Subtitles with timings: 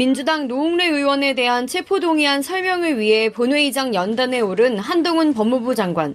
[0.00, 6.14] 민주당 노웅래 의원에 대한 체포동의안 설명을 위해 본회의장 연단에 오른 한동훈 법무부 장관.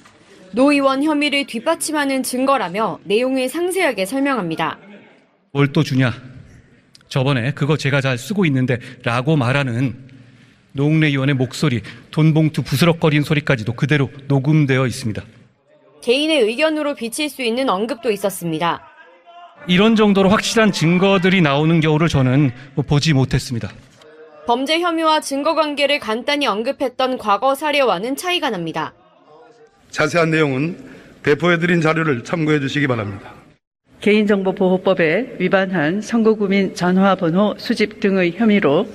[0.51, 4.77] 노 의원 혐의를 뒷받침하는 증거라며 내용을 상세하게 설명합니다.
[5.51, 6.13] 뭘 또 주냐?
[7.07, 9.95] 저번에 그거 제가 잘 쓰고 있는데 라고 말하는
[10.73, 15.23] 노웅래 의원의 목소리, 돈봉투 부스럭거린 소리까지도 그대로 녹음되어 있습니다.
[16.03, 18.90] 개인의 의견으로 비칠 수 있는 언급도 있었습니다.
[19.67, 22.51] 이런 정도로 확실한 증거들이 나오는 경우를 저는
[22.87, 23.69] 보지 못했습니다.
[24.47, 28.93] 범죄 혐의와 증거 관계를 간단히 언급했던 과거 사례와는 차이가 납니다.
[29.91, 30.77] 자세한 내용은
[31.23, 33.33] 배포해드린 자료를 참고해 주시기 바랍니다.
[34.01, 38.87] 개인정보보호법에 위반한 선거구민 전화번호 수집 등의 혐의로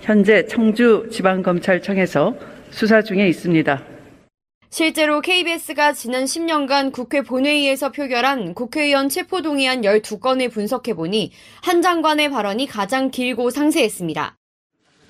[0.00, 2.34] 현재 청주지방검찰청에서
[2.70, 3.91] 수사 중에 있습니다.
[4.72, 13.10] 실제로 KBS가 지난 10년간 국회 본회의에서 표결한 국회의원 체포동의안 12건을 분석해보니 한 장관의 발언이 가장
[13.10, 14.34] 길고 상세했습니다.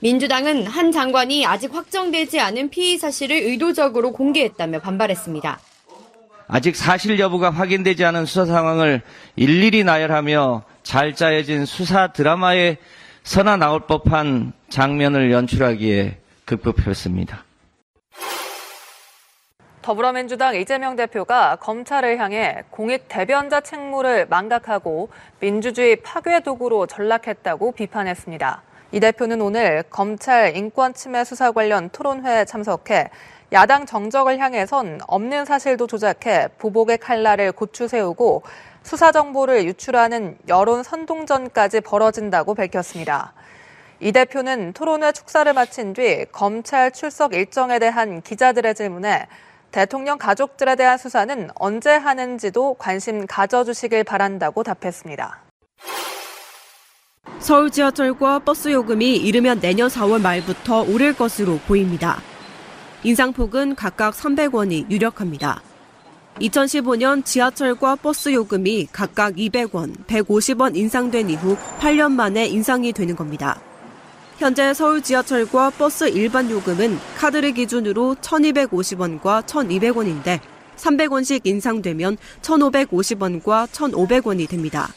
[0.00, 5.60] 민주당은 한 장관이 아직 확정되지 않은 피의 사실을 의도적으로 공개했다며 반발했습니다.
[6.48, 9.02] 아직 사실 여부가 확인되지 않은 수사 상황을
[9.36, 12.78] 일일이 나열하며 잘 짜여진 수사 드라마에
[13.22, 17.44] 서나 나올 법한 장면을 연출하기에 급급했습니다.
[19.82, 25.08] 더불어민주당 이재명 대표가 검찰을 향해 공익 대변자 책무를 망각하고
[25.40, 28.62] 민주주의 파괴 도구로 전락했다고 비판했습니다.
[28.92, 33.10] 이 대표는 오늘 검찰 인권 침해 수사 관련 토론회에 참석해
[33.52, 38.44] 야당 정적을 향해선 없는 사실도 조작해 보복의 칼날을 고추 세우고
[38.84, 43.32] 수사 정보를 유출하는 여론 선동전까지 벌어진다고 밝혔습니다.
[43.98, 49.26] 이 대표는 토론회 축사를 마친 뒤 검찰 출석 일정에 대한 기자들의 질문에
[49.72, 55.40] 대통령 가족들에 대한 수사는 언제 하는지도 관심 가져주시길 바란다고 답했습니다.
[57.38, 62.20] 서울 지하철과 버스 요금이 이르면 내년 4월 말부터 오를 것으로 보입니다.
[63.02, 65.60] 인상폭은 각각 300원이 유력합니다.
[66.40, 73.60] 2015년 지하철과 버스 요금이 각각 200원, 150원 인상된 이후 8년 만에 인상이 되는 겁니다.
[74.38, 80.40] 현재 서울 지하철과 버스 일반 요금은 카드를 기준으로 1,250원과 1,200원인데
[80.76, 84.88] 300원씩 인상되면 1,550원과 1,500원이 됩니다.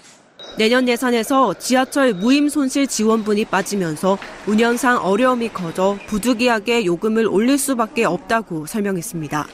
[0.57, 8.65] 내년 예산에서 지하철 무임 손실 지원분이 빠지면서 운영상 어려움이 커져 부득이하게 요금을 올릴 수밖에 없다고
[8.65, 9.47] 설명했습니다.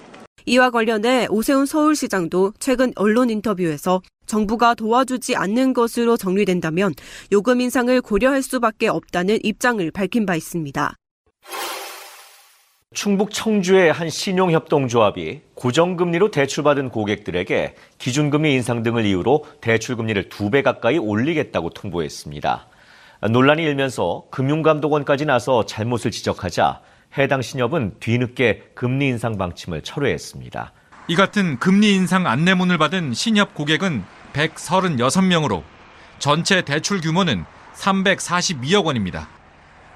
[0.45, 6.93] 이와 관련해 오세훈 서울시장도 최근 언론 인터뷰에서 정부가 도와주지 않는 것으로 정리된다면
[7.33, 10.95] 요금 인상을 고려할 수밖에 없다는 입장을 밝힌 바 있습니다.
[12.93, 20.97] 충북 청주의 한 신용협동조합이 고정금리로 대출받은 고객들에게 기준금리 인상 등을 이유로 대출금리를 두 배 가까이
[20.97, 22.67] 올리겠다고 통보했습니다.
[23.31, 26.79] 논란이 일면서 금융감독원까지 나서 잘못을 지적하자
[27.17, 30.71] 해당 신협은 뒤늦게 금리 인상 방침을 철회했습니다.
[31.07, 34.03] 이 같은 금리 인상 안내문을 받은 신협 고객은
[34.33, 35.63] 136명으로
[36.19, 39.27] 전체 대출 규모는 342억 원입니다.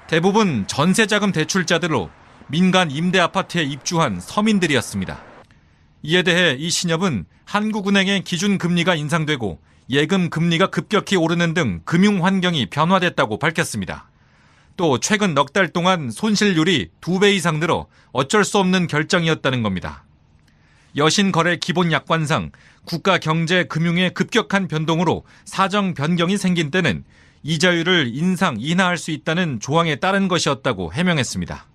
[0.08, 2.10] 대부분 전세자금 대출자들로
[2.48, 5.20] 민간 임대 아파트에 입주한 서민들이었습니다.
[6.02, 9.58] 이에 대해 이 신협은 한국은행의 기준 금리가 인상되고
[9.90, 14.08] 예금 금리가 급격히 오르는 등 금융 환경이 변화됐다고 밝혔습니다.
[14.76, 20.04] 또 최근 넉 달 동안 손실률이 두배 이상 늘어 어쩔 수 없는 결정이었다는 겁니다.
[20.96, 22.52] 여신 거래 기본 약관상
[22.86, 27.04] 국가 경제 금융의 급격한 변동으로 사정 변경이 생긴 때는
[27.42, 31.66] 이자율을 인상 인하할 수 있다는 조항에 따른 것이었다고 해명했습니다.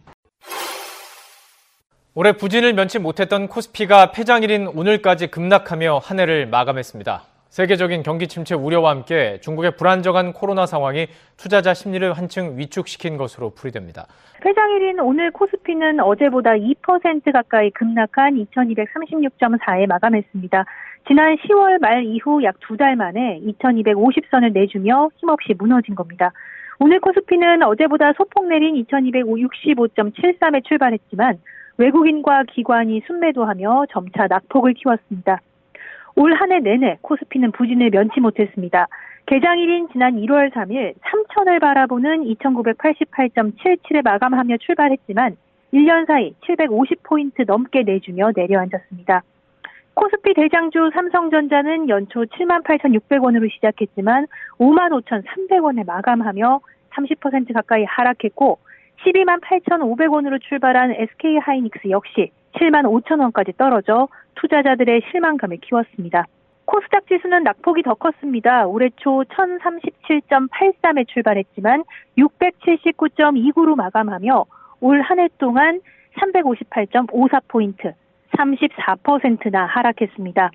[2.13, 7.30] 올해 부진을 면치 못했던 코스피가 폐장일인 오늘까지 급락하며 한 해를 마감했습니다.
[7.51, 14.07] 세계적인 경기 침체 우려와 함께 중국의 불안정한 코로나 상황이 투자자 심리를 한층 위축시킨 것으로 풀이됩니다.
[14.45, 20.63] 회장일인 오늘 코스피는 어제보다 2% 가까이 급락한 2236.4에 마감했습니다.
[21.09, 26.31] 지난 10월 말 이후 약 두 달 만에 2250선을 내주며 힘없이 무너진 겁니다.
[26.79, 31.37] 오늘 코스피는 어제보다 소폭 내린 2265.73에 출발했지만
[31.77, 35.41] 외국인과 기관이 순매도하며 점차 낙폭을 키웠습니다.
[36.15, 38.87] 올 한 해 내내 코스피는 부진을 면치 못했습니다.
[39.25, 45.37] 개장일인 지난 1월 3일 3천을 바라보는 2988.77에 마감하며 출발했지만
[45.73, 49.23] 1년 사이 750포인트 넘게 내주며 내려앉았습니다.
[49.93, 54.27] 코스피 대장주 삼성전자는 연초 78,600원으로 시작했지만
[54.57, 56.59] 55,300원에 마감하며
[56.93, 58.57] 30% 가까이 하락했고
[59.03, 66.25] 128,500원으로 출발한 SK 하이닉스 역시 7만 5천 원까지 떨어져 투자자들의 실망감을 키웠습니다.
[66.65, 68.65] 코스닥 지수는 낙폭이 더 컸습니다.
[68.65, 71.83] 올해 초 1037.83에 출발했지만
[72.17, 74.45] 679.29로 마감하며
[74.79, 75.81] 올 한 해 동안
[76.19, 77.93] 358.54포인트,
[78.37, 80.51] 34%나 하락했습니다.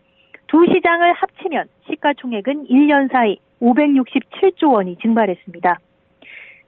[0.49, 5.79] 두 시장을 합치면 시가총액은 1년 사이 567조 원이 증발했습니다.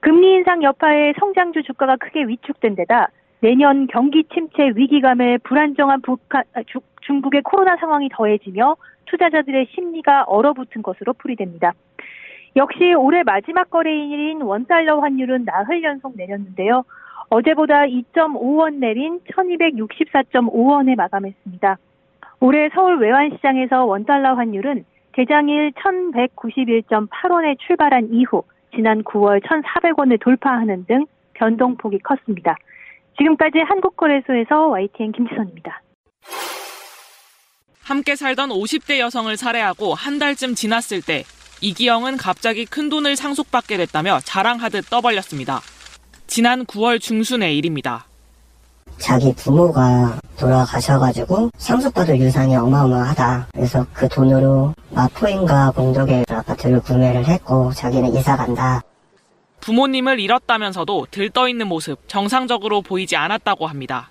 [0.01, 3.09] 금리 인상 여파에 성장주 주가가 크게 위축된 데다
[3.41, 8.75] 내년 경기 침체 위기감에 불안정한 북한, 아, 주, 중국의 코로나 상황이 더해지며
[9.05, 11.73] 투자자들의 심리가 얼어붙은 것으로 풀이됩니다.
[12.55, 16.83] 역시 올해 마지막 거래일인 원달러 환율은 나흘 연속 내렸는데요.
[17.29, 21.77] 어제보다 2.5원 내린 1264.5원에 마감했습니다.
[22.41, 28.43] 올해 서울 외환시장에서 원달러 환율은 개장일 1191.8원에 출발한 이후
[28.75, 32.55] 지난 9월 1,400원을 돌파하는 등 변동폭이 컸습니다.
[33.19, 35.81] 지금까지 한국거래소에서 YTN 김지선입니다.
[37.83, 41.23] 함께 살던 50대 여성을 살해하고 한 달쯤 지났을 때
[41.61, 45.59] 이기영은 갑자기 큰 돈을 상속받게 됐다며 자랑하듯 떠벌렸습니다.
[46.27, 48.05] 지난 9월 중순의 일입니다.
[48.97, 53.47] 자기 부모가 돌아가셔가지고 상속받을 유산이 어마어마하다.
[53.53, 58.81] 그래서 그 돈으로 마포인가 공덕에 아파트를 구매를 했고 자기는 이사 간다.
[59.61, 64.09] 부모님을 잃었다면서도 들떠있는 모습 정상적으로 보이지 않았다고 합니다.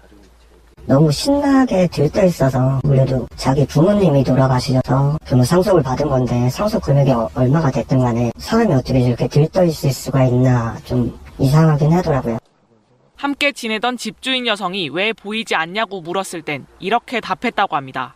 [0.87, 7.29] 너무 신나게 들떠 있어서 그래도 자기 부모님이 돌아가시셔서 그뭐 상속을 받은 건데 상속 금액이 어-
[7.35, 12.39] 얼마가 됐든 간에 사람이 어떻게 이렇게 들떠 있을 수가 있나 좀 이상하긴 하더라고요.
[13.17, 18.15] 함께 지내던 집주인 여성이 왜 보이지 않냐고 물었을 땐 이렇게 답했다고 합니다.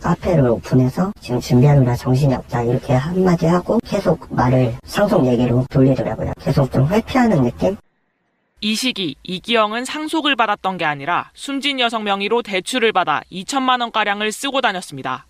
[0.00, 6.32] 카페를 오픈해서 지금 준비하느라 정신이 없다 이렇게 한마디 하고 계속 말을 상속 얘기로 돌리더라고요.
[6.40, 7.76] 계속 좀 회피하는 느낌?
[8.60, 14.60] 이 시기 이기영은 상속을 받았던 게 아니라 숨진 여성 명의로 대출을 받아 2천만 원가량을 쓰고
[14.60, 15.26] 다녔습니다.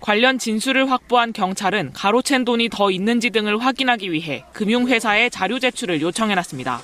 [0.00, 6.80] 관련 진술을 확보한 경찰은 가로챈 돈이 더 있는지 등을 확인하기 위해 금융회사에 자료 제출을 요청해놨습니다.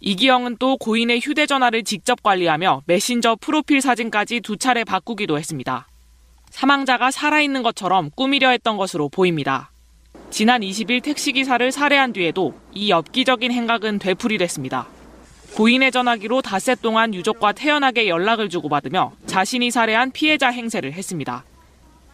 [0.00, 5.89] 이기영은 또 고인의 휴대전화를 직접 관리하며 메신저 프로필 사진까지 두 차례 바꾸기도 했습니다.
[6.50, 9.70] 사망자가 살아있는 것처럼 꾸미려 했던 것으로 보입니다.
[10.30, 14.86] 지난 20일 택시기사를 살해한 뒤에도 이 엽기적인 행각은 되풀이됐습니다.
[15.56, 21.44] 고인의 전화기로 닷새 동안 유족과 태연하게 연락을 주고받으며 자신이 살해한 피해자 행세를 했습니다.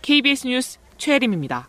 [0.01, 1.69] KBS 뉴스 최혜림입니다.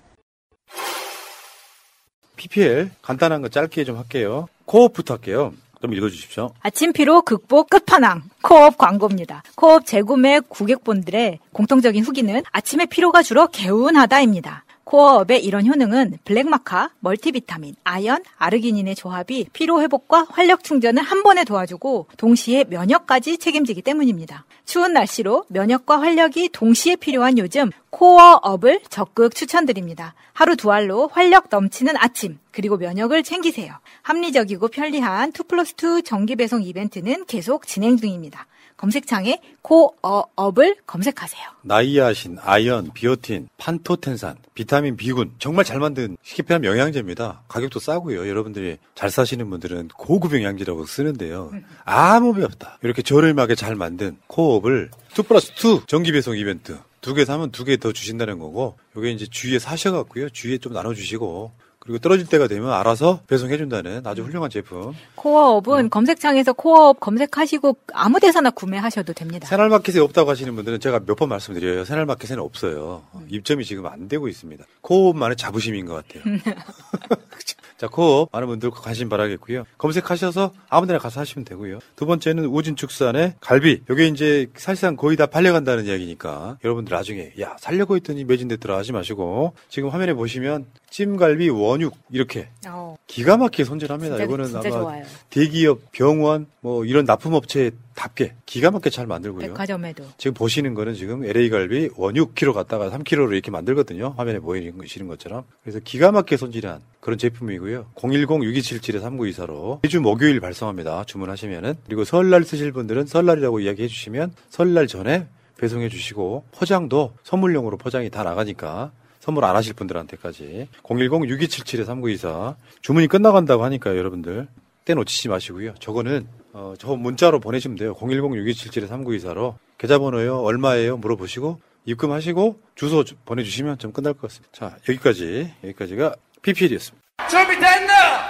[2.38, 4.48] PPL 간단한 거 짧게 좀 할게요.
[4.66, 5.54] 코어업부터 할게요.
[5.82, 6.52] 좀 읽어주십시오.
[6.62, 9.44] 아침 피로 극복 끝판왕 코어업 광고입니다.
[9.56, 14.66] 코어업 재구매 고객분들의 공통적인 후기는 아침에 피로가 줄어 개운하다입니다.
[14.88, 22.08] 코어업의 이런 효능은 블랙마카, 멀티비타민, 아연, 아르기닌의 조합이 피로 회복과 활력 충전을 한 번에 도와주고
[22.16, 24.46] 동시에 면역까지 책임지기 때문입니다.
[24.66, 30.14] 추운 날씨로 면역과 활력이 동시에 필요한 요즘 코어업을 적극 추천드립니다.
[30.32, 33.74] 하루 두 알로 활력 넘치는 아침 그리고 면역을 챙기세요.
[34.04, 38.48] 합리적이고 편리한 2 플러스 2 정기 배송 이벤트는 계속 진행 중입니다.
[38.78, 41.44] 검색창에 코어업을 검색하세요.
[41.64, 46.16] 나이아신, 아연, 비오틴, 판토텐산, 비타민 B군 정말 잘 만든
[46.48, 47.42] 표현하면 영양제입니다.
[47.48, 48.30] 가격도 싸고요.
[48.30, 51.52] 여러분들이 잘 사시는 분들은 고급 영양제라고 쓰는데요.
[51.86, 52.78] 아무 배 없다.
[52.84, 57.64] 이렇게 저렴하게 잘 만든 코업을 2 플러스 2 정기 배송 이벤트 두 개 사면 두
[57.66, 60.30] 개 더 주신다는 거고 요게 이제 주위에 사셔갖고요.
[60.30, 61.52] 주위에 좀 나눠주시고
[61.88, 64.94] 그리고 떨어질 때가 되면 알아서 배송해준다는 아주 훌륭한 제품.
[65.16, 69.48] 코어업은 검색창에서 코어업 검색하시고 아무 데서나 구매하셔도 됩니다.
[69.48, 71.86] 새날마켓에 없다고 하시는 분들은 제가 몇 번 말씀드려요.
[71.86, 73.04] 새날마켓에는 없어요.
[73.30, 74.66] 입점이 지금 안 되고 있습니다.
[74.82, 76.24] 코업만의 자부심인 것 같아요.
[77.78, 79.66] 자, 코업 많은 분들 관심 바라겠고요.
[79.78, 81.78] 검색하셔서 아무 데나 가서 하시면 되고요.
[81.96, 83.84] 두 번째는 우진축산의 갈비.
[83.90, 89.54] 이게 이제 사실상 거의 다 팔려간다는 이야기니까 여러분들 나중에 야 살려고 했더니 매진됐더라 하지 마시고
[89.70, 94.16] 지금 화면에 보시면 찜갈비 원육 이렇게 어, 기가 막히게 손질합니다.
[94.16, 95.04] 진짜, 이거는 진짜 아마 좋아요.
[95.30, 99.50] 대기업, 병원 뭐 이런 납품업체답게 기가 막히게 잘 만들고요.
[99.50, 100.04] 백화점에도.
[100.18, 104.16] 지금 보시는 거는 지금 LA 갈비 원 6kg 갖다가 3kg로 이렇게 만들거든요.
[104.18, 105.44] 화면에 보이시는 것처럼.
[105.62, 107.86] 그래서 기가 막히게 손질한 그런 제품이고요.
[107.96, 111.06] 010-6277-3924로 매주 목요일 발송합니다.
[111.06, 111.76] 주문하시면은.
[111.86, 115.26] 그리고 설날 쓰실 분들은 설날이라고 이야기해 주시면 설날 전에
[115.58, 123.96] 배송해 주시고 포장도 선물용으로 포장이 다 나가니까 선물 안 하실 분들한테까지 010-6277-3924 주문이 끝나간다고 하니까
[123.96, 124.50] 여러분들
[124.84, 125.76] 때 놓치지 마시고요.
[125.80, 127.96] 저거는 어, 저 문자로 보내시면 돼요.
[127.96, 134.50] 010-6277-3924로 계좌번호요 얼마예요 물어보시고 입금하시고 주소 주- 보내주시면 좀 끝날 것 같습니다.
[134.52, 137.06] 자 여기까지 여기까지가 PPL이었습니다.
[137.30, 138.30] 준비됐나?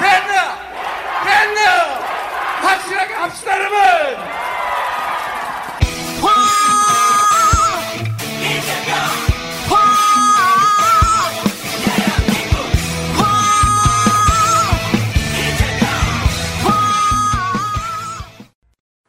[0.00, 0.58] 됐나?
[1.24, 1.60] 됐나?
[2.62, 4.47] 확실하게 합시다 여러분!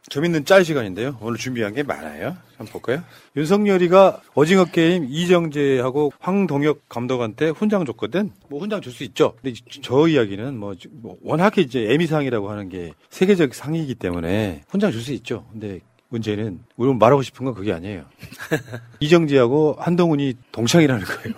[0.10, 1.18] 재밌는 짤 시간인데요.
[1.22, 2.36] 오늘 준비한 게 많아요.
[2.58, 3.04] 한번 볼까요?
[3.36, 8.32] 윤석열이가 오징어 게임 이정재하고 황동혁 감독한테 훈장 줬거든.
[8.50, 9.36] 뭐 훈장 줄 수 있죠.
[9.42, 15.02] 근데 저 이야기는 뭐, 뭐 워낙에 이제 에미상이라고 하는 게 세계적 상이기 때문에 훈장 줄
[15.02, 15.46] 수 있죠.
[15.52, 18.04] 근데 문제는 우리 말하고 싶은 건 그게 아니에요.
[19.00, 21.36] 이정재하고 한동훈이 동창이라는 거예요.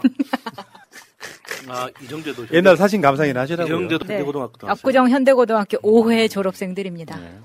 [1.68, 3.76] 아 이정재도 옛날 사진 감상이나 하시라고요.
[3.76, 4.18] 이정재도 네.
[4.18, 7.20] 대고등학교 압구정 현대고등학교 5회 졸업생들입니다.
[7.20, 7.40] 네.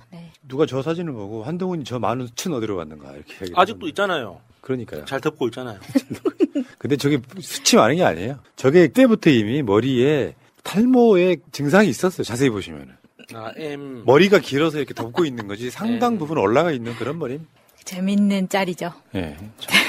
[0.48, 4.40] 누가 저 사진을 보고 한동훈이 저 많은 층 어디로 갔는가 이렇게 얘기를 아직도 있잖아요.
[4.60, 5.04] 그러니까요.
[5.04, 5.78] 잘 덮고 있잖아요.
[6.78, 8.38] 근데 저게 수치 많은 게 아니에요.
[8.56, 12.24] 저게 그때부터 이미 머리에 탈모의 증상이 있었어요.
[12.24, 12.94] 자세히 보시면은.
[13.34, 17.40] 아 M 머리가 길어서 이렇게 덮고 있는 거지 상당 부분 올라가 있는 그런 머리.
[17.84, 18.92] 재밌는 짤이죠.
[19.14, 19.36] 예.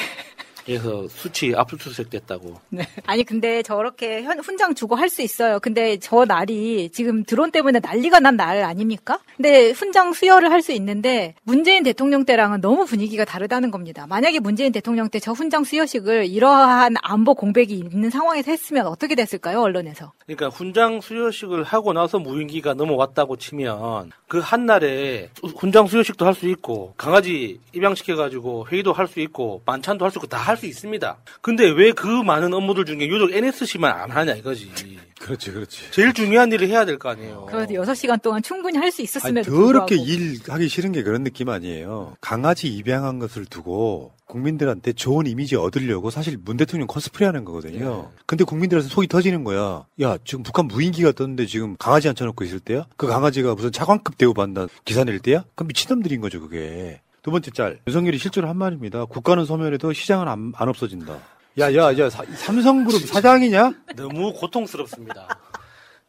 [0.68, 2.56] 그래서 수치 압수수색 됐다고.
[2.70, 2.84] 네.
[3.06, 5.60] 아니 근데 저렇게 현- 훈장 주고 할 수 있어요.
[5.60, 9.20] 근데 저 날이 지금 드론 때문에 난리가 난 날 아닙니까?
[9.38, 14.06] 근데 훈장 수여를 할 수 있는데 문재인 대통령 때랑은 너무 분위기가 다르다는 겁니다.
[14.08, 19.62] 만약에 문재인 대통령 때 저 훈장 수여식을 이러한 안보 공백이 있는 상황에서 했으면 어떻게 됐을까요?
[19.62, 20.12] 언론에서.
[20.26, 26.94] 그러니까 훈장 수여식을 하고 나서 무인기가 넘어왔다고 치면 그 한날에 훈장 수여식도 할 수 있고
[26.98, 31.18] 강아지 입양시켜가지고 회의도 할 수 있고 반찬도 할 수 있고 다할 수 있습니다.
[31.42, 34.72] 근데 왜 그 많은 업무들 중에 유독 NSC만 안 하냐 이거지.
[35.20, 35.92] 그렇지, 그렇지.
[35.92, 37.48] 제일 중요한 일을 해야 될 거 아니에요.
[37.50, 39.96] 그래도 6시간 동안 충분히 할수 아니, 있었음에도 더럽게.
[39.96, 42.16] 일하기 싫은 게 그런 느낌 아니에요.
[42.22, 48.12] 강아지 입양한 것을 두고 국민들한테 좋은 이미지 얻으려고 사실 문 대통령 코스프레 하는 거거든요.
[48.28, 49.86] 근데 국민들한테 속이 터지는 거야.
[50.02, 52.86] 야, 지금 북한 무인기가 떴는데 지금 강아지 앉혀놓고 있을 때야?
[52.98, 55.46] 그 강아지가 무슨 차관급 대우받는다 기사 낼 때야?
[55.56, 57.02] 그럼 미친놈들인 거죠, 그게.
[57.28, 57.78] 두 번째 짤.
[57.86, 59.04] 윤석열이 실제로 한 말입니다.
[59.04, 61.20] 국가는 소멸해도 시장은 안, 안 없어진다.
[61.60, 63.74] 야, 야, 야, 사- 삼성그룹 사장이냐?
[63.98, 65.28] 너무 고통스럽습니다.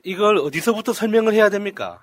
[0.05, 1.99] 이걸 어디서부터 설명을 해야 됩니까?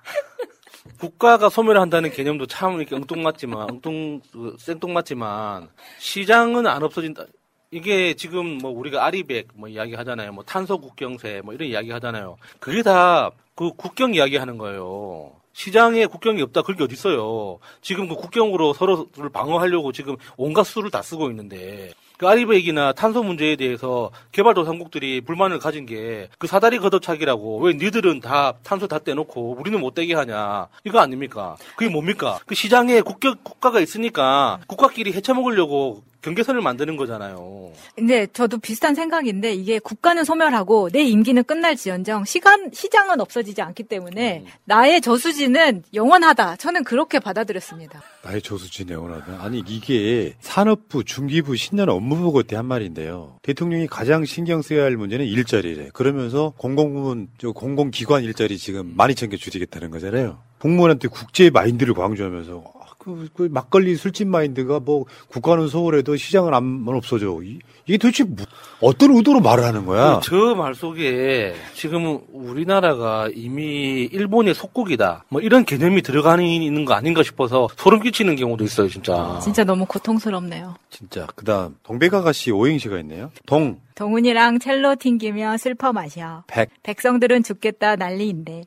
[1.00, 7.24] 국가가 소멸한다는 개념도 참 이렇게 엉뚱맞지만, 엉뚱, 그, 생뚱맞지만, 시장은 안 없어진다.
[7.70, 10.32] 이게 지금 뭐 우리가 아리백 뭐 이야기 하잖아요.
[10.32, 12.36] 뭐 탄소 국경세 뭐 이런 이야기 하잖아요.
[12.60, 15.32] 그게 다 그 국경 이야기 하는 거예요.
[15.60, 16.60] 시장에 국경이 없다.
[16.60, 17.58] 그게 어디 있어요.
[17.80, 23.56] 지금 그 국경으로 서로를 방어하려고 지금 온갖 수를 다 쓰고 있는데 그 아리백이나 탄소 문제에
[23.56, 29.80] 대해서 개발도상국들이 불만을 가진 게 그 사다리 걷어차기라고 왜 니들은 다 탄소 다 떼놓고 우리는
[29.80, 31.56] 못 떼게 하냐 이거 아닙니까?
[31.74, 32.38] 그게 뭡니까?
[32.46, 37.70] 그 시장에 국경 국가가 있으니까 국가끼리 헤쳐먹으려고 경계선을 만드는 거잖아요.
[37.94, 44.44] 근데 저도 비슷한 생각인데 이게 국가는 소멸하고 내 임기는 끝날지언정 시간 시장은 없어지지 않기 때문에
[44.64, 46.56] 나의 저수지는 영원하다.
[46.56, 48.02] 저는 그렇게 받아들였습니다.
[48.24, 49.38] 나의 조수진 영원하다.
[49.40, 53.38] 아니 이게 산업부, 중기부, 신년 업무부 그때 한 말인데요.
[53.42, 55.90] 대통령이 가장 신경 써야 할 문제는 일자리래.
[55.92, 60.38] 그러면서 공공부문, 저 공공기관 일자리 지금 12,000개 줄이겠다는 거잖아요.
[60.58, 62.75] 공무원한테 국제 마인드를 강조하면서 아,
[63.06, 67.38] 그, 그 막걸리 술집 마인드가 뭐 국가는 소홀해도 시장은 안 없어져.
[67.44, 68.44] 이, 게 도대체 뭐,
[68.80, 70.18] 어떤 의도로 말을 하는 거야?
[70.24, 75.24] 저 말 속에 지금 우리나라가 이미 일본의 속국이다.
[75.28, 79.38] 뭐 이런 개념이 들어가는 있는 거 아닌가 싶어서 소름 끼치는 경우도 있어요, 진짜.
[79.40, 80.74] 진짜 너무 고통스럽네요.
[80.90, 81.26] 진짜.
[81.36, 83.30] 그다음 동백아가씨 오행시가 있네요.
[83.46, 86.42] 동, 동훈이랑 첼로 튕기며 슬퍼 마셔.
[86.48, 88.64] 백, 백성들은 죽겠다 난리인데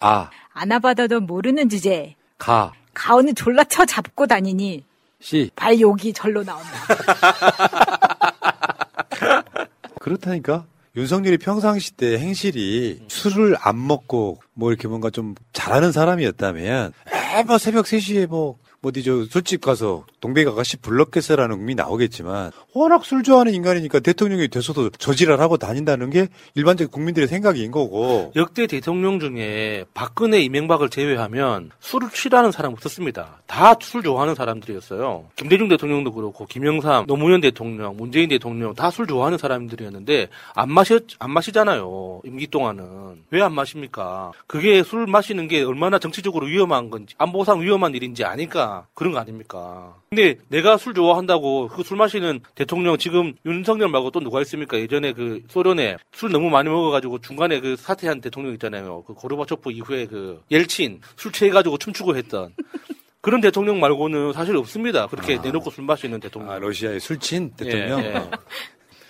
[0.00, 2.14] 아, 안아받아도 모르는 주제.
[2.38, 4.84] 가, 가오는 졸라 쳐 잡고 다니니
[5.20, 5.50] 씨.
[5.54, 6.70] 발 욕이 절로 나온다.
[10.00, 10.66] 그렇다니까.
[10.94, 17.86] 윤석열이 평상시 때 행실이 술을 안 먹고 뭐 이렇게 뭔가 좀 잘하는 사람이었다면 에뭐 새벽
[17.86, 24.00] 3시에 뭐 어디 저 술집 가서 동백 아가씨 불렀겠어라는 의미 나오겠지만 워낙 술 좋아하는 인간이니까
[24.00, 30.88] 대통령이 돼서도 저지랄 하고 다닌다는 게 일반적 국민들의 생각인 거고 역대 대통령 중에 박근혜, 이명박을
[30.90, 33.42] 제외하면 술을 취하는 사람 없었습니다.
[33.46, 35.26] 다 술 좋아하는 사람들이었어요.
[35.36, 41.30] 김대중 대통령도 그렇고 김영삼, 노무현 대통령, 문재인 대통령 다 술 좋아하는 사람들이었는데 안 마셨 안
[41.30, 42.22] 마시잖아요.
[42.24, 44.32] 임기 동안은 왜 안 마십니까?
[44.46, 49.96] 그게 술 마시는 게 얼마나 정치적으로 위험한 건지 안보상 위험한 일인지 아니까 그런 거 아닙니까?
[50.10, 54.78] 근데 내가 술 좋아한다고 그 술 마시는 대통령 지금 윤석열 말고 또 누가 있습니까?
[54.78, 59.04] 예전에 그 소련에 술 너무 많이 먹어가지고 중간에 그 사퇴한 대통령 있잖아요.
[59.04, 62.54] 그 고르바초프 이후에 그 옐친 술 취해가지고 춤추고 했던
[63.20, 65.06] 그런 대통령 말고는 사실 없습니다.
[65.06, 65.42] 그렇게 아.
[65.42, 66.50] 내놓고 술 마시는 대통령.
[66.50, 68.00] 아, 러시아의 술친 대통령.
[68.00, 68.30] 예, 예.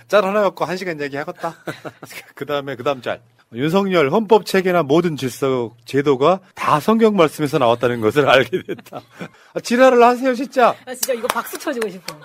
[0.09, 1.55] 짤 하나 갖고 한 시간 얘기하겠다.
[2.35, 3.23] 그 다음에 그 다음 짤.
[3.55, 9.01] 윤석열 헌법 체계나 모든 질서 제도가 다 성경 말씀에서 나왔다는 것을 알게 됐다.
[9.55, 10.75] 아, 지랄을 하세요 진짜.
[10.85, 12.17] 나 진짜 이거 박수 쳐주고 싶어.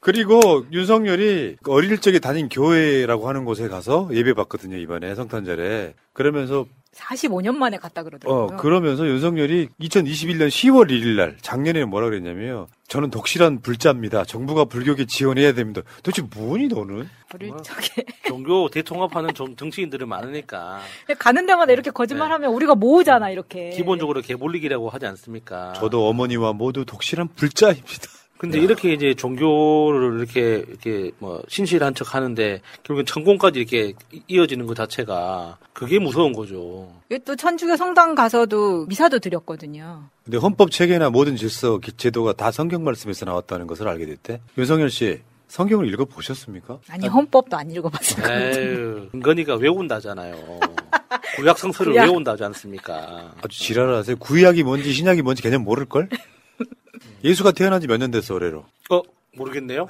[0.00, 5.94] 그리고 윤석열이 어릴 적에 다닌 교회라고 하는 곳에 가서 예배 받거든요 이번에 성탄절에.
[6.12, 8.44] 그러면서 45년 만에 갔다 그러더라고요.
[8.44, 12.66] 어 그러면서 윤석열이 2021년 10월 1일 날 작년에는 뭐라 그랬냐면요.
[12.92, 14.26] 저는 독실한 불자입니다.
[14.26, 15.80] 정부가 불교계 지원해야 됩니다.
[16.02, 17.08] 도대체 뭐니 너는?
[17.34, 20.78] 어릴 적에 종교 대통합하는 정- 정치인들은 많으니까
[21.18, 23.70] 가는 데마다 이렇게 거짓말하면 우리가 모으잖아 이렇게.
[23.70, 25.72] 기본적으로 개볼리기라고 하지 않습니까?
[25.72, 28.08] 저도 어머니와 모두 독실한 불자입니다.
[28.42, 34.66] 근데 이렇게 이제 종교를 이렇게 이렇게 뭐 신실한 척 하는데 결국엔 천공까지 이렇게 이- 이어지는
[34.66, 36.92] 것 자체가 그게 무서운 거죠.
[37.24, 40.02] 또 천주교 성당 가서도 미사도 드렸거든요.
[40.24, 44.40] 근데 헌법 체계나 모든 질서 기- 제도가 다 성경 말씀에서 나왔다는 것을 알게 됐대.
[44.58, 46.80] 윤석열 씨 성경을 읽어 보셨습니까?
[46.88, 48.24] 아니 헌법도 안 읽어봤을.
[48.28, 50.34] 에휴, 은건이가 외운다잖아요.
[51.36, 52.08] 구약 성서를 구약.
[52.08, 53.32] 외운다지 않습니까?
[53.40, 54.16] 아주 지랄하세요.
[54.16, 56.08] 구약이 뭔지 신약이 뭔지 개념 모를 걸?
[57.24, 58.64] 예수가 태어난 지 몇 년 됐어 올해로?
[58.90, 59.02] 어
[59.36, 59.86] 모르겠네요.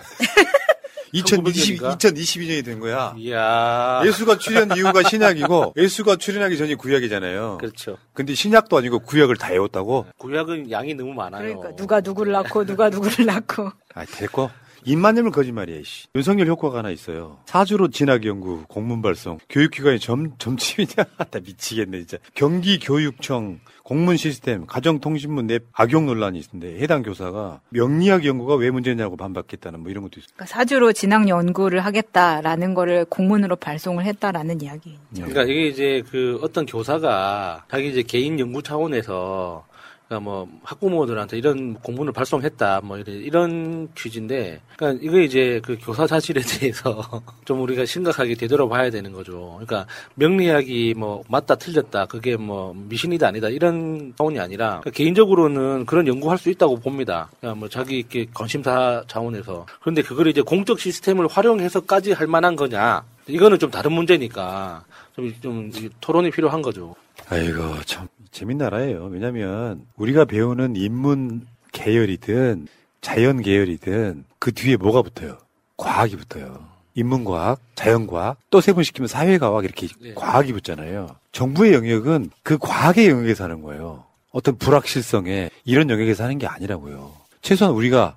[1.14, 1.98] 2020, 1900년인가?
[1.98, 3.14] 2022년이 된 거야.
[3.18, 4.00] 이야.
[4.06, 7.58] 예수가 출현 이후가 신약이고 예수가 출현하기 전이 구약이잖아요.
[7.58, 7.98] 그렇죠.
[8.14, 10.06] 근데 신약도 아니고 구약을 다 외웠다고?
[10.16, 11.42] 구약은 양이 너무 많아요.
[11.42, 13.70] 그러니까 누가 누구를 낳고 누가 누구를 낳고.
[13.94, 14.50] 아, 됐고.
[14.84, 16.06] 입만 열면 거짓말이야, 이씨.
[16.14, 17.38] 윤석열 효과가 하나 있어요.
[17.46, 20.92] 사주로 진학 연구, 공문 발송, 교육기관이 점, 점침이냐?
[21.30, 22.18] 나 미치겠네, 진짜.
[22.34, 29.80] 경기교육청, 공문 시스템, 가정통신문 내 악용 논란이 있는데, 해당 교사가 명리학 연구가 왜 문제냐고 반박했다는
[29.80, 30.30] 뭐 이런 것도 있어요.
[30.34, 34.98] 그러니까 사주로 진학 연구를 하겠다라는 거를 공문으로 발송을 했다라는 이야기.
[35.14, 39.64] 그러니까 이게 이제 그 어떤 교사가 자기 이제 개인 연구 차원에서
[40.12, 46.06] 그러니까 뭐 학부모들한테 이런 공문을 발송했다 뭐 이런 이런 취지인데 그러니까 이거 이제 그 교사
[46.06, 47.02] 사실에 대해서
[47.46, 49.58] 좀 우리가 심각하게 되돌아봐야 되는 거죠.
[49.60, 56.06] 그러니까 명리학이 뭐 맞다 틀렸다 그게 뭐 미신이다 아니다 이런 차원이 아니라 그러니까 개인적으로는 그런
[56.06, 57.30] 연구할 수 있다고 봅니다.
[57.40, 63.02] 그냥 뭐 자기 이렇게 관심사 차원에서 그런데 그걸 이제 공적 시스템을 활용해서까지 할 만한 거냐
[63.28, 66.94] 이거는 좀 다른 문제니까 좀, 좀이 토론이 필요한 거죠.
[67.28, 69.04] 아이고, 참, 재밌는 나라예요.
[69.06, 72.68] 왜냐면, 우리가 배우는 인문 계열이든,
[73.00, 75.38] 자연 계열이든, 그 뒤에 뭐가 붙어요?
[75.76, 76.66] 과학이 붙어요.
[76.94, 81.08] 인문과학, 자연과학, 또 세분시키면 사회과학, 이렇게 과학이 붙잖아요.
[81.32, 84.04] 정부의 영역은 그 과학의 영역에서 하는 거예요.
[84.30, 87.12] 어떤 불확실성에 이런 영역에서 하는 게 아니라고요.
[87.40, 88.16] 최소한 우리가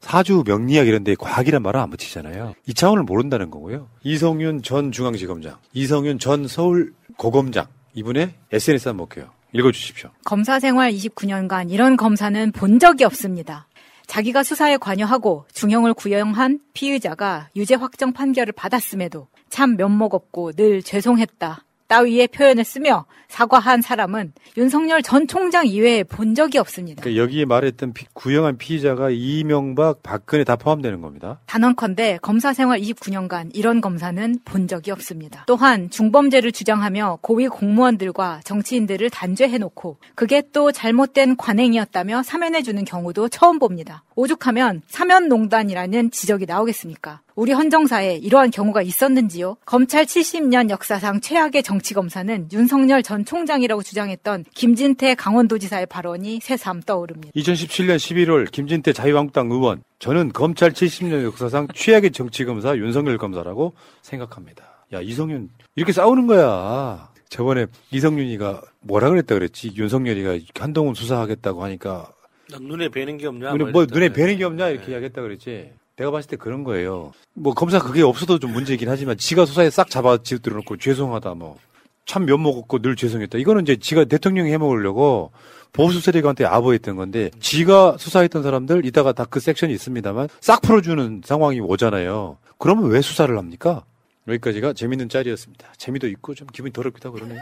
[0.00, 2.54] 사주 명리학 이런 데 과학이란 말은 안 붙이잖아요.
[2.66, 3.88] 이 차원을 모른다는 거고요.
[4.02, 9.30] 이성윤 전 중앙지검장, 이성윤 전 서울 고검장, 이분의 SNS 한번 볼게요.
[9.52, 10.10] 읽어주십시오.
[10.24, 13.66] 검사 생활 29년간 이런 검사는 본 적이 없습니다.
[14.06, 21.64] 자기가 수사에 관여하고 중형을 구형한 피의자가 유죄 확정 판결을 받았음에도 참 면목 없고 늘 죄송했다.
[21.92, 27.02] 따위의 표현을 쓰며 사과한 사람은 윤석열 전 총장 이외에 본 적이 없습니다.
[27.02, 31.40] 그러니까 여기에 말했던 피- 구형한 피의자가 이명박, 박근혜 다 포함되는 겁니다.
[31.46, 35.44] 단언컨대 검사 생활 29년간 이런 검사는 본 적이 없습니다.
[35.46, 44.02] 또한 중범죄를 주장하며 고위 공무원들과 정치인들을 단죄해놓고 그게 또 잘못된 관행이었다며 사면해주는 경우도 처음 봅니다.
[44.16, 47.20] 오죽하면 사면농단이라는 지적이 나오겠습니까?
[47.34, 49.56] 우리 헌정사에 이러한 경우가 있었는지요?
[49.64, 57.32] 검찰 70년 역사상 최악의 정치검사는 윤석열 전 총장이라고 주장했던 김진태 강원도지사의 발언이 새삼 떠오릅니다.
[57.34, 63.72] 2017년 11월 김진태 자유한국당 의원, 저는 검찰 70년 역사상 최악의 정치검사 윤석열 검사라고
[64.02, 64.64] 생각합니다.
[64.92, 67.10] 야, 이성윤, 이렇게 싸우는 거야.
[67.30, 69.72] 저번에 이성윤이가 뭐라 그랬다 그랬지?
[69.74, 72.21] 윤석열이가 한동훈 수사하겠다고 하니까 난
[72.60, 73.52] 눈에 뵈는 게 없냐?
[73.54, 73.86] 눈에, 뭐.
[73.90, 75.72] 눈에 뵈는 게 없냐 이렇게 이야기했다 그랬지.
[75.96, 77.12] 내가 봤을 때 그런 거예요.
[77.34, 81.58] 뭐 검사 그게 없어도 좀 문제이긴 하지만 지가 수사에 싹 잡아 집들어 놓고 죄송하다 뭐
[82.04, 83.38] 참 면목 없고 늘 죄송했다.
[83.38, 85.30] 이거는 이제 지가 대통령이 해먹으려고
[85.72, 91.60] 보수 세력한테 아부했던 건데 지가 수사했던 사람들 이따가 다 그 섹션이 있습니다만 싹 풀어주는 상황이
[91.60, 92.38] 오잖아요.
[92.58, 93.84] 그러면 왜 수사를 합니까?
[94.28, 95.74] 여기까지가 재밌는 짤이었습니다.
[95.76, 97.40] 재미도 있고 좀 기분이 더럽기도 하고 그러네요.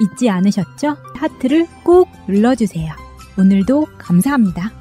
[0.00, 0.96] 잊지 않으셨죠?
[1.14, 2.92] 하트를 꼭 눌러주세요.
[3.38, 4.72] 오늘도 감사합니다.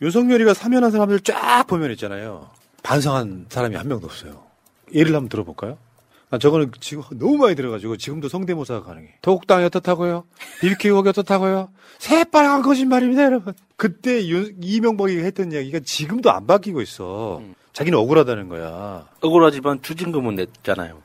[0.00, 2.48] 윤석열이가 사면한 사람들 쫙 보면 있잖아요.
[2.82, 4.42] 반성한 사람이 한 명도 없어요.
[4.94, 5.76] 예를 한번 들어볼까요?
[6.30, 9.16] 아, 저거는 지금 너무 많이 들어가지고 지금도 성대모사가 가능해.
[9.20, 10.24] 도곡당이 어떻다고요?
[10.60, 11.70] BBQ가 어떻다고요?
[11.98, 13.52] 새빨간 거짓말입니다, 여러분.
[13.76, 17.42] 그때 윤, 이명박이 했던 이야기가 지금도 안 바뀌고 있어.
[17.80, 19.06] 자기는 억울하다는 거야.
[19.22, 20.98] 억울하지만 추징금은 냈잖아요.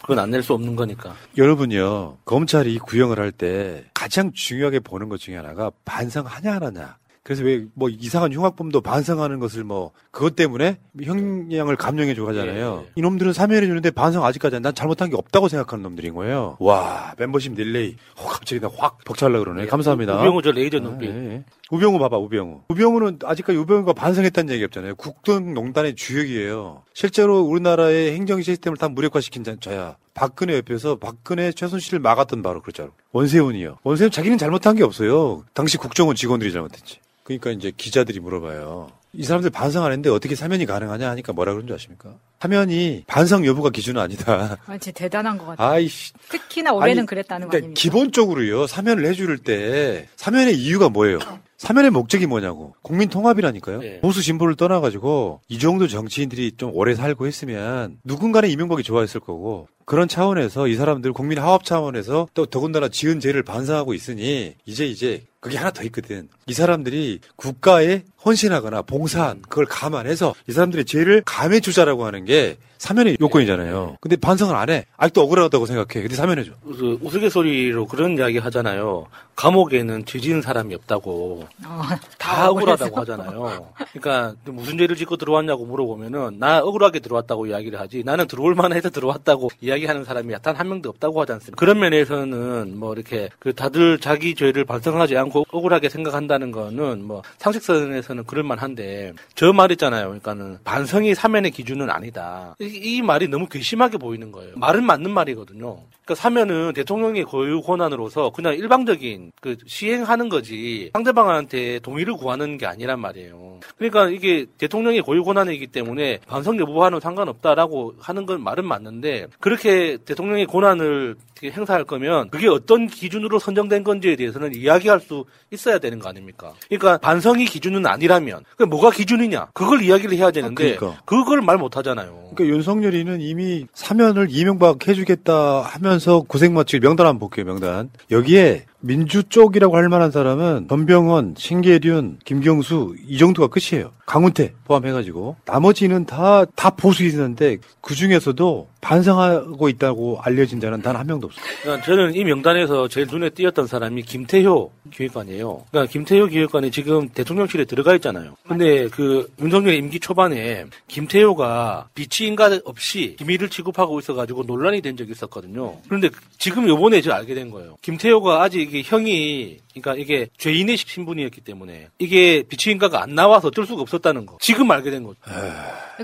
[0.00, 1.14] 그건 안 낼 수 없는 거니까.
[1.36, 6.96] 여러분요, 검찰이 구형을 할 때 가장 중요하게 보는 것 중에 하나가 반성하냐 안 하냐.
[7.22, 12.84] 그래서 왜 뭐 이상한 흉악범도 반성하는 것을 뭐 그것 때문에 형량을 감형해 줘 하잖아요.
[12.96, 16.56] 이놈들은 사면해 주는데 반성 아직까지 안- 난 잘못한 게 없다고 생각하는 놈들인 거예요.
[16.60, 17.96] 와 멤버십 릴레이.
[18.16, 19.66] 어, 갑자기 나 확 벅차려고 그러네.
[19.66, 20.18] 감사합니다.
[20.18, 21.10] 우병우 저 레이저 눈빛.
[21.10, 21.44] 아, 예, 예.
[21.72, 22.64] 우병우 봐봐 우병우.
[22.68, 24.94] 우병우는 아직까지 우병우가 반성했다는 얘기 없잖아요.
[24.96, 26.82] 국정농단의 주역이에요.
[26.92, 29.96] 실제로 우리나라의 행정 시스템을 다 무력화시킨 자- 자야.
[30.12, 32.90] 박근혜 옆에서 박근혜 최순실을 막았던 바로 그 자로.
[33.12, 33.78] 원세훈이요.
[33.84, 35.44] 원세훈 자기는 잘못한 게 없어요.
[35.54, 36.98] 당시 국정원 직원들이 잘못했지.
[37.24, 38.90] 그러니까 이제 기자들이 물어봐요.
[39.14, 42.14] 이 사람들 반성 안 했는데 어떻게 사면이 가능하냐 하니까 뭐라 그런 줄 아십니까?
[42.40, 44.58] 사면이 반성 여부가 기준은 아니다.
[44.66, 45.68] 아, 진짜 대단한 것 같아요.
[45.68, 46.12] 아이씨.
[46.28, 47.80] 특히나 올해는 아니, 그랬다는 거 그러니까 아닙니까?
[47.80, 51.18] 기본적으로요 사면을 해줄 때 사면의 이유가 뭐예요?
[51.62, 53.78] 사면의 목적이 뭐냐고 국민 통합이라니까요.
[53.78, 54.00] 네.
[54.00, 60.08] 보수 진보를 떠나가지고 이 정도 정치인들이 좀 오래 살고 했으면 누군가는 이명박이 좋아했을 거고 그런
[60.08, 65.56] 차원에서 이 사람들 국민 화합 차원에서 또 더군다나 지은 죄를 반성하고 있으니 이제 이제 그게
[65.56, 66.28] 하나 더 있거든.
[66.48, 73.98] 이 사람들이 국가에 헌신하거나 봉사한 그걸 감안해서 이 사람들의 죄를 감해주자라고 하는 게 사면의 요건이잖아요.
[74.00, 74.86] 근데 반성을 안 해.
[74.96, 76.02] 아직도 억울하다고 생각해.
[76.02, 76.50] 근데 사면해줘.
[76.64, 79.06] 그 우스갯소리로 그런 이야기 하잖아요.
[79.36, 81.44] 감옥에는 죄진 사람이 없다고.
[81.64, 81.82] 어,
[82.18, 83.68] 다 억울하다고 하잖아요.
[83.92, 88.02] 그러니까 무슨 죄를 짓고 들어왔냐고 물어보면은 나 억울하게 들어왔다고 이야기를 하지.
[88.04, 91.56] 나는 들어올 만해서 들어왔다고 이야기하는 사람이 단 한 명도 없다고 하지 않습니까?
[91.58, 98.24] 그런 면에서는 뭐 이렇게 그 다들 자기 죄를 반성하지 않고 억울하게 생각한다는 거는 뭐 상식선에서는
[98.24, 100.06] 그럴 만한데 저 말 있잖아요.
[100.08, 102.54] 그러니까는 반성이 사면의 기준은 아니다.
[102.72, 104.56] 이, 이 말이 너무 괘씸하게 보이는 거예요.
[104.56, 105.80] 말은 맞는 말이거든요.
[106.12, 113.00] 그러니까 사면은 대통령의 고유 권한으로서 그냥 일방적인 그 시행하는 거지 상대방한테 동의를 구하는 게 아니란
[113.00, 113.60] 말이에요.
[113.76, 120.46] 그러니까 이게 대통령의 고유 권한이기 때문에 반성 여부와는 상관없다라고 하는 건 말은 맞는데 그렇게 대통령의
[120.46, 126.52] 권한을 행사할 거면 그게 어떤 기준으로 선정된 건지에 대해서는 이야기할 수 있어야 되는 거 아닙니까?
[126.68, 131.02] 그러니까 반성이 기준은 아니라면 그 뭐가 기준이냐 그걸 이야기를 해야 되는데 그러니까.
[131.04, 132.30] 그걸 말 못하잖아요.
[132.34, 137.90] 그러니까 윤석열이는 이미 사면을 이명박 해주겠다 하면서 고생 마치고 명단 한번 볼게요, 명단.
[138.10, 143.92] 여기에 민주 쪽이라고 할 만한 사람은 전병헌, 신계륜, 김경수 이 정도가 끝이에요.
[144.06, 151.06] 강훈태 포함해가지고 나머지는 다 다 보수 있는데 그 중에서도 반성하고 있다고 알려진 자는 단 한
[151.06, 151.44] 명도 없어요.
[151.62, 155.64] 그러니까 저는 이 명단에서 제일 눈에 띄었던 사람이 김태효 기획관이에요.
[155.70, 158.36] 그러니까 김태효 기획관이 지금 대통령실에 들어가 있잖아요.
[158.46, 165.76] 근데 그 윤석열 임기 초반에 김태효가 비치인가 없이 기밀을 취급하고 있어가지고 논란이 된 적이 있었거든요.
[165.88, 167.76] 그런데 지금 요번에 저 알게 된 거예요.
[167.82, 173.82] 김태효가 아직 이게 형이 그러니까 이게 죄인의 신분이었기 때문에 이게 비치인가가 안 나와서 어쩔 수가
[173.82, 174.38] 없었다는 거.
[174.40, 175.18] 지금 알게 된 거죠.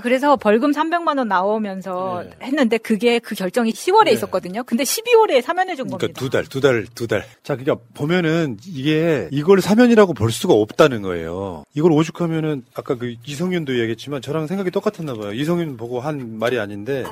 [0.03, 2.45] 그래서 벌금 300만 원 나오면서 네.
[2.45, 4.63] 했는데 그게 그 결정이 10월에 있었거든요.
[4.63, 5.97] 근데 12월에 사면해 준 겁니다.
[5.97, 7.25] 그러니까 두 달, 두 달, 두 달.
[7.41, 11.63] 자, 그러니까 보면은 이게 이걸 사면이라고 볼 수가 없다는 거예요.
[11.73, 15.33] 이걸 오죽하면은 아까 그 이성윤도 이야기했지만 저랑 생각이 똑같았나 봐요.
[15.33, 17.03] 이성윤 보고 한 말이 아닌데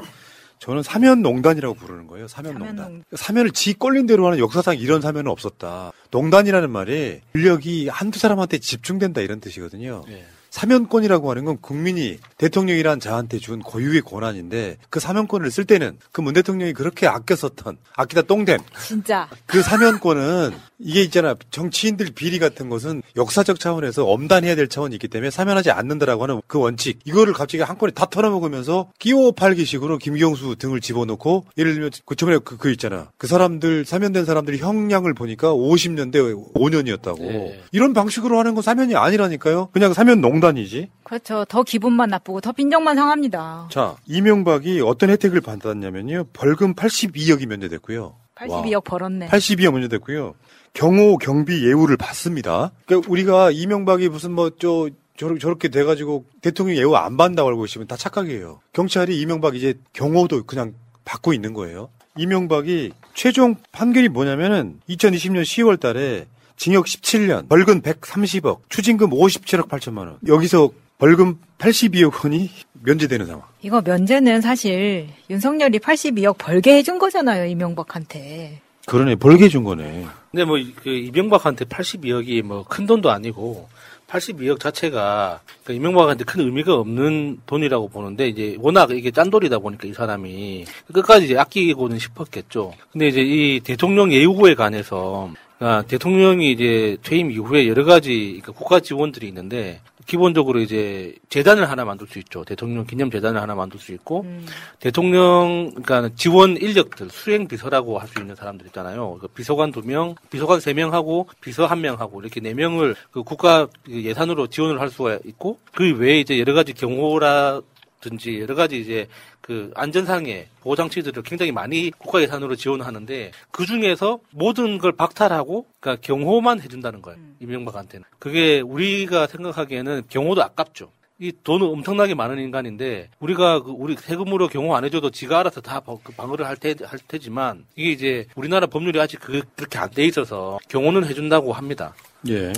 [0.59, 2.27] 저는 사면 농단이라고 부르는 거예요.
[2.27, 3.03] 사면 농단.
[3.15, 5.91] 사면을 지 꼴린 대로 하는 역사상 이런 사면은 없었다.
[6.11, 10.03] 농단이라는 말이 권력이 한두 사람한테 집중된다 이런 뜻이거든요.
[10.49, 16.33] 사면권이라고 하는 건 국민이 대통령이란 자한테 준 고유의 권한인데 그 사면권을 쓸 때는 그 문
[16.33, 19.29] 대통령이 그렇게 아껴 썼던 아끼다 똥댐 진짜.
[19.45, 25.31] 그 사면권은 이게 있잖아 정치인들 비리 같은 것은 역사적 차원에서 엄단해야 될 차원이 있기 때문에
[25.31, 30.55] 사면하지 않는다라고 하는 그 원칙 이거를 갑자기 한 건에 다 털어먹으면서 끼워 팔기 식으로 김경수
[30.57, 35.53] 등을 집어넣고 예를 들면 그 저번에 그, 그 있잖아 그 사람들 사면된 사람들이 형량을 보니까
[35.53, 41.45] 50년대 5년이었다고 이런 방식으로 하는 건 사면이 아니라니까요 그냥 사면 농단이지 그렇죠.
[41.45, 43.69] 더 기분만 나쁘고 더 빈정만 상합니다.
[43.71, 46.25] 자, 이명박이 어떤 혜택을 받았냐면요.
[46.33, 48.15] 벌금 82억이 면제됐고요.
[48.35, 49.27] 82억 벌었네.
[49.27, 50.35] 82억 문제됐고요.
[50.73, 52.71] 경호 경비 예우를 받습니다.
[52.85, 58.59] 그러니까 우리가 이명박이 무슨 뭐저 저렇게 돼가지고 대통령 예우 안 받는다고 알고 있으면 다 착각이에요.
[58.73, 60.73] 경찰이 이명박 이제 경호도 그냥
[61.05, 61.89] 받고 있는 거예요.
[62.17, 66.25] 이명박이 최종 판결이 뭐냐면은 2020년 10월 달에
[66.55, 70.17] 징역 17년, 벌금 130억, 추징금 57억 8천만 원.
[70.27, 72.49] 여기서 벌금 82억 원이
[72.83, 73.43] 면제되는 상황.
[73.61, 78.61] 이거 면제는 사실 윤석열이 82억 벌게 해준 거잖아요, 이명박한테.
[78.87, 80.05] 그러네, 벌게 준 거네.
[80.31, 83.67] 근데 뭐 그 이명박한테 82억이 뭐 큰 돈도 아니고
[84.07, 89.93] 82억 자체가 그 이명박한테 큰 의미가 없는 돈이라고 보는데 이제 워낙 이게 짠돌이다 보니까 이
[89.93, 92.73] 사람이 끝까지 이제 아끼고는 싶었겠죠.
[92.93, 98.79] 근데 이제 이 대통령 예우에 관해서 아, 대통령이 이제 퇴임 이후에 여러 가지 그러니까 국가
[98.79, 102.43] 지원들이 있는데 기본적으로 이제 재단을 하나 만들 수 있죠.
[102.43, 104.45] 대통령 기념 재단을 하나 만들 수 있고 음.
[104.79, 109.17] 대통령 그러니까 지원 인력들 수행 비서라고 할 수 있는 사람들 있잖아요.
[109.19, 113.67] 그 비서관 두 명, 비서관 세 명하고 비서 한 명하고 이렇게 네 명을 그 국가
[113.89, 117.61] 예산으로 지원을 할 수가 있고 그 외에 이제 여러 가지 경호라
[118.01, 119.07] 든지 여러 가지 이제
[119.41, 126.01] 그 안전상의 보호 장치들을 굉장히 많이 국가 예산으로 지원하는데 그 중에서 모든 걸 박탈하고 그러니까
[126.05, 130.91] 경호만 해준다는 거예요 이명박한테는 그게 우리가 생각하기에는 경호도 아깝죠.
[131.19, 135.79] 이 돈은 엄청나게 많은 인간인데 우리가 그 우리 세금으로 경호 안 해줘도 지가 알아서 다
[135.79, 139.89] 방- 그 방어를 할, 테, 할 테지만 이게 이제 우리나라 법률이 아직 그, 그렇게 안
[139.89, 141.95] 돼 있어서 경호는 해준다고 합니다.
[142.29, 142.53] 예.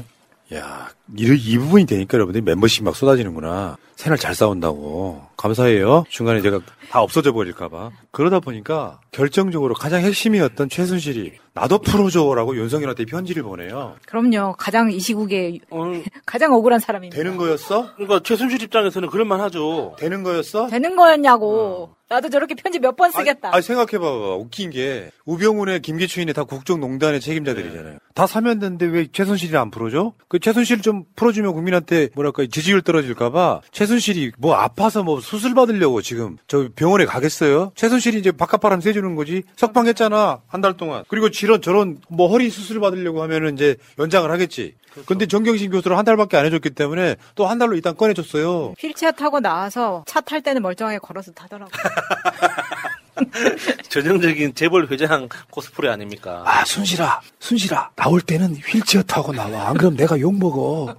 [0.53, 3.77] 야, 이, 이 부분이 되니까 여러분들이 멤버십 막 쏟아지는구나.
[3.99, 5.23] 새날 잘 싸운다고.
[5.35, 6.05] 감사해요.
[6.07, 7.91] 중간에 제가 다 없어져 버릴까봐.
[8.11, 13.95] 그러다 보니까 결정적으로 가장 핵심이었던 최순실이 나도 풀어줘라고 윤석열한테 편지를 보내요.
[14.07, 14.55] 그럼요.
[14.57, 15.83] 가장 이 시국에 어,
[16.25, 17.15] 가장 억울한 사람입니다.
[17.21, 17.93] 되는 거였어?
[17.95, 19.95] 그러니까 최순실 입장에서는 그럴만 하죠.
[19.99, 20.67] 되는 거였어?
[20.67, 21.89] 되는 거였냐고.
[22.09, 23.51] 나도 저렇게 편지 몇 번 쓰겠다.
[23.53, 24.35] 아, 생각해봐봐.
[24.35, 27.99] 웃긴 게, 우병우네, 김기춘이네 다 국정농단의 책임자들이잖아요.
[28.15, 30.13] 다 사면됐는데 왜 최순실이 안 풀어줘?
[30.27, 36.01] 그 최순실 좀 풀어주면 국민한테 뭐랄까, 지지율 떨어질까봐, 최 순실이 뭐 아파서 뭐 수술 받으려고
[36.03, 37.71] 지금 저 병원에 가겠어요?
[37.75, 39.41] 최순실이 이제 바깥바람 쐬주는 거지?
[39.57, 41.03] 석방했잖아, 한 달 동안.
[41.07, 44.75] 그리고 저런, 저런, 뭐 허리 수술 받으려고 하면은 이제 연장을 하겠지.
[45.05, 48.75] 근데 정경심 교수를 한 달밖에 안 해줬기 때문에 또 한 달로 일단 꺼내줬어요.
[48.77, 51.71] 휠체어 타고 나와서 차 탈 때는 멀쩡하게 걸어서 타더라고.
[53.89, 56.43] 전형적인 재벌 회장 코스프레 아닙니까?
[56.45, 59.69] 아, 순실아, 순실아, 나올 때는 휠체어 타고 나와.
[59.69, 60.95] 안 그럼 내가 욕먹어.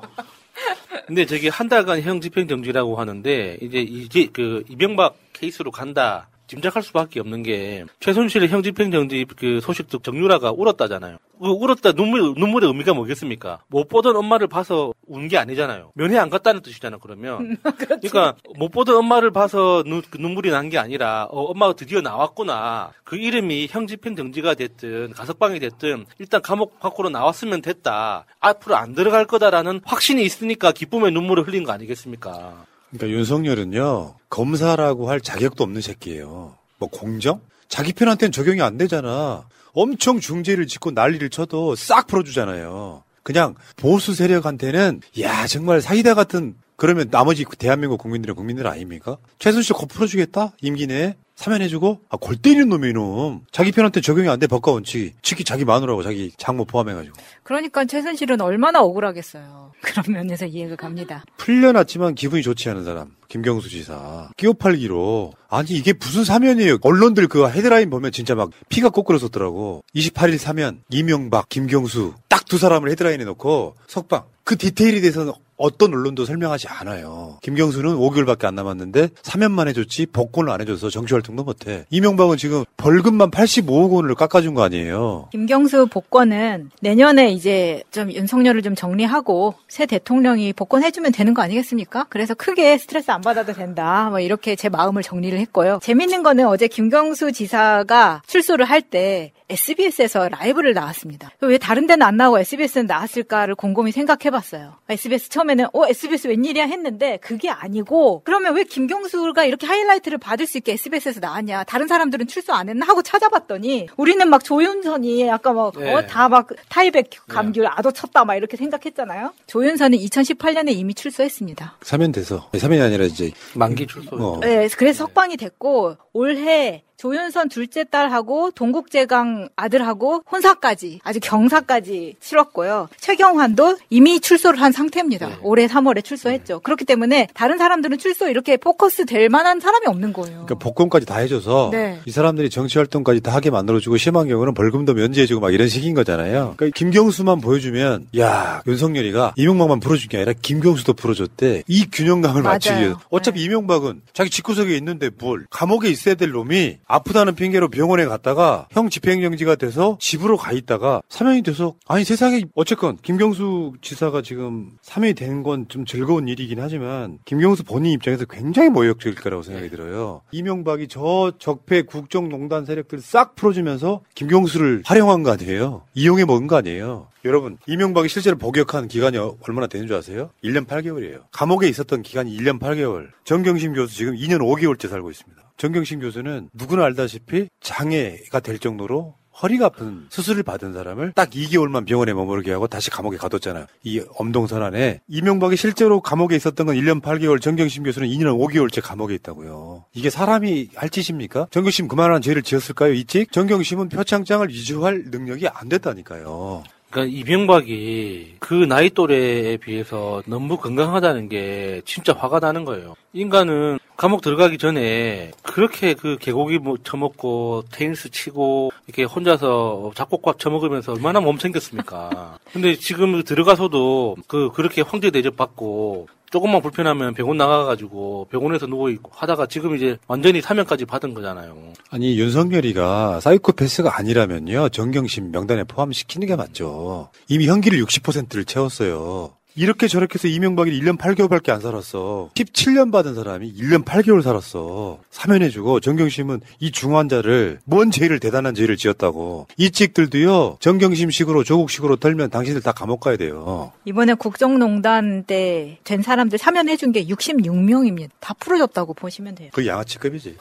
[1.06, 6.29] 근데 저기 한 달간 형 집행 정지라고 하는데 이제 이제 그 이명박 케이스로 간다.
[6.50, 11.18] 짐작할 수밖에 없는 게 최순실 형 집행 정지 그 소식 듣 정유라가 울었다잖아요.
[11.40, 13.60] 그 울었다 눈물 눈물의 의미가 뭐겠습니까?
[13.68, 15.92] 못 보던 엄마를 봐서 운 게 아니잖아요.
[15.94, 17.56] 면회 안 갔다는 뜻이잖아 그러면.
[17.78, 22.92] 그러니까 못 보던 엄마를 봐서 눈, 그 눈물이 난 게 아니라 어, 엄마가 드디어 나왔구나.
[23.04, 28.26] 그 이름이 형 집행 정지가 됐든 가석방이 됐든 일단 감옥 밖으로 나왔으면 됐다.
[28.40, 32.66] 앞으로 안 들어갈 거다라는 확신이 있으니까 기쁨의 눈물을 흘린 거 아니겠습니까?
[32.90, 36.56] 그러니까 윤석열은요 검사라고 할 자격도 없는 새끼예요.
[36.78, 37.40] 뭐 공정?
[37.68, 39.46] 자기 편한테는 적용이 안 되잖아.
[39.72, 43.04] 엄청 중죄를 짓고 난리를 쳐도 싹 풀어주잖아요.
[43.22, 49.18] 그냥 보수 세력한테는 야 정말 사이다 같은 그러면 나머지 대한민국 국민들은 국민들 아닙니까?
[49.38, 53.40] 최순실 거 풀어주겠다 임기 내에 사면해주고 아, 골 때리는 놈이 놈.
[53.50, 55.12] 자기 편한테 적용이 안 돼 법과 원칙이.
[55.22, 57.14] 특히 자기 마누라고 자기 장모 포함해가지고.
[57.42, 59.72] 그러니까 최순실은 얼마나 억울하겠어요.
[59.80, 61.24] 그런 면에서 이해가 갑니다.
[61.38, 67.48] 풀려났지만 기분이 좋지 않은 사람 김경수 지사 끼어 팔기로 아니 이게 무슨 사면이에요 언론들 그
[67.48, 73.24] 헤드라인 보면 진짜 막 피가 거꾸로 섰더라고 28일 사면 이명박 김경수 딱 두 사람을 헤드라인에
[73.24, 77.38] 놓고 석방 그 디테일에 대해서는 어떤 언론도 설명하지 않아요.
[77.42, 81.84] 김경수는 5개월밖에 안 남았는데 사면만 해줬지 복권을 안 해줘서 정치활동도 못해.
[81.90, 85.28] 이명박은 지금 벌금만 85억 원을 깎아준 거 아니에요.
[85.32, 92.06] 김경수 복권은 내년에 이제 좀 윤석열을 좀 정리하고 새 대통령이 복권해주면 되는 거 아니겠습니까?
[92.08, 94.08] 그래서 크게 스트레스 안 받아도 된다.
[94.10, 95.78] 뭐 이렇게 제 마음을 정리를 했고요.
[95.82, 101.30] 재밌는 거는 어제 김경수 지사가 출소를 할 때 SBS에서 라이브를 나왔습니다.
[101.40, 104.76] 왜 다른 데는 안 나오고 SBS는 나왔을까를 곰곰이 생각해 봤어요.
[104.88, 110.58] SBS 처음에는 어 SBS 웬일이야 했는데 그게 아니고 그러면 왜 김경수가 이렇게 하이라이트를 받을 수
[110.58, 111.64] 있게 SBS에서 나왔냐?
[111.64, 115.92] 다른 사람들은 출소 안 했나 하고 찾아봤더니 우리는 막 조윤선이 아까 막 네.
[115.92, 119.32] 어, 다막 타이백 감귤 아도 쳤다 막 이렇게 생각했잖아요.
[119.46, 121.78] 조윤선은 2018년에 이미 출소했습니다.
[121.82, 124.16] 사면 돼서 사면이 아니라 이제 만기 출소.
[124.16, 124.40] 어.
[124.40, 132.90] 네, 그래서 석방이 됐고 올해 조윤선 둘째 딸하고 동국제강 아들하고 혼사까지 아주 경사까지 치렀고요.
[132.98, 135.38] 최경환도 이미 출소를 한 상태입니다.
[135.40, 136.60] 올해 3월에 출소했죠.
[136.60, 140.44] 그렇기 때문에 다른 사람들은 출소 이렇게 포커스 될 만한 사람이 없는 거예요.
[140.44, 142.00] 그러니까 복권까지 다 해줘서 네.
[142.04, 146.52] 이 사람들이 정치 활동까지 다 하게 만들어주고 심한 경우는 벌금도 면제해주고 막 이런 식인 거잖아요.
[146.58, 151.62] 그러니까 김경수만 보여주면 야 윤석열이가 이명박만 풀어준 게 아니라 김경수도 풀어줬대.
[151.66, 152.42] 이 균형감을.
[152.42, 153.00] 맞추기 위해서.
[153.08, 158.88] 어차피 이명박은 자기 집구석에 있는데 뭘 감옥에 있어야 될 놈이 아프다는 핑계로 병원에 갔다가 형
[158.90, 165.42] 집행정지가 돼서 집으로 가 있다가 사면이 돼서 아니 세상에 어쨌건 김경수 지사가 지금 사면이 된
[165.42, 170.20] 건 좀 즐거운 일이긴 하지만 김경수 본인 입장에서 굉장히 모욕적일 거라고 생각이 들어요.
[170.32, 175.82] 이명박이 저 적폐 국정농단 세력들 싹 풀어주면서 김경수를 활용한 거 아니에요?
[175.94, 177.06] 이용해 먹은 거 아니에요?
[177.24, 180.30] 여러분, 이명박이 실제로 복역한 기간이 어- 얼마나 되는 줄 아세요?
[180.42, 181.24] 1년 8개월이에요.
[181.32, 183.08] 감옥에 있었던 기간이 1년 8개월.
[183.24, 185.42] 정경심 교수 지금 2년 5개월째 살고 있습니다.
[185.58, 192.12] 정경심 교수는 누구나 알다시피 장애가 될 정도로 허리가 아픈 수술을 받은 사람을 딱 2개월만 병원에
[192.14, 193.66] 머무르게 하고 다시 감옥에 가뒀잖아요.
[193.84, 199.14] 이 엄동선 안에 이명박이 실제로 감옥에 있었던 건 1년 8개월, 정경심 교수는 2년 5개월째 감옥에
[199.16, 199.84] 있다고요.
[199.92, 201.48] 이게 사람이 할 짓입니까?
[201.50, 202.94] 정경심 그만한 죄를 지었을까요?
[202.94, 203.30] 이찍?
[203.32, 206.64] 정경심은 표창장을 위조할 능력이 안 됐다니까요.
[206.90, 212.94] 그러니까 이명박이 그 나이 또래에 비해서 너무 건강하다는 게 진짜 화가 나는 거예요.
[213.12, 220.92] 인간은 감옥 들어가기 전에 그렇게 그 개고기 뭐 처먹고 테니스 치고 이렇게 혼자서 잡곡밥 처먹으면서
[220.92, 222.38] 얼마나 몸생겼습니까?
[222.52, 229.10] 근데 지금 들어가서도 그 그렇게 황제 대접 받고 조금만 불편하면 병원 나가가지고 병원에서 누워 있고
[229.14, 231.56] 하다가 지금 이제 완전히 사면까지 받은 거잖아요.
[231.90, 237.10] 아니 윤석열이가 사이코패스가 아니라면요 정경심 명단에 포함시키는 게 맞죠.
[237.28, 239.32] 이미 형기를 60%를 채웠어요.
[239.60, 242.30] 이렇게 저렇게 해서 이명박이 1년 8개월밖에 안 살았어.
[242.34, 245.00] 17년 받은 사람이 1년 8개월 살았어.
[245.10, 249.48] 사면해주고 정경심은 이 중환자를 뭔 죄를 대단한 죄를 지었다고.
[249.58, 253.70] 이 찍들도요 정경심식으로 조국식으로 털면 당신들 다 감옥 가야 돼요.
[253.84, 258.08] 이번에 국정농단 때 된 사람들 사면해준 게 66명입니다.
[258.18, 259.50] 다 풀어졌다고 보시면 돼요.
[259.52, 260.36] 그 양아치급이지.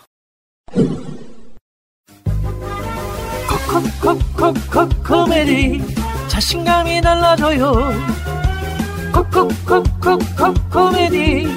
[3.68, 5.82] 콕콕콕콕 코미디
[6.30, 7.92] 자신감이 달라져요
[9.14, 11.48] 콕콕콕콕콕 코미디.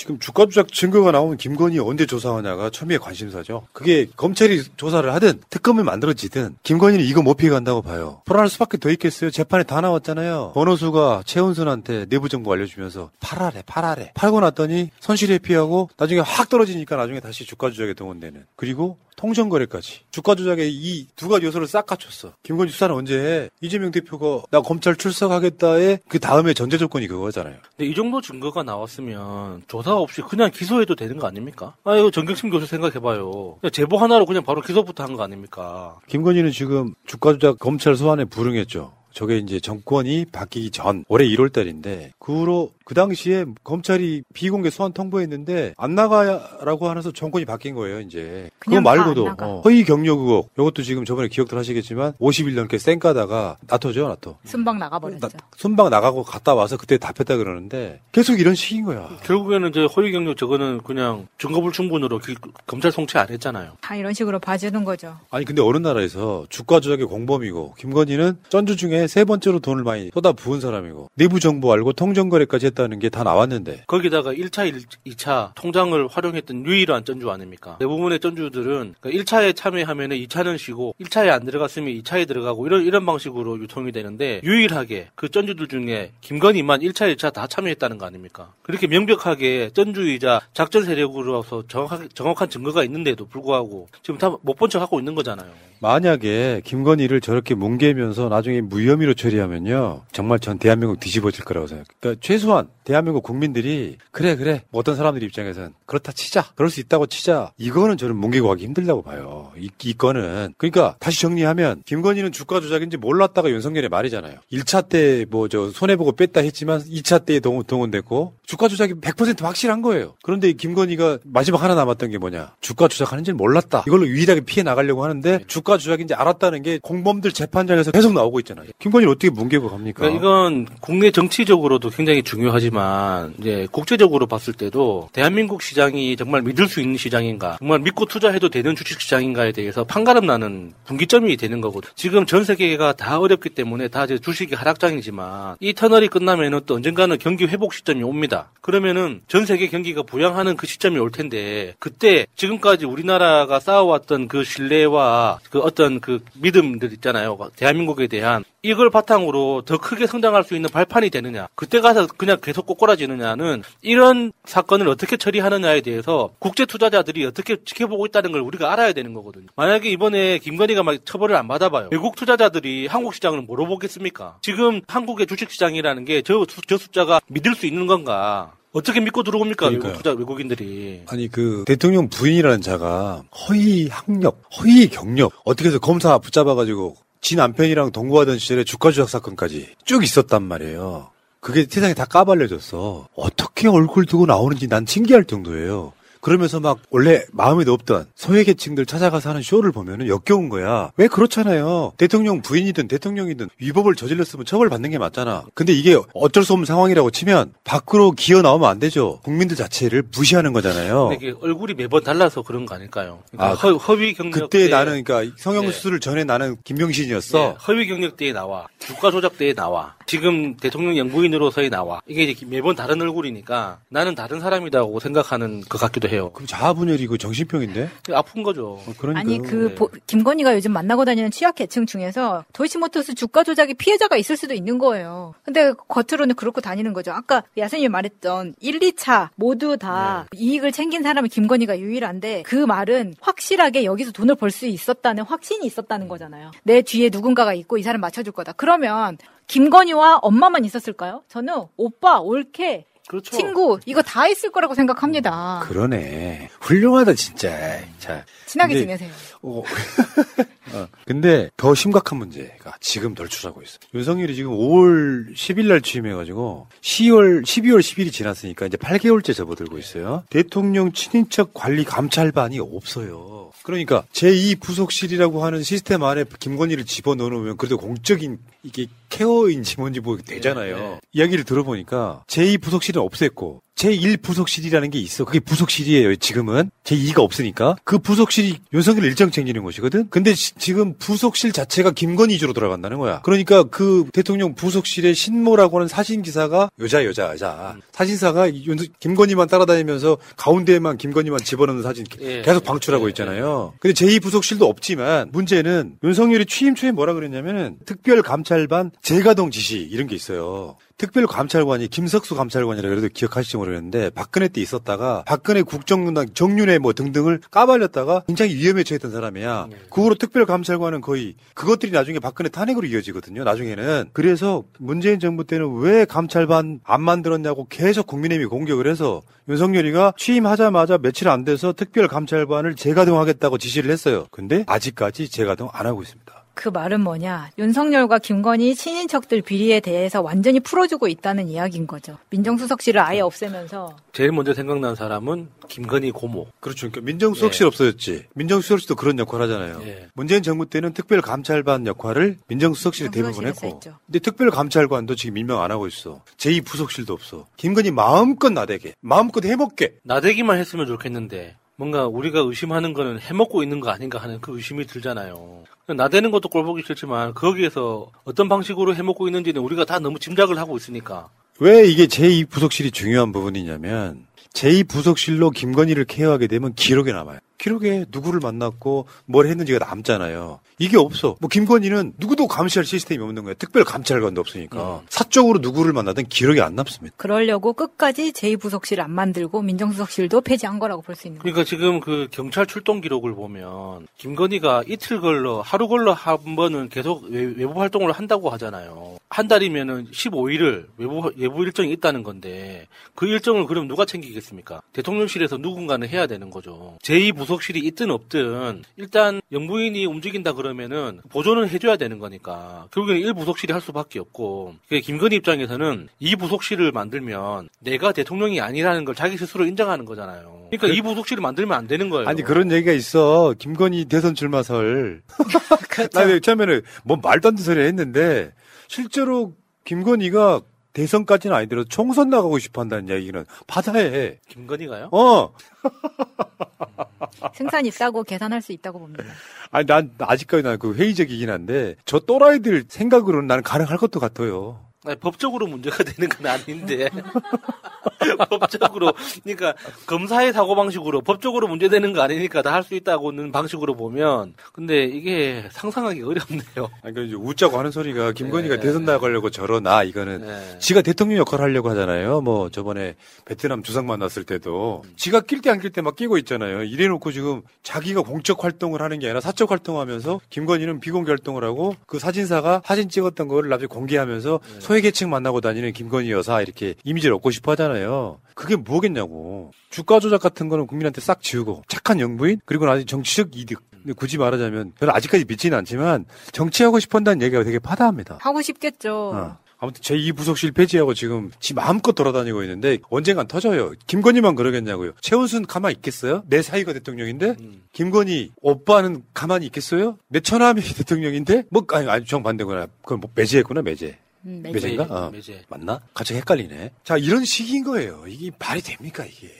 [0.00, 3.66] 지금 주가 조작 증거가 나오면 김건희 언제 조사하냐가 처음에 관심사죠.
[3.74, 8.22] 그게 검찰이 조사를 하든 특검을 만들어지든 김건희는 이거 못 피해간다고 봐요.
[8.24, 9.30] 불안할 수밖에 더 있겠어요.
[9.30, 10.52] 재판에 다 나왔잖아요.
[10.54, 17.20] 번호수가 최은순한테 내부 정보 알려주면서 팔아래 팔아래 팔고 났더니 손실에 피하고 나중에 확 떨어지니까 나중에
[17.20, 22.32] 다시 주가 조작에 동원되는 그리고 통정거래까지 주가 조작에 이두 가지 요소를 싹 갖췄어.
[22.42, 23.50] 김건희 수사는 언제 해?
[23.60, 27.56] 이재명 대표가 나 검찰 출석하겠다에 그 다음에 전제 조건이 그거잖아요.
[27.76, 31.74] 근데 이 정도 증거가 나왔으면 조사 없이 그냥 기소해도 되는 거 아닙니까?
[31.84, 33.58] 아, 이거 정경심 교수 생각해봐요.
[33.72, 35.98] 제보 하나로 그냥 바로 기소부터 한 거 아닙니까?
[36.08, 38.92] 김건희는 지금 주가 조작 검찰 소환에 불응했죠.
[39.12, 44.92] 저게 이제 정권이 바뀌기 전 올해 1월 달인데 그 후로 그 당시에 검찰이 비공개 소환
[44.92, 48.50] 통보했는데 안 나가라고 하면서 정권이 바뀐 거예요, 이제.
[48.58, 49.28] 그거 말고도.
[49.40, 50.50] 어, 허위 경력 의혹.
[50.58, 54.36] 이것도 지금 저번에 기억들 하시겠지만 50일 넘게 쌩까다가 나토죠, 나토.
[54.44, 55.28] 순방 나가버렸죠.
[55.56, 59.08] 순방 나가고 갔다 와서 그때 답했다 그러는데 계속 이런 식인 거야.
[59.22, 62.34] 결국에는 이제 허위 경력 저거는 그냥 증거불충분으로 기-
[62.66, 63.72] 검찰 송치 안 했잖아요.
[63.80, 65.16] 다 이런 식으로 봐주는 거죠.
[65.30, 70.32] 아니 근데 어느 나라에서 주가 조작의 공범이고 김건희는 전주 중에 세 번째로 돈을 많이 쏟아
[70.32, 74.72] 부은 사람이고 내부 정보 알고 통정거래까지 했다는 게 다 나왔는데 거기다가 1차,
[75.06, 77.76] 2차 통장을 활용했던 유일한 전주 아닙니까?
[77.80, 83.90] 대부분의 전주들은 1차에 참여하면 2차는 쉬고 1차에 안 들어갔으면 2차에 들어가고 이런 이런 방식으로 유통이
[83.92, 88.52] 되는데 유일하게 그 전주들 중에 김건희만 1차, 2차 다 참여했다는 거 아닙니까?
[88.62, 94.80] 그렇게 명백하게 전주이자 작전 세력으로서 정확한, 정확한 증거가 있는데도 불구하고 지금 다 못 본 척
[94.80, 95.50] 하고 있는 거잖아요.
[95.80, 101.86] 만약에 김건희를 저렇게 뭉개면서 나중에 무혐의로 처리하면요 정말 전 대한민국 뒤집어질 거라고 생각해요.
[102.00, 107.06] 그러니까 최소한 대한민국 국민들이 그래 그래 뭐 어떤 사람들 입장에선 그렇다 치자 그럴 수 있다고
[107.06, 109.52] 치자 이거는 저는 뭉개고 가기 힘들다고 봐요.
[109.58, 114.36] 이, 이 건은 그러니까 다시 정리하면 김건희는 주가 조작인지 몰랐다가 윤석열의 말이잖아요.
[114.52, 119.42] 1차 때 뭐 저 손해 보고 뺐다 했지만 2차 때에 동원, 동원됐고 주가 조작이 100%
[119.42, 120.14] 확실한 거예요.
[120.22, 123.84] 그런데 김건희가 마지막 하나 남았던 게 뭐냐 주가 조작하는지는 몰랐다.
[123.86, 128.66] 이걸로 유일하게 피해 나가려고 하는데 주가 주가 조작인지 알았다는 게 공범들 재판장에서 계속 나오고 있잖아요.
[128.80, 130.00] 김건희를 어떻게 뭉개고 갑니까?
[130.00, 136.80] 그러니까 이건 국내 정치적으로도 굉장히 중요하지만 이제 국제적으로 봤을 때도 대한민국 시장이 정말 믿을 수
[136.80, 141.90] 있는 시장인가, 정말 믿고 투자해도 되는 주식 시장인가에 대해서 판가름 나는 분기점이 되는 거거든.
[141.94, 147.16] 지금 전 세계가 다 어렵기 때문에 다 이제 주식이 하락장이지만 이 터널이 끝나면은 또 언젠가는
[147.18, 148.50] 경기 회복 시점이 옵니다.
[148.60, 155.38] 그러면은 전 세계 경기가 부양하는 그 시점이 올 텐데 그때 지금까지 우리나라가 쌓아왔던 그 신뢰와
[155.50, 157.38] 그 어떤 그 믿음들 있잖아요.
[157.56, 161.48] 대한민국에 대한 이걸 바탕으로 더 크게 성장할 수 있는 발판이 되느냐.
[161.54, 168.32] 그때 가서 그냥 계속 꼬꾸라지느냐는 이런 사건을 어떻게 처리하느냐에 대해서 국제 투자자들이 어떻게 지켜보고 있다는
[168.32, 169.46] 걸 우리가 알아야 되는 거거든요.
[169.56, 171.88] 만약에 이번에 김건희가 막 처벌을 안 받아봐요.
[171.90, 174.36] 외국 투자자들이 한국 시장을 뭐로 보겠습니까?
[174.42, 178.52] 지금 한국의 주식 시장이라는 게 저 저 숫자가 믿을 수 있는 건가?
[178.72, 179.66] 어떻게 믿고 들어옵니까?
[179.66, 179.96] 외국 그러니까요.
[179.96, 181.02] 투자 외국인들이.
[181.06, 187.92] 아니 그 대통령 부인이라는 자가 허위 학력, 허위 경력 어떻게 해서 검사 붙잡아가지고 지 남편이랑
[187.92, 191.10] 동거하던 시절에 주가 조작 사건까지 쭉 있었단 말이에요.
[191.40, 193.08] 그게 세상에 다 까발려졌어.
[193.14, 195.92] 어떻게 얼굴 두고 나오는지 난 신기할 정도예요.
[196.20, 200.90] 그러면서 막 원래 마음에도 없던 소외계층들 찾아가서 하는 쇼를 보면은 역겨운 거야.
[200.96, 201.92] 왜 그렇잖아요.
[201.96, 205.44] 대통령 부인이든 대통령이든 위법을 저질렀으면 처벌받는 게 맞잖아.
[205.54, 209.20] 근데 이게 어쩔 수 없는 상황이라고 치면 밖으로 기어 나오면 안 되죠.
[209.22, 211.08] 국민들 자체를 무시하는 거잖아요.
[211.08, 213.20] 근데 이게 얼굴이 매번 달라서 그런 거 아닐까요?
[213.30, 215.30] 그러니까 아, 허, 허위 경력 그때 때 나는 그러니까 네.
[215.36, 217.38] 성형수술을 전에 나는 김명신이었어.
[217.38, 222.74] 예, 허위 경력 때에 나와 주가 조작 때에 나와 지금 대통령 영부인으로서의 나와 이게 매번
[222.76, 226.09] 다른 얼굴이니까 나는 다른 사람이라고 생각하는 것 같기도 해요.
[226.10, 227.88] 그럼 자아분열이 고 정신병인데?
[228.12, 228.80] 아픈 거죠.
[228.98, 234.16] 그러니까 아니 그 보- 김건희가 요즘 만나고 다니는 취약 계층 중에서 도이치모터스 주가 조작의 피해자가
[234.16, 235.34] 있을 수도 있는 거예요.
[235.44, 237.12] 근데 겉으로는 그렇고 다니는 거죠.
[237.12, 243.84] 아까 야선님이 말했던 1, 2차 모두 다 이익을 챙긴 사람이 김건희가 유일한데 그 말은 확실하게
[243.84, 246.50] 여기서 돈을 벌 수 있었다는 확신이 있었다는 거잖아요.
[246.64, 248.52] 내 뒤에 누군가가 있고 이 사람 맞춰줄 거다.
[248.52, 251.22] 그러면 김건희와 엄마만 있었을까요?
[251.28, 253.36] 저는 오빠, 올케, 그렇죠.
[253.36, 255.64] 친구 이거 다 있을 거라고 생각합니다.
[255.64, 256.48] 그러네.
[256.60, 257.80] 훌륭하다 진짜.
[257.98, 259.10] 자, 친하게 지내세요.
[259.42, 259.62] 어.
[260.72, 263.78] 어, 근데 더 심각한 문제가 지금 널출하고 있어.
[263.94, 270.22] 윤석열이 지금 5월 10일 날 취임해가지고 10월, 12월 10일이 지났으니까 이제 8개월째 접어들고 있어요.
[270.30, 273.50] 대통령 친인척 관리 감찰반이 없어요.
[273.62, 281.00] 그러니까 제2 부속실이라고 하는 시스템 안에 김건희를 집어넣으면 그래도 공적인 이게 케어인지 뭔지 뭐 되잖아요.
[281.12, 285.24] 이야기를 들어보니까 제2 부속실은 없앴고 제1부속실이라는 게 있어.
[285.24, 286.70] 그게 부속실이에요, 지금은.
[286.84, 287.76] 제2가 없으니까.
[287.84, 290.08] 그 부속실이 윤석열 일정 챙기는 것이거든?
[290.10, 293.20] 근데 시- 지금 부속실 자체가 김건희 위주로 돌아간다는 거야.
[293.22, 297.76] 그러니까 그 대통령 부속실의 신모라고 하는 사진기사가 여자, 여자, 여자.
[297.92, 302.42] 사진사가 이 윤- 김건희만 따라다니면서 가운데에만 김건희만 집어넣는 사진 예.
[302.42, 303.72] 계속 방출하고 있잖아요.
[303.80, 310.76] 근데 제2부속실도 없지만 문제는 윤석열이 취임 초에 뭐라 그랬냐면은 특별감찰반 재가동 지시 이런 게 있어요.
[311.00, 318.24] 특별감찰관이 김석수 감찰관이라 그래도 기억하실지 모르겠는데 박근혜 때 있었다가 박근혜 국정농단 정윤회 뭐 등등을 까발렸다가
[318.26, 319.68] 굉장히 위험에 처했던 사람이야.
[319.88, 323.44] 그 후로 특별감찰관은 거의 그것들이 나중에 박근혜 탄핵으로 이어지거든요.
[323.44, 330.98] 나중에는 그래서 문재인 정부 때는 왜 감찰반 안 만들었냐고 계속 국민의힘이 공격을 해서 윤석열이가 취임하자마자
[330.98, 334.26] 며칠 안 돼서 특별감찰반을 재가동하겠다고 지시를 했어요.
[334.30, 336.39] 근데 아직까지 재가동 안 하고 있습니다.
[336.60, 337.52] 그 말은 뭐냐?
[337.56, 342.18] 윤석열과 김건희 친인척들 비리에 대해서 완전히 풀어주고 있다는 이야기인 거죠.
[342.28, 346.48] 민정수석실을 아예 없애면서 제일 먼저 생각난 사람은 김건희 고모.
[346.60, 346.90] 그렇죠.
[346.90, 348.26] 그러니까 민정수석실 없어졌지.
[348.34, 349.80] 민정수석실도 그런 역할 하잖아요.
[349.86, 350.08] 예.
[350.12, 353.66] 문재인 정부 때는 특별감찰반 역할을 민정수석실이 대부분 했고.
[353.66, 353.96] 했죠.
[354.04, 356.22] 근데 특별감찰관도 지금 임명 안 하고 있어.
[356.36, 357.46] 제2부속실도 없어.
[357.56, 358.92] 김건희 마음껏 나대게.
[359.00, 360.00] 마음껏 해먹게.
[360.02, 365.64] 나대기만 했으면 좋겠는데 뭔가 우리가 의심하는 거는 해먹고 있는 거 아닌가 하는 그 의심이 들잖아요.
[365.86, 371.30] 나대는 것도 꼴보기 싫지만 거기에서 어떤 방식으로 해먹고 있는지는 우리가 다 너무 짐작을 하고 있으니까
[371.58, 377.38] 왜 이게 제2부속실이 중요한 부분이냐면 제2부속실로 김건희를 케어하게 되면 기록에 남아요.
[377.64, 380.60] 기록에 누구를 만났고 뭘 했는지가 남잖아요.
[380.78, 381.36] 이게 없어.
[381.40, 383.54] 뭐 김건희는 누구도 감시할 시스템이 없는 거야.
[383.54, 385.02] 특별 감찰관도 없으니까.
[385.10, 387.14] 사적으로 누구를 만나든 기록이 안 남습니다.
[387.18, 391.42] 그러려고 끝까지 제2부속실 안 만들고 민정수석실도 폐지한 거라고 볼 수 있는 거죠.
[391.52, 397.24] 그러니까 지금 그 경찰 출동 기록을 보면 김건희가 이틀 걸러 하루 걸러 한 번은 계속
[397.24, 399.18] 외, 외부 활동을 한다고 하잖아요.
[399.28, 404.80] 한 달이면은 15일을 외부 외부 일정이 있다는 건데 그 일정을 그럼 누가 챙기겠습니까?
[404.94, 406.96] 대통령실에서 누군가는 해야 되는 거죠.
[407.02, 413.72] 제2부속 부속실이 있든 없든 일단 영부인이 움직인다 그러면은 보존은 해줘야 되는 거니까 결국에는 1 부속실이
[413.72, 420.04] 할 수밖에 없고 김건희 입장에서는 이 부속실을 만들면 내가 대통령이 아니라는 걸 자기 스스로 인정하는
[420.04, 420.68] 거잖아요.
[420.70, 422.28] 그러니까 그- 이 부속실을 만들면 안 되는 거예요.
[422.28, 423.54] 아니 그런 얘기가 있어.
[423.58, 425.22] 김건희 대선 출마설.
[426.12, 428.52] 나 처음에는 뭐 말도 안 되는 소리 했는데
[428.86, 430.60] 실제로 김건희가
[430.92, 434.38] 대선까지는 아니더라도 총선 나가고 싶어 한다는 얘기는 바다에.
[434.48, 435.08] 김건희가요?
[435.12, 435.52] 어.
[437.54, 439.24] 승산 있다고 계산할 수 있다고 봅니다.
[439.70, 444.80] 아니 난 아직까지 난 그 회의적이긴 한데 저 또라이들 생각으로는 나는 가능할 것도 같아요.
[445.06, 447.08] 아니, 법적으로 문제가 되는 건 아닌데
[448.50, 449.74] 법적으로 그러니까
[450.06, 455.64] 검사의 사고 방식으로 법적으로 문제되는 거 아니니까 다 할 수 있다고는 방식으로 보면 근데 이게
[455.72, 456.90] 상상하기 어렵네요.
[457.02, 458.80] 아니 그 이제 웃자고 하는 소리가 김건희가 네.
[458.80, 460.78] 대선 나가려고 저러나 이거는 네.
[460.78, 462.40] 지가 대통령 역할 하려고 하잖아요.
[462.40, 466.82] 뭐 저번에 베트남 주상 만났을 때도 지가 낄 때 안 낄 때 막 끼고 있잖아요.
[466.84, 472.18] 이래놓고 지금 자기가 공적 활동을 하는 게 아니라 사적 활동하면서 김건희는 비공개 활동을 하고 그
[472.18, 474.60] 사진사가 사진 찍었던 거를 나중에 공개하면서
[474.90, 478.40] 소외계층 만나고 다니는 김건희 여사 이렇게 이미지를 얻고 싶어 하잖아요.
[478.54, 479.70] 그게 뭐겠냐고.
[479.88, 483.82] 주가 조작 같은 거는 국민한테 싹 지우고 착한 영부인 그리고 나중에 정치적 이득.
[483.90, 488.38] 근데 굳이 말하자면 별로 아직까지 믿지는 않지만 정치하고 싶어 한다는 얘기가 되게 파다합니다.
[488.40, 489.30] 하고 싶겠죠.
[489.34, 489.58] 어.
[489.78, 493.92] 아무튼 제2 부속실 폐지하고 지금 지 마음껏 돌아다니고 있는데 언젠간 터져요.
[494.08, 495.12] 김건희만 그러겠냐고요.
[495.20, 496.42] 최은순 가만히 있겠어요?
[496.48, 497.54] 내 사이가 대통령인데?
[497.92, 500.18] 김건희 오빠는 가만히 있겠어요?
[500.28, 501.64] 내 처남이 대통령인데?
[501.70, 502.88] 뭐 아니, 아니 정반대구나.
[503.02, 504.18] 그건 뭐 매제했구나 매제.
[504.46, 504.74] 음, 매제.
[504.74, 505.06] 매제인가?
[505.10, 505.30] 어.
[505.30, 505.62] 매제.
[505.68, 506.00] 맞나?
[506.14, 506.92] 갑자기 헷갈리네.
[507.04, 508.24] 자 이런 식인 거예요.
[508.26, 509.50] 이게 말이 됩니까 이게?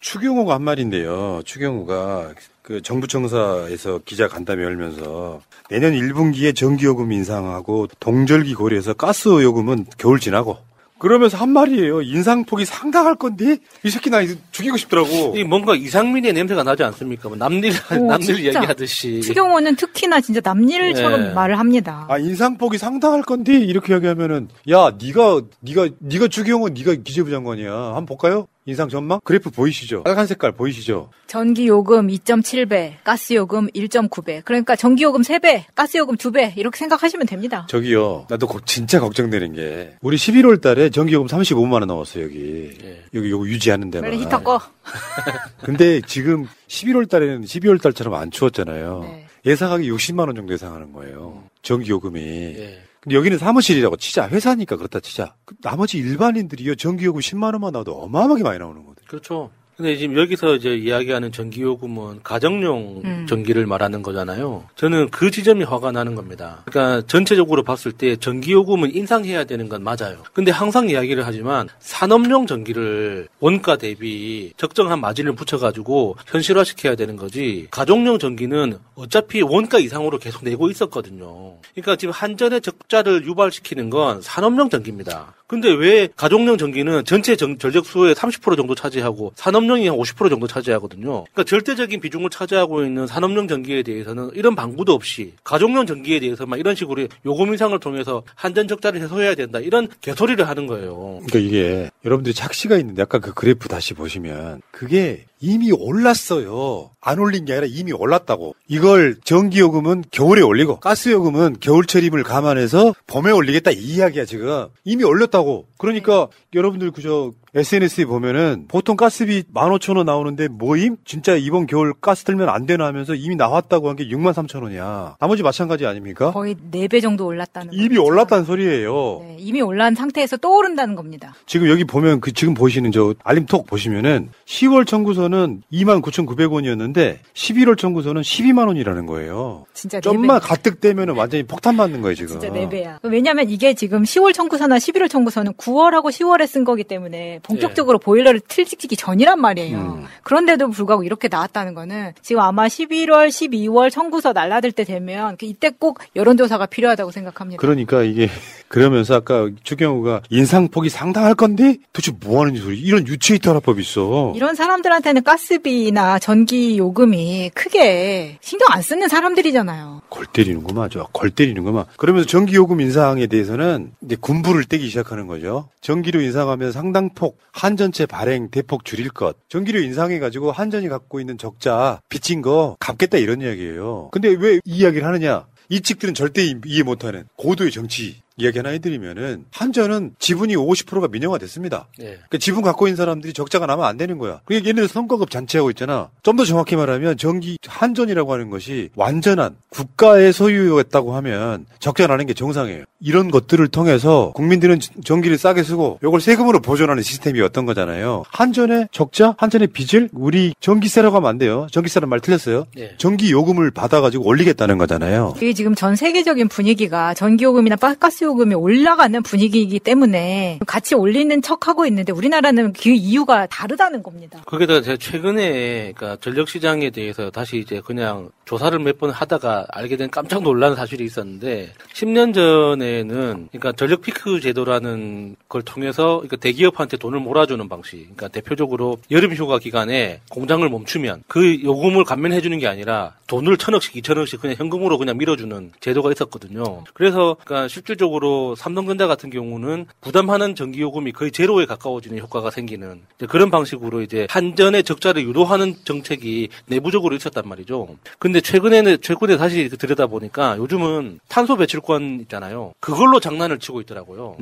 [0.00, 1.42] 추경호가 한 말인데요.
[1.44, 9.86] 추경호가 그 정부 청사에서 기자 간담회 열면서 내년 1분기에 전기요금 인상하고 동절기 고려해서 가스 요금은
[9.98, 10.58] 겨울 지나고
[10.98, 12.02] 그러면서 한 말이에요.
[12.02, 14.20] 인상폭이 상당할 건데 이 새끼 나
[14.52, 15.34] 죽이고 싶더라고.
[15.36, 17.28] 이 뭔가 이상민의 냄새가 나지 않습니까?
[17.28, 18.42] 뭐 남일 오, 남일 진짜.
[18.60, 19.20] 얘기하듯이.
[19.20, 21.32] 추경호는 특히나 진짜 남일처럼 네.
[21.34, 22.06] 말을 합니다.
[22.08, 27.72] 아 인상폭이 상당할 건데 이렇게 얘기하면은 야 네가 네가 네가 추경호 네가 기재부 장관이야.
[27.72, 28.46] 한번 볼까요?
[28.66, 30.04] 인상 전망 그래프 보이시죠?
[30.04, 31.10] 빨간 색깔 보이시죠?
[31.26, 34.42] 전기 요금 2.7배, 가스 요금 1.9배.
[34.44, 37.66] 그러니까 전기 요금 3배, 가스 요금 2배 이렇게 생각하시면 됩니다.
[37.68, 42.70] 저기요, 나도 거- 진짜 걱정되는 게 우리 11월 달에 전기 요금 35만 원 나왔어요 여기
[43.12, 44.10] 여기 요거 유지하는 데만.
[44.10, 44.58] 빨리 히터 꺼.
[45.62, 49.00] 근데 지금 11월 달에는 12월 달처럼 안 추웠잖아요.
[49.02, 49.26] 네.
[49.44, 51.44] 예상하기 60만 원 정도 예상하는 거예요.
[51.60, 52.18] 전기 요금이.
[52.20, 52.78] 예.
[53.04, 54.28] 근데 여기는 사무실이라고 치자.
[54.28, 55.36] 회사니까 그렇다 치자.
[55.44, 59.06] 그 나머지 일반인들이요 전기요금 10만 원만 나와도 어마어마하게 많이 나오는 거거든요.
[59.06, 59.50] 그렇죠.
[59.76, 63.26] 근데 지금 여기서 이제 이야기하는 전기요금은 가정용 음.
[63.28, 64.64] 전기를 말하는 거잖아요.
[64.76, 66.62] 저는 그 지점이 화가 나는 겁니다.
[66.66, 70.22] 그러니까 전체적으로 봤을 때 전기요금은 인상해야 되는 건 맞아요.
[70.32, 77.66] 근데 항상 이야기를 하지만 산업용 전기를 원가 대비 적정한 마진을 붙여가지고 현실화시켜야 되는 거지.
[77.70, 81.56] 가정용 전기는 어차피 원가 이상으로 계속 내고 있었거든요.
[81.72, 85.34] 그러니까 지금 한전의 적자를 유발시키는 건 산업용 전기입니다.
[85.46, 90.46] 근데 왜 가정용 전기는 전체 전, 전력 수의 30% 정도 차지하고 산업용이 한 50% 정도
[90.46, 91.24] 차지하거든요.
[91.24, 96.74] 그러니까 절대적인 비중을 차지하고 있는 산업용 전기에 대해서는 이런 방구도 없이 가정용 전기에 대해서만 이런
[96.74, 99.60] 식으로 요금 인상을 통해서 한전 적자를 해소해야 된다.
[99.60, 101.20] 이런 개소리를 하는 거예요.
[101.26, 106.90] 그러니까 이게 여러분들이 착시가 있는데 아까 그 그래프 다시 보시면 그게 이미 올랐어요.
[107.02, 108.54] 안 올린 게 아니라 이미 올랐다고.
[108.66, 114.68] 이걸 전기요금은 겨울에 올리고 가스요금은 겨울철임을 감안해서 봄에 올리겠다 이 이야기야 지금.
[114.84, 115.66] 이미 올렸다고.
[115.76, 120.96] 그러니까 여러분들 그저 SNS에 보면은 보통 가스비 15,000원 나오는데 뭐임?
[121.04, 125.18] 진짜 이번 겨울 가스 들면 안 되나 하면서 이미 나왔다고 한 게 63,000원이야.
[125.20, 126.32] 나머지 마찬가지 아닙니까?
[126.32, 127.76] 거의 4배 정도 올랐다는 거.
[127.76, 129.20] 이미 올랐다는 소리예요.
[129.22, 131.34] 네, 이미 올란 상태에서 또 오른다는 겁니다.
[131.46, 138.66] 지금 여기 보면 그 지금 보시는 저 알림톡 보시면은 10월 청구서는 29,900원이었는데 11월 청구서는 12만
[138.66, 139.66] 원이라는 거예요.
[139.74, 140.46] 진짜 네 좀만 배.
[140.46, 142.40] 가뜩대면은 완전히 폭탄 맞는 거예요, 지금.
[142.40, 142.98] 진짜 4배야.
[143.04, 148.96] 왜냐면 이게 지금 10월 청구서나 11월 청구서는 9월하고 10월에 쓴 거기 때문에 본격적으로 보일러를 틀찍기
[148.96, 149.78] 전이란 말이에요.
[149.78, 150.04] 음.
[150.22, 155.70] 그런데도 불구하고 이렇게 나왔다는 거는 지금 아마 11월, 12월 청구서 날라들 때 되면 그 이때
[155.70, 157.60] 꼭 여론조사가 필요하다고 생각합니다.
[157.60, 158.28] 그러니까 이게
[158.68, 162.80] 그러면서 아까 추경호가 인상폭이 상당할 건데 도대체 뭐 하는 소리?
[162.80, 164.32] 이런 유체이터 하라법이 있어.
[164.34, 170.02] 이런 사람들한테는 가스비나 전기 요금이 크게 신경 안 쓰는 사람들이잖아요.
[170.08, 171.06] 골 때리는구만, 저.
[171.12, 171.84] 골 때리는구만.
[171.96, 175.68] 그러면서 전기 요금 인상에 대해서는 이제 군부를 떼기 시작하는 거죠.
[175.80, 179.36] 전기료 인상하면 상당폭 한 전체 발행 대폭 줄일 것.
[179.48, 184.08] 전기료 인상해가지고 한전이 갖고 있는 적자 빚진 거 갚겠다 이런 이야기예요.
[184.12, 185.46] 근데 왜 이 이야기를 하느냐?
[185.70, 191.38] 이 측들은 절대 이- 이해 못하는 고도의 정치 이야기 하나 해드리면은 한전은 지분이 50%가 민영화
[191.38, 191.86] 됐습니다.
[192.00, 192.04] 예.
[192.04, 194.40] 그러니까 지분 갖고 있는 사람들이 적자가 나면 안 되는 거야.
[194.44, 196.08] 그러니까 얘네들 성과급 잔치하고 있잖아.
[196.22, 202.34] 좀 더 정확히 말하면 전기 한전이라고 하는 것이 완전한 국가의 소유였다고 하면 적자 나는 게
[202.34, 202.84] 정상이에요.
[202.98, 208.24] 이런 것들을 통해서 국민들은 전기를 싸게 쓰고 이걸 세금으로 보존하는 시스템이었던 거잖아요.
[208.30, 211.68] 한전의 적자, 한전의 빚을 우리 전기세라고 하면 안 돼요.
[211.70, 212.66] 전기세란 말 틀렸어요.
[212.78, 212.94] 예.
[212.98, 215.34] 전기 요금을 받아가지고 올리겠다는 거잖아요.
[215.36, 221.40] 이게 지금 전 세계적인 분위기가 전기 요금이나 빠- 가스 요금이 올라가는 분위기이기 때문에 같이 올리는
[221.42, 224.42] 척하고 있는데 우리나라는 그 이유가 다르다는 겁니다.
[224.46, 229.96] 거기다가 제가 최근에 그러니까 전력 시장에 대해서 다시 이제 그냥 조사를 몇 번 하다가 알게
[229.96, 236.96] 된 깜짝 놀란 사실이 있었는데 10년 전에는 그러니까 전력 피크 제도라는 걸 통해서 그러니까 대기업한테
[236.96, 237.98] 돈을 몰아주는 방식.
[238.02, 243.96] 그러니까 대표적으로 여름 휴가 기간에 공장을 멈추면 그 요금을 감면해 주는 게 아니라 돈을 천억씩
[243.96, 246.84] 이천억씩 그냥 현금으로 그냥 밀어주는 제도가 있었거든요.
[246.94, 248.13] 그래서 그러니까 실질적으로
[248.56, 254.26] 삼성전자 같은 경우는 부담하는 전기 요금이 거의 제로에 가까워지는 효과가 생기는 이제 그런 방식으로 이제
[254.30, 257.96] 한전의 적자를 유도하는 정책이 내부적으로 있었단 말이죠.
[258.18, 262.72] 근데 최근에는 최근에 다시 들여다 보니까 요즘은 탄소 배출권 있잖아요.
[262.80, 264.36] 그걸로 장난을 치고 있더라고요.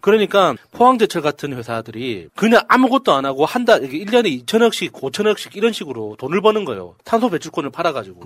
[0.00, 6.16] 그러니까 포항제철 같은 회사들이 그냥 아무것도 안 하고 한 달, 1년에 2천억씩, 5천억씩 이런 식으로
[6.18, 6.94] 돈을 버는 거예요.
[7.04, 8.20] 탄소 배출권을 팔아가지고.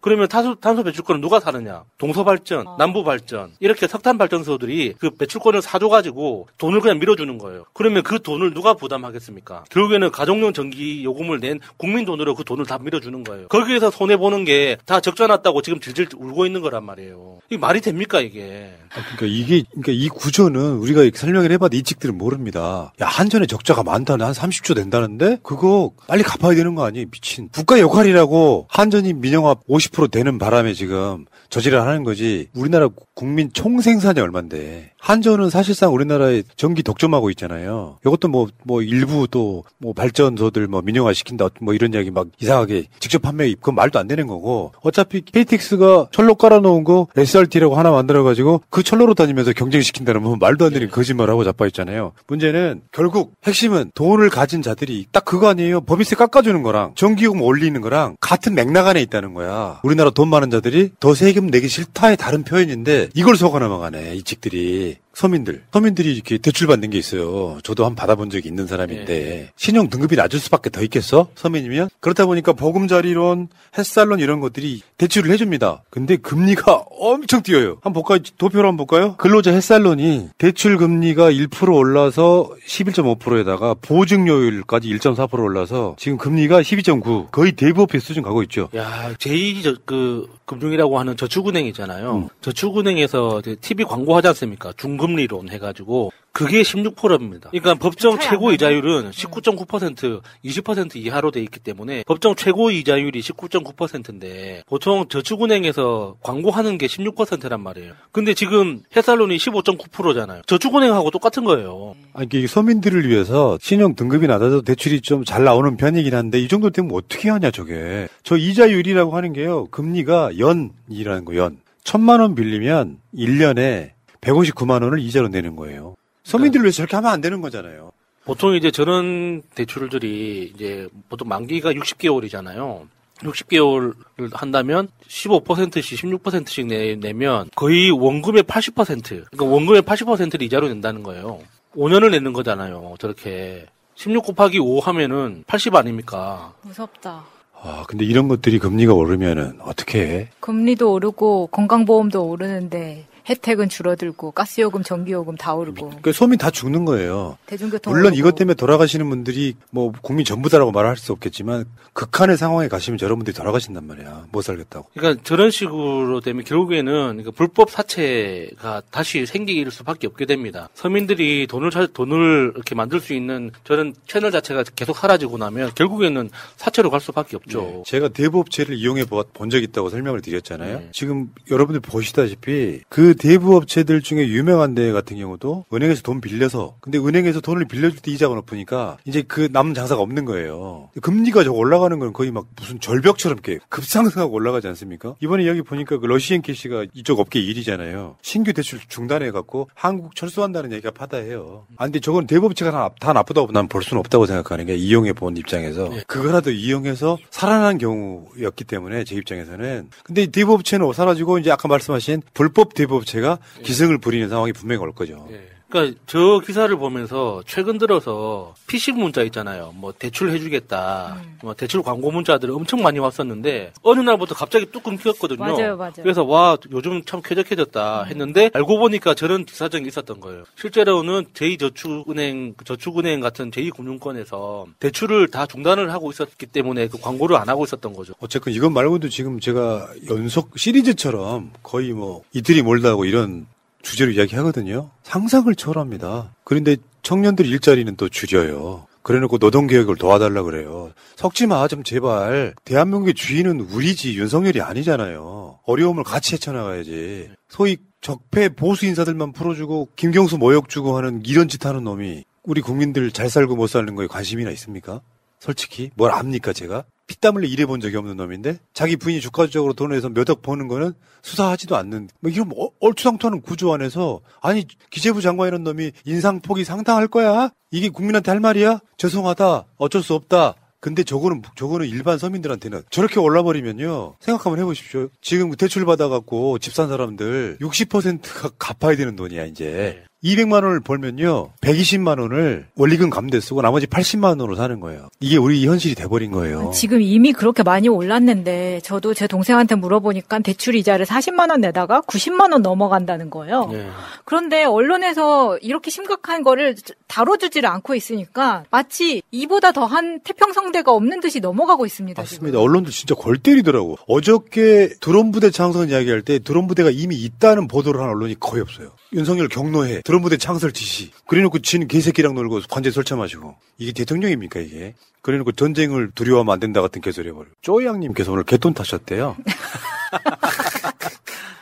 [0.00, 1.84] 그러면 탄소, 탄소 배출권을 누가 사느냐?
[1.98, 7.64] 동서발전, 남부발전, 이렇게 석탄 발전소들이 그 배출권을 사줘가지고 돈을 그냥 밀어주는 거예요.
[7.72, 9.64] 그러면 그 돈을 누가 부담하겠습니까?
[9.68, 13.48] 결국에는 가정용 전기 요금을 낸 국민 돈으로 그 돈을 다 밀어주는 거예요.
[13.48, 17.38] 거기에서 손해 보는 게 다 적자 났다고 지금 질질 울고 있는 거란 말이에요.
[17.48, 18.70] 이게 말이 됩니까, 이게?
[18.90, 22.92] 그러니까 이게 그러니까 이 구조는 우리가 이렇게 설명을 해봐도 이 측들은 모릅니다.
[23.00, 27.06] 야 한전에 적자가 많다는 한 30조 된다는데 그거 빨리 갚아야 되는 거 아니에요?
[27.10, 32.48] 미친 국가 역할이라고 한전이 민영화 50% 되는 바람에 지금 저지를 하는 거지.
[32.54, 37.98] 우리나라 국민 총생 산이 얼만데 한전은 사실상 우리나라의 전기 독점하고 있잖아요.
[38.04, 42.84] 이것도 뭐 뭐 일부 또 뭐 발전소들 뭐 민영화 시킨다 뭐 이런 이야기 막 이상하게
[42.98, 48.62] 직접 판매 그건 말도 안 되는 거고 어차피 KTX가 철로 깔아놓은 거 SRT라고 하나 만들어가지고
[48.70, 52.12] 그 철로로 다니면서 경쟁시킨다는 뭐 말도 안 되는 거짓말하고 자빠있잖아요.
[52.26, 55.82] 문제는 결국 핵심은 돈을 가진 자들이 딱 그거 아니에요.
[55.82, 59.80] 법인세 깎아주는 거랑 전기요금 올리는 거랑 같은 맥락 안에 있다는 거야.
[59.84, 64.95] 우리나라 돈 많은 자들이 더 세금 내기 싫다의 다른 표현인데 이걸 속아 넘어가네 이 직들이.
[65.16, 67.58] 서민들, 서민들이 이렇게 대출받는 게 있어요.
[67.62, 71.28] 저도 한번 받아본 적이 있는 사람인데 신용 등급이 낮을 수밖에 더 있겠어?
[71.34, 73.48] 서민이면 그렇다 보니까 보금자리론,
[73.78, 75.84] 햇살론 이런 것들이 대출을 해줍니다.
[75.88, 77.78] 근데 금리가 엄청 뛰어요.
[77.80, 78.18] 한번 볼까요?
[78.36, 79.16] 도표로 한번 볼까요?
[79.16, 88.02] 근로자 햇살론이 대출 금리가 1% 올라서 11.5%에다가 보증료율까지 1.4% 올라서 지금 금리가 12.9 거의 대부업의
[88.02, 88.68] 수준 가고 있죠.
[88.76, 92.28] 야, 제2 저, 그, 금융이라고 하는 저축은행 있잖아요.
[92.40, 94.72] 저축은행에서 이제 TV 광고 하지 않습니까?
[94.76, 96.12] 중금리론 해가지고.
[96.36, 97.50] 그게 16%입니다.
[97.50, 105.06] 그러니까 법정 최고 이자율은 19.9%, 20% 이하로 돼 있기 때문에 법정 최고 이자율이 19.9%인데 보통
[105.08, 107.92] 저축은행에서 광고하는 게 16%란 말이에요.
[108.12, 110.42] 근데 지금 햇살론이 15.9%잖아요.
[110.46, 111.94] 저축은행하고 똑같은 거예요.
[112.12, 116.70] 아니, 이게 서민들을 위해서 신용 등급이 낮아서 대출이 좀 잘 나오는 편이긴 한데 이 정도
[116.70, 118.06] 되면 어떻게 하냐 저게.
[118.22, 119.66] 저 이자율이라고 하는 게요.
[119.70, 121.58] 금리가 연이라는 거 연.
[121.82, 125.96] 천만 원 빌리면 1년에 159만 원을 이자로 내는 거예요.
[126.26, 127.92] 서민들을 위해서 저렇게 하면 안 되는 거잖아요.
[128.24, 132.88] 보통 이제 저런 대출들이 이제 보통 만기가 60개월이잖아요.
[133.18, 133.94] 60개월을
[134.32, 141.38] 한다면 15%씩 16%씩 내, 내면 거의 원금의 80% 그러니까 원금의 80%를 이자로 낸다는 거예요.
[141.76, 142.96] 5년을 내는 거잖아요.
[142.98, 146.52] 저렇게 16 곱하기 5 하면은 80 아닙니까?
[146.62, 147.24] 무섭다.
[147.58, 150.28] 아, 근데 이런 것들이 금리가 오르면은 어떻게 해?
[150.40, 157.36] 금리도 오르고 건강보험도 오르는데 혜택은 줄어들고 가스요금, 전기요금 다 오르고 그러니까 소민 다 죽는 거예요.
[157.46, 158.18] 대중교통 물론 오르고.
[158.18, 163.86] 이것 때문에 돌아가시는 분들이 뭐 국민 전부다라고 말할 수 없겠지만 극한의 상황에 가시면 여러분들이 돌아가신단
[163.86, 164.26] 말이야.
[164.30, 164.88] 못 살겠다고.
[164.94, 170.68] 그러니까 저런 식으로 되면 결국에는 그러니까 불법 사채가 다시 생길 수밖에 없게 됩니다.
[170.74, 176.30] 서민들이 돈을 사- 돈을 이렇게 만들 수 있는 저런 채널 자체가 계속 사라지고 나면 결국에는
[176.56, 177.82] 사채로 갈 수밖에 없죠.
[177.86, 180.82] 제가 대부업체를 이용해 본 적이 있다고 설명을 드렸잖아요.
[180.92, 186.98] 지금 여러분들 보시다시피 그 대부 업체들 중에 유명한 데 같은 경우도 은행에서 돈 빌려서 근데
[186.98, 190.90] 은행에서 돈을 빌려줄 때 이자가 높으니까 이제 그 남은 장사가 없는 거예요.
[191.02, 195.14] 금리가 저 올라가는 건 거의 막 무슨 절벽처럼 이렇게 급상승하고 올라가지 않습니까?
[195.20, 198.16] 이번에 여기 보니까 그 러시앤 캐시가 이쪽 업계 1위잖아요.
[198.22, 201.66] 신규 대출 중단해 갖고 한국 철수한다는 얘기가 파다해요.
[201.76, 205.36] 아 근데 저건 대부업체가 다, 다 나쁘다고 난 볼 수는 없다고 생각하는 게 이용해 본
[205.36, 212.22] 입장에서 그거라도 이용해서 살아난 경우였기 때문에 제 입장에서는 근데 이 대부업체는 사라지고 이제 아까 말씀하신
[212.32, 215.28] 불법 대부 업체 업체가 기승을 부리는 상황이 분명히 올 거죠.
[215.76, 219.72] 그러니까 저 기사를 보면서 최근 들어서 피싱 문자 있잖아요.
[219.76, 221.18] 뭐 대출 해주겠다.
[221.22, 221.38] 음.
[221.42, 225.38] 뭐 대출 광고 문자들 엄청 많이 왔었는데 어느 날부터 갑자기 뚝 끊겼거든요.
[225.38, 225.92] 맞아요, 맞아요.
[225.96, 230.44] 그래서 와 요즘 참 쾌적해졌다 했는데 알고 보니까 저런 기사정이 있었던 거예요.
[230.56, 237.64] 실제로는 제2저축은행 저축은행 같은 제2금융권에서 대출을 다 중단을 하고 있었기 때문에 그 광고를 안 하고
[237.64, 238.14] 있었던 거죠.
[238.20, 243.46] 어쨌건 이것 말고도 지금 제가 연속 시리즈처럼 거의 뭐 이틀이 몰다고 이런
[243.86, 244.90] 주제로 이야기하거든요.
[245.04, 246.34] 상상을 초월합니다.
[246.42, 248.86] 그런데 청년들 일자리는 또 줄여요.
[249.02, 250.90] 그래놓고 노동개혁을 도와달라 그래요.
[251.14, 252.54] 석지 마, 좀 제발.
[252.64, 255.60] 대한민국의 주인은 우리지, 윤석열이 아니잖아요.
[255.64, 257.30] 어려움을 같이 헤쳐나가야지.
[257.48, 263.12] 소위 적폐 보수 인사들만 풀어주고, 김경수 모욕 주고 하는 이런 짓 하는 놈이 우리 국민들
[263.12, 265.00] 잘 살고 못 사는 거에 관심이나 있습니까?
[265.38, 266.82] 솔직히 뭘 압니까 제가?
[267.06, 270.92] 피땀 흘려 일해본 적이 없는 놈인데 자기 부인이 주가적으로 돈을 내서 몇억 버는 거는
[271.22, 277.06] 수사하지도 않는 뭐 이런 어- 얼추당토하는 구조 안에서 아니 기재부 장관 이런 놈이 인상폭이 상당할
[277.08, 277.50] 거야?
[277.70, 278.80] 이게 국민한테 할 말이야?
[278.96, 279.64] 죄송하다.
[279.76, 280.54] 어쩔 수 없다.
[280.78, 284.16] 근데 저거는 저거는 일반 서민들한테는 저렇게 올라버리면요.
[284.20, 285.08] 생각 한번 해보십시오.
[285.20, 292.20] 지금 대출 받아갖고 집 산 사람들 60%가 갚아야 되는 돈이야 이제 200만 원을 벌면요 120만
[292.20, 297.00] 원을 원리금 감대 쓰고 나머지 80만 원으로 사는 거예요 이게 우리 현실이 돼버린 거예요 지금
[297.00, 302.62] 이미 그렇게 많이 올랐는데 저도 제 동생한테 물어보니까 대출 이자를 40만 원 내다가 90만 원
[302.62, 303.68] 넘어간다는 거예요.
[303.72, 303.88] 네.
[304.24, 306.74] 그런데 언론에서 이렇게 심각한 거를
[307.06, 312.20] 다뤄주지를 않고 있으니까 마치 이보다 더한 태평성대가 없는 듯이 넘어가고 있습니다.
[312.20, 312.60] 맞습니다.
[312.60, 313.96] 언론도 진짜 골 때리더라고.
[314.06, 318.90] 어저께 드론 부대 창설 이야기할 때 드론 부대가 이미 있다는 보도를 한 언론이 거의 없어요.
[319.12, 320.02] 윤석열 경로해.
[320.02, 321.10] 드론 부대 창설 지시.
[321.26, 323.56] 그래놓고 진 개새끼랑 놀고 관제 설쳐 마시고.
[323.78, 324.94] 이게 대통령입니까 이게?
[325.22, 327.46] 그래놓고 전쟁을 두려워하면 안 된다 같은 개소리 해버려.
[327.62, 329.36] 쪼양님께서 오늘 개돈 타셨대요.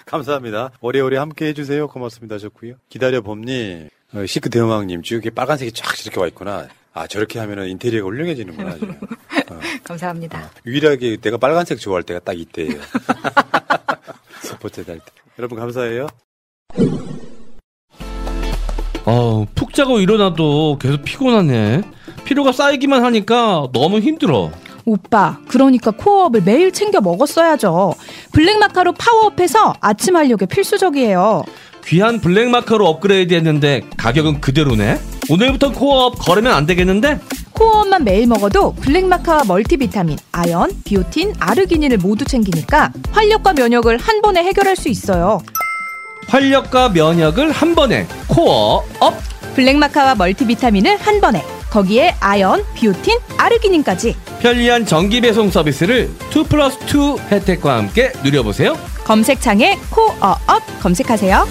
[0.07, 0.71] 감사합니다.
[0.81, 1.89] 오래오래 함께 해주세요.
[1.89, 2.37] 고맙습니다.
[2.37, 2.75] 하셨고요.
[2.89, 6.69] 기다려봄님, 어, 시크 대형왕님, 쭉 이렇게 빨간색이 쫙 이렇게 와 있구나.
[6.93, 8.75] 아, 저렇게 하면은 인테리어가 훌륭해지는구나.
[8.75, 8.97] 지금.
[9.83, 10.51] 감사합니다.
[10.65, 12.81] 유일하게 내가 빨간색 좋아할 때가 딱 이때예요.
[14.43, 15.05] 스포츠 할 때.
[15.39, 16.07] 여러분 감사해요.
[19.07, 21.83] 어, 푹 자고 일어나도 계속 피곤하네.
[22.25, 24.51] 피로가 쌓이기만 하니까 너무 힘들어.
[24.87, 27.95] 오빠, 그러니까 코어업을 매일 챙겨 먹었어야죠.
[28.33, 31.45] 블랙마카로 파워업해서 아침 활력에 필수적이에요.
[31.87, 34.99] 귀한 블랙마카로 업그레이드 했는데 가격은 그대로네.
[35.31, 37.19] 오늘부터 코어업 거르면 안 되겠는데?
[37.53, 44.77] 코어업만 매일 먹어도 블랙마카와 멀티비타민, 아연, 비오틴, 아르기닌을 모두 챙기니까 활력과 면역을 한 번에 해결할
[44.77, 45.41] 수 있어요.
[46.29, 49.15] 활력과 면역을 한 번에 코어 업.
[49.55, 57.19] 블랙마카와 멀티비타민을 한 번에 거기에 아연, 비오틴, 아르기닌까지 편리한 정기 배송 서비스를 2 플러스 2
[57.31, 58.77] 혜택과 함께 누려보세요.
[59.05, 61.47] 검색창에 코어업 검색하세요.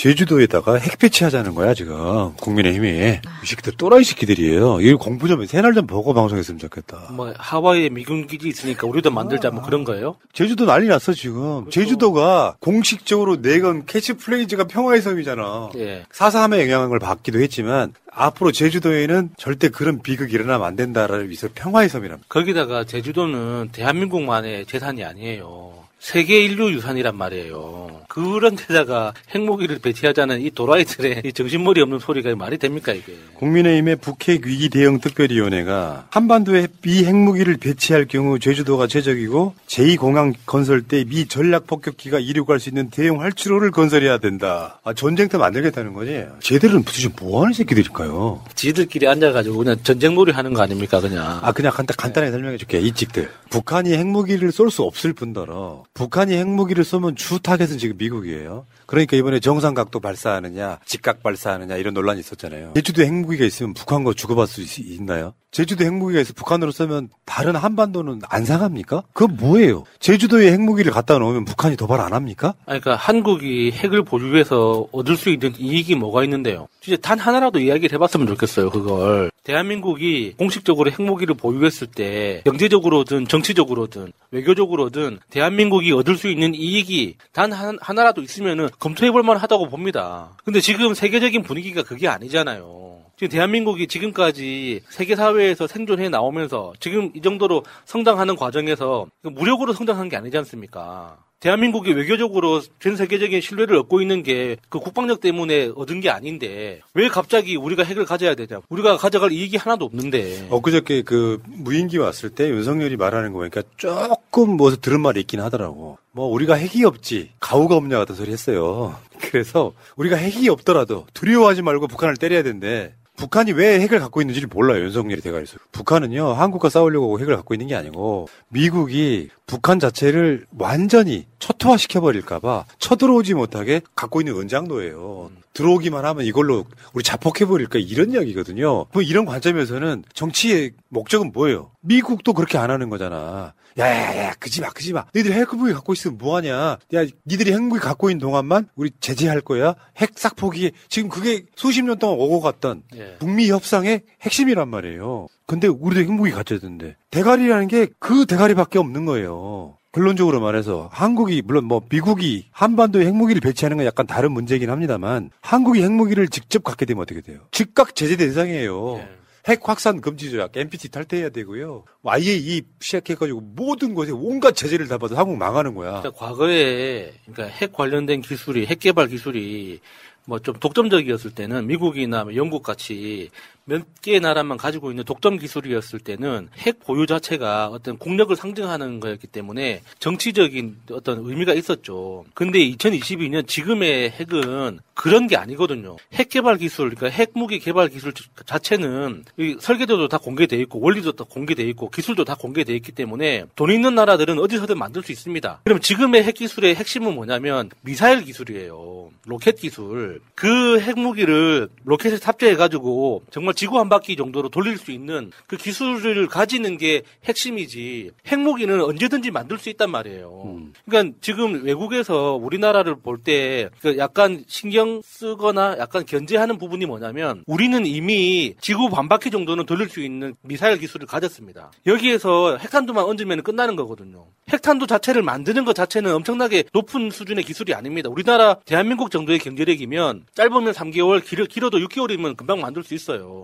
[0.00, 4.80] 제주도에다가 핵 배치 하자는 거야 지금 국민의힘이 이 새끼들 또라이 새끼들이에요.
[4.80, 7.10] 이 공부 좀 새날 좀 보고 방송했으면 좋겠다.
[7.10, 10.16] 뭐 하와이에 미군 기지 있으니까 우리도 만들자 뭐 그런 거예요?
[10.32, 11.68] 제주도 난리 났어 지금.
[11.68, 15.70] 제주도가 공식적으로 내건 캐치플레이즈가 평화의 섬이잖아.
[15.76, 16.06] 예.
[16.12, 22.26] 사사함의 영향을 받기도 했지만 앞으로 제주도에는 절대 그런 비극이 일어나면 안 된다라는 위해서 평화의 섬이랍니다.
[22.30, 25.79] 거기다가 제주도는 대한민국만의 재산이 아니에요.
[26.00, 28.00] 세계 인류 유산이란 말이에요.
[28.08, 33.14] 그런 데다가 핵무기를 배치하자는 이 도라이들의 이 정신머리 없는 소리가 말이 됩니까 이게?
[33.34, 40.80] 국민의힘의 북핵 위기 대응 특별위원회가 한반도에 미 핵무기를 배치할 경우 제주도가 최적이고 제2 공항 건설
[40.82, 44.80] 때 미 전략 폭격기가 이륙할 수 있는 대형 활주로를 건설해야 된다.
[44.82, 46.24] 아, 전쟁터 만들겠다는 거지.
[46.40, 48.42] 쟤들은 도대체 뭐 하는 새끼들일까요?
[48.54, 51.40] 지들끼리 앉아가지고 그냥 전쟁놀이 하는 거 아닙니까 그냥?
[51.42, 52.80] 아, 그냥 간단, 간단하게 설명해 줄게.
[52.80, 53.28] 2찍들.
[53.50, 58.66] 북한이 핵무기를 쏠 수 없을 뿐더러 북한이 핵무기를 쏘면 주 타겟은 지금 미국이에요.
[58.90, 62.72] 그러니까 이번에 정상각도 발사하느냐, 직각 발사하느냐 이런 논란이 있었잖아요.
[62.74, 65.32] 제주도 핵무기가 있으면 북한과 주고받을 수 있, 있나요?
[65.52, 69.02] 제주도 핵무기가 있어 북한으로 쏘면 다른 한반도는 안 상합니까?
[69.12, 69.84] 그건 뭐예요?
[70.00, 72.54] 제주도에 핵무기를 갖다 놓으면 북한이 도발 안 합니까?
[72.66, 76.66] 아니, 그러니까 한국이 핵을 보유해서 얻을 수 있는 이익이 뭐가 있는데요?
[76.80, 79.30] 진짜 단 하나라도 이야기를 해봤으면 좋겠어요, 그걸.
[79.42, 87.78] 대한민국이 공식적으로 핵무기를 보유했을 때 경제적으로든 정치적으로든 외교적으로든 대한민국이 얻을 수 있는 이익이 단 한-
[87.80, 90.36] 하나라도 있으면은 검토해 볼 만하다고 봅니다.
[90.44, 93.02] 근데 지금 세계적인 분위기가 그게 아니잖아요.
[93.16, 100.16] 지금 대한민국이 지금까지 세계 사회에서 생존해 나오면서 지금 이 정도로 성장하는 과정에서 무력으로 성장한 게
[100.16, 101.18] 아니지 않습니까?
[101.40, 107.08] 대한민국이 외교적으로 전 세계적인 신뢰를 얻고 있는 게 그 국방력 때문에 얻은 게 아닌데 왜
[107.08, 108.60] 갑자기 우리가 핵을 가져야 되냐?
[108.68, 110.46] 우리가 가져갈 이익이 하나도 없는데.
[110.50, 115.98] 엊그저께 그 무인기 왔을 때 윤석열이 말하는 거 보니까 조금 뭐 들은 말이 있긴 하더라고.
[116.12, 118.96] 뭐 우리가 핵이 없지 가오가 없냐 같은 소리 했어요.
[119.20, 122.94] 그래서 우리가 핵이 없더라도 두려워하지 말고 북한을 때려야 된대.
[123.16, 125.58] 북한이 왜 핵을 갖고 있는지를 몰라요, 윤석열이 대가리에서.
[125.72, 133.34] 북한은요, 한국과 싸우려고 핵을 갖고 있는 게 아니고, 미국이 북한 자체를 완전히 초토화 시켜버릴까봐 쳐들어오지
[133.34, 135.32] 못하게 갖고 있는 은장도예요.
[135.54, 138.86] 들어오기만 하면 이걸로 우리 자폭해버릴까 이런 이야기거든요.
[138.92, 141.72] 뭐 이런 관점에서는 정치의 목적은 뭐예요?
[141.80, 143.54] 미국도 그렇게 안 하는 거잖아.
[143.76, 145.06] 야야야 그지 마 그지 마.
[145.12, 146.54] 너희들 핵무기 갖고 있으면 뭐하냐?
[146.94, 149.74] 야 니들이 핵무기 갖고 있는 동안만 우리 제재할 거야.
[149.96, 150.70] 핵 싹 포기.
[150.88, 153.16] 지금 그게 수십 년 동안 오고 갔던 예.
[153.18, 155.26] 북미 협상의 핵심이란 말이에요.
[155.50, 159.76] 근데 우리도 핵무기 갖춰야 되는데 대가리라는 게 그 대가리밖에 없는 거예요.
[159.92, 165.82] 결론적으로 말해서 한국이 물론 뭐 미국이 한반도에 핵무기를 배치하는 건 약간 다른 문제이긴 합니다만 한국이
[165.82, 167.40] 핵무기를 직접 갖게 되면 어떻게 돼요?
[167.50, 169.04] 즉각 제재 대상이에요.
[169.48, 171.82] 핵 확산 금지 조약 NPT 탈퇴해야 되고요.
[172.02, 176.00] 뭐 IAEA 시작해가지고 모든 곳에 온갖 제재를 다 받아 한국 망하는 거야.
[176.02, 179.80] 그러니까 과거에 그러니까 핵 관련된 기술이 핵 개발 기술이
[180.26, 183.30] 뭐 좀 독점적이었을 때는 미국이나 뭐 영국 같이
[183.70, 189.28] 몇 개의 나라만 가지고 있는 독점 기술이었을 때는 핵 보유 자체가 어떤 국력을 상징하는 거였기
[189.28, 192.24] 때문에 정치적인 어떤 의미가 있었죠.
[192.34, 195.96] 근데 2022년 지금의 핵은 그런 게 아니거든요.
[196.12, 198.12] 핵 개발 기술, 그러니까 핵무기 개발 기술
[198.44, 203.44] 자체는 이 설계도도 다 공개돼 있고 원리도 다 공개돼 있고 기술도 다 공개돼 있기 때문에
[203.54, 205.60] 돈 있는 나라들은 어디서든 만들 수 있습니다.
[205.64, 209.10] 그럼 지금의 핵 기술의 핵심은 뭐냐면 미사일 기술이에요.
[209.26, 210.20] 로켓 기술.
[210.34, 216.28] 그 핵무기를 로켓에 탑재해 가지고 정말 지구 한 바퀴 정도로 돌릴 수 있는 그 기술을
[216.28, 220.62] 가지는 게 핵심이지 핵무기는 언제든지 만들 수 있단 말이에요.
[220.86, 228.54] 그러니까 지금 외국에서 우리나라를 볼 때 약간 신경 쓰거나 약간 견제하는 부분이 뭐냐면 우리는 이미
[228.62, 231.70] 지구 반 바퀴 정도는 돌릴 수 있는 미사일 기술을 가졌습니다.
[231.84, 234.24] 여기에서 핵탄두만 얹으면 끝나는 거거든요.
[234.48, 238.08] 핵탄두 자체를 만드는 것 자체는 엄청나게 높은 수준의 기술이 아닙니다.
[238.08, 243.39] 우리나라 대한민국 정도의 경제력이면 짧으면 3개월, 길, 길어도 6개월이면 금방 만들 수 있어요.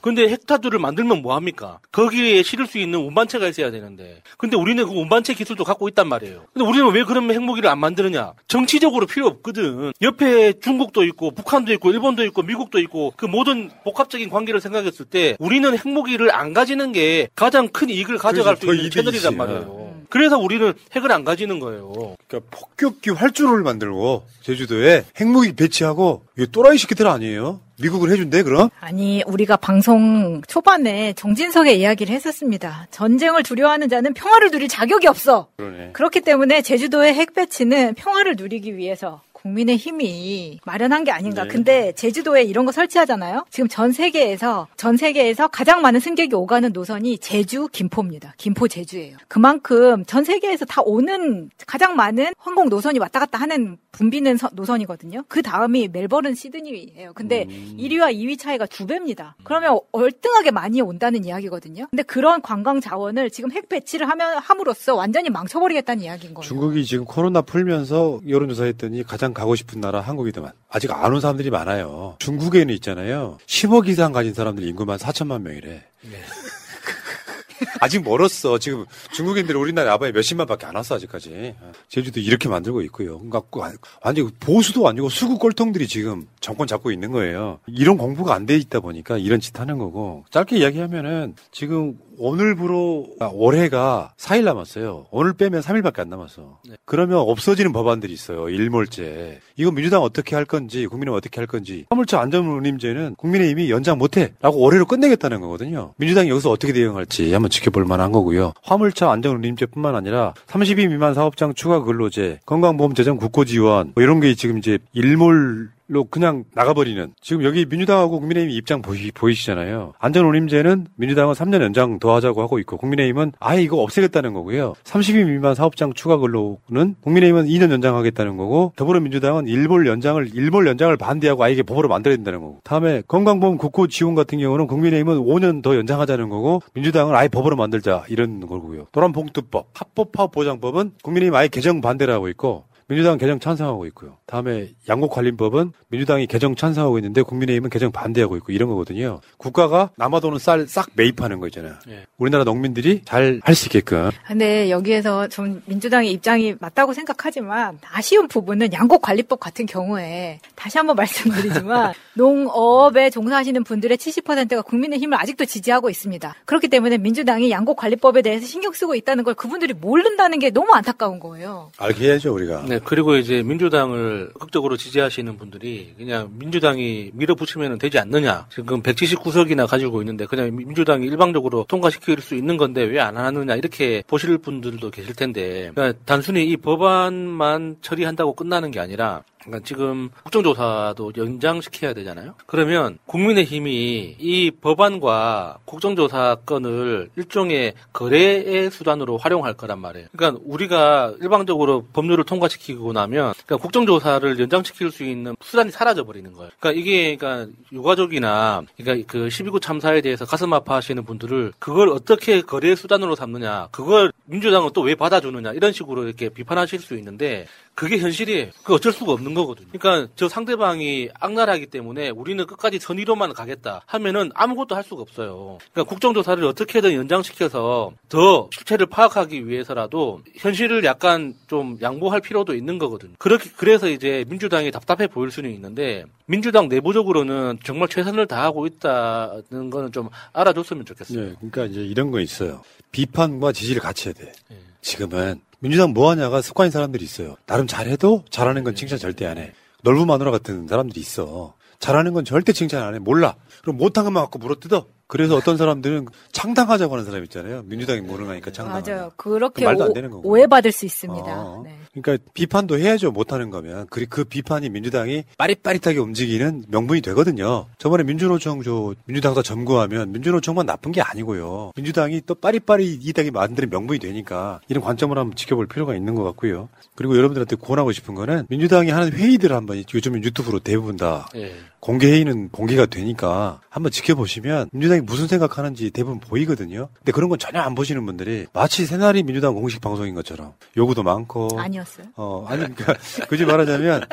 [0.00, 1.78] 근데 핵탄두를 만들면 뭐 합니까?
[1.92, 4.22] 거기에 실을 수 있는 운반체가 있어야 되는데.
[4.38, 6.44] 근데 우리는 그 운반체 기술도 갖고 있단 말이에요.
[6.52, 8.32] 근데 우리는 왜 그러면 핵무기를 안 만드느냐?
[8.48, 9.92] 정치적으로 필요 없거든.
[10.02, 15.36] 옆에 중국도 있고 북한도 있고 일본도 있고 미국도 있고 그 모든 복합적인 관계를 생각했을 때
[15.38, 18.90] 우리는 핵무기를 안 가지는 게 가장 큰 이익을 가져갈 수 있는.
[18.90, 19.86] 채널이란 말이에요.
[20.08, 22.14] 그래서 우리는 핵을 안 가지는 거예요.
[22.28, 27.60] 그러니까 폭격기 활주로를 만들고 제주도에 핵무기 배치하고 이거 또라이 새끼들 아니에요?
[27.80, 28.68] 미국을 해준대 그럼?
[28.80, 32.86] 아니, 우리가 방송 초반에 정진석의 이야기를 했었습니다.
[32.90, 35.48] 전쟁을 두려워하는 자는 평화를 누릴 자격이 없어.
[35.56, 35.90] 그러네.
[35.92, 41.42] 그렇기 때문에 제주도의 핵 배치는 평화를 누리기 위해서 국민의 힘이 마련한 게 아닌가.
[41.44, 41.48] 네.
[41.48, 43.44] 근데 제주도에 이런 거 설치하잖아요.
[43.50, 48.34] 지금 전 세계에서 전 세계에서 가장 많은 승객이 오가는 노선이 제주 김포입니다.
[48.38, 49.16] 김포 제주예요.
[49.28, 55.22] 그만큼 전 세계에서 다 오는 가장 많은 항공 노선이 왔다 갔다 하는 붐비는 서- 노선이거든요.
[55.28, 57.12] 그 다음이 멜버른 시드니예요.
[57.14, 59.36] 근데 1위와 2위 차이가 두 배입니다.
[59.44, 61.86] 그러면 얼등하게 많이 온다는 이야기거든요.
[61.90, 66.46] 근데 그런 관광 자원을 지금 핵 배치를 하면 함으로써 완전히 망쳐버리겠다는 이야기인 거예요.
[66.46, 70.52] 중국이 지금 코로나 풀면서 여론조사했더니 가장 가고 싶은 나라 한국이더만.
[70.70, 72.16] 아직 안 온 사람들이 많아요.
[72.18, 73.36] 중국에는 있잖아요.
[73.46, 75.84] 10억 이상 가진 사람들이 인구만 4천만 명이래.
[77.80, 78.58] 아직 멀었어.
[78.58, 81.54] 지금 중국인들이 우리나라 아바에 몇십만 밖에 안 왔어 아직까지.
[81.88, 83.18] 제주도 이렇게 만들고 있고요.
[83.18, 83.72] 그러니까
[84.02, 87.60] 완전 보수도 아니고 수구 꼴통들이 지금 정권 잡고 있는 거예요.
[87.66, 90.24] 이런 공부가 안 돼 있다 보니까 이런 짓 하는 거고.
[90.30, 95.06] 짧게 이야기하면은 지금 오늘부로 아, 올해가 4일 남았어요.
[95.10, 96.60] 오늘 빼면 3일밖에 안 남았어.
[96.84, 98.48] 그러면 없어지는 법안들이 있어요.
[98.48, 99.40] 일몰제.
[99.56, 101.86] 이거 민주당 어떻게 할 건지, 국민은 어떻게 할 건지.
[101.90, 105.92] 화물차 안전운임제는 국민의힘이 연장 못해라고 올해로 끝내겠다는 거거든요.
[105.96, 108.52] 민주당이 여기서 어떻게 대응할지 한번 지켜볼 만한 거고요.
[108.62, 114.34] 화물차 안전운임제뿐만 아니라 30인 미만 사업장 추가 근로제, 건강보험 재정 국고 지원 뭐 이런 게
[114.34, 119.92] 지금 이제 일몰 로 그냥 나가버리는 지금 여기 민주당하고 국민의힘 입장 보이, 보이시잖아요.
[120.00, 124.74] 안전운임제는 민주당은 3년 연장 더 하자고 하고 있고 국민의힘은 아예 이거 없애겠다는 거고요.
[124.82, 131.44] 30인 미만 사업장 추가 근로는 국민의힘은 2년 연장하겠다는 거고 더불어민주당은 일몰 연장을 일몰 연장을 반대하고
[131.44, 132.58] 아예 이게 법으로 만들어야 된다는 거고.
[132.64, 138.04] 다음에 건강보험 국고 지원 같은 경우는 국민의힘은 5년 더 연장하자는 거고 민주당은 아예 법으로 만들자
[138.08, 138.86] 이런 거고요.
[138.90, 144.16] 도란봉투법, 합법화 보장법은 국민의힘 아예 개정 반대를 하고 있고 민주당 개정 찬성하고 있고요.
[144.26, 149.20] 다음에 양곡관리법은 민주당이 개정 찬성하고 있는데 국민의힘은 개정 반대하고 있고 이런 거거든요.
[149.38, 151.74] 국가가 남아도는 쌀 싹 매입하는 거 있잖아요.
[151.88, 152.04] 예.
[152.18, 154.10] 우리나라 농민들이 잘 할 수 있게끔.
[154.26, 161.92] 근데 여기에서 좀 민주당의 입장이 맞다고 생각하지만 아쉬운 부분은 양곡관리법 같은 경우에 다시 한번 말씀드리지만
[162.14, 166.34] 농업에 종사하시는 분들의 70%가 국민의힘을 아직도 지지하고 있습니다.
[166.44, 171.70] 그렇기 때문에 민주당이 양곡관리법에 대해서 신경 쓰고 있다는 걸 그분들이 모른다는 게 너무 안타까운 거예요.
[171.78, 172.64] 알게 해야죠 우리가.
[172.68, 178.46] 네, 그리고 이제 민주당을 극적으로 지지하시는 분들이 그냥 민주당이 밀어붙이면 되지 않느냐.
[178.50, 184.02] 지금 179석이나 가지고 있는데 그냥 민주당이 일방적으로 통과시킬 수 있는 건데 왜 안 하느냐 이렇게
[184.08, 191.12] 보실 분들도 계실 텐데 그러니까 단순히 이 법안만 처리한다고 끝나는 게 아니라 그러니까 지금 국정조사도
[191.16, 192.34] 연장시켜야 되잖아요.
[192.46, 200.08] 그러면 국민의힘이 이 법안과 국정조사 건을 일종의 거래의 수단으로 활용할 거란 말이에요.
[200.16, 206.50] 그러니까 우리가 일방적으로 법률을 통과시키고 나면 그러니까 국정조사를 연장시킬 수 있는 수단이 사라져 버리는 거예요.
[206.58, 212.74] 그러니까 이게 그러니까 유가족이나 그러니까 그 12구 참사에 대해서 가슴 아파하시는 분들을 그걸 어떻게 거래
[212.74, 218.50] 수단으로 삼느냐, 그걸 민주당은 또 왜 받아주느냐 이런 식으로 이렇게 비판하실 수 있는데 그게 현실이에요.
[218.64, 219.68] 그 어쩔 수가 없는 거거든요.
[219.70, 225.58] 그러니까 저 상대방이 악랄하기 때문에 우리는 끝까지 선의로만 가겠다 하면은 아무것도 할 수가 없어요.
[225.72, 233.12] 그러니까 국정조사를 어떻게든 연장시켜서 더 실체를 파악하기 위해서라도 현실을 약간 좀 양보할 필요도 있는 거거든요.
[233.18, 239.92] 그렇게 그래서 이제 민주당이 답답해 보일 수는 있는데 민주당 내부적으로는 정말 최선을 다하고 있다는 거는
[239.92, 241.20] 좀 알아줬으면 좋겠어요.
[241.20, 242.62] 네, 그러니까 이제 이런 거 있어요.
[242.90, 244.32] 비판과 지지를 같이 해야 돼.
[244.80, 247.36] 지금은 민주당 뭐 하냐가 습관인 사람들이 있어요.
[247.46, 249.52] 나름 잘해도 잘하는 건 칭찬 절대 안 해.
[249.82, 251.54] 넓은 마누라 같은 사람들이 있어.
[251.78, 252.98] 잘하는 건 절대 칭찬 안 해.
[252.98, 253.36] 몰라.
[253.62, 254.86] 그럼 못한 것만 갖고 물어뜯어.
[255.08, 257.62] 그래서 어떤 사람들은 창당하자고 하는 사람 있잖아요.
[257.66, 258.82] 민주당이 모르는 거니까 창당.
[258.84, 259.12] 맞아요.
[259.16, 260.28] 그렇게 말도 안 오, 되는 거고.
[260.28, 261.26] 오해받을 수 있습니다.
[261.26, 261.62] 어.
[261.64, 261.76] 네.
[261.92, 263.12] 그러니까 비판도 해야죠.
[263.12, 263.86] 못하는 거면.
[263.88, 267.66] 그, 그 비판이 민주당이 빠릿빠릿하게 움직이는 명분이 되거든요.
[267.78, 271.72] 저번에 민주노총 저 민주당 다 점거하면 민주노총만 나쁜 게 아니고요.
[271.76, 276.68] 민주당이 또 빠릿빠릿이당이 만드는 명분이 되니까 이런 관점을 한번 지켜볼 필요가 있는 것 같고요.
[276.96, 281.54] 그리고 여러분들한테 권하고 싶은 거는 민주당이 하는 회의들 한번 요즘 유튜브로 대부분 다 예.
[281.86, 286.88] 공개 회의는 공개가 되니까 한번 지켜보시면 민주당이 무슨 생각하는지 대부분 보이거든요.
[286.98, 291.48] 근데 그런 건 전혀 안 보시는 분들이 마치 새날이 민주당 공식 방송인 것처럼 요구도 많고
[291.56, 292.08] 아니었어요.
[292.16, 292.94] 어, 아니, 그러니까,
[293.28, 294.04] 굳이 말하자면,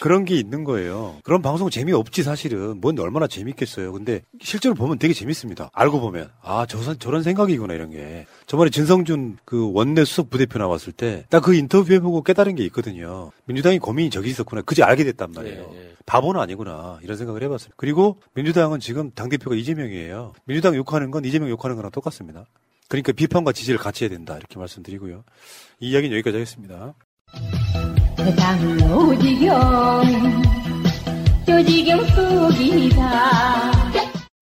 [0.00, 1.16] 그런 게 있는 거예요.
[1.22, 2.80] 그런 방송 재미없지, 사실은.
[2.82, 3.92] 뭔 얼마나 재밌겠어요.
[3.92, 5.70] 근데, 실제로 보면 되게 재밌습니다.
[5.72, 6.30] 알고 보면.
[6.42, 8.26] 아, 저, 저런 생각이구나, 이런 게.
[8.46, 13.30] 저번에 진성준 그 원내 수석 부대표 나왔을 때, 딱 그 인터뷰 해보고 깨달은 게 있거든요.
[13.46, 14.60] 민주당이 고민이 저기 있었구나.
[14.62, 15.72] 그제 알게 됐단 말이에요.
[16.06, 16.98] 바보는 아니구나.
[17.06, 17.70] 이런 생각을 해봤어요.
[17.76, 20.32] 그리고, 민주당은 지금 당대표가 이재명이에요.
[20.44, 22.44] 민주당 욕하는 건 이재명 욕하는 거랑 똑같습니다.
[22.88, 24.36] 그러니까 비판과 지지를 같이 해야 된다.
[24.36, 25.22] 이렇게 말씀드리고요.
[25.80, 26.94] 이 이야기는 여기까지 하겠습니다.
[32.14, 33.72] 속이다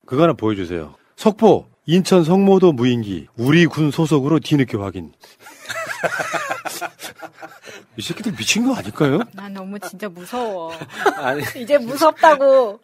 [0.06, 0.94] 그거 하나 보여주세요.
[1.16, 5.12] 석포, 인천 성모도 무인기, 우리 군 소속으로 뒤늦게 확인.
[7.97, 9.20] 이 새끼들 미친 거 아닐까요?
[9.32, 10.72] 난 너무 진짜 무서워.
[11.16, 12.80] 아니, 이제 무섭다고.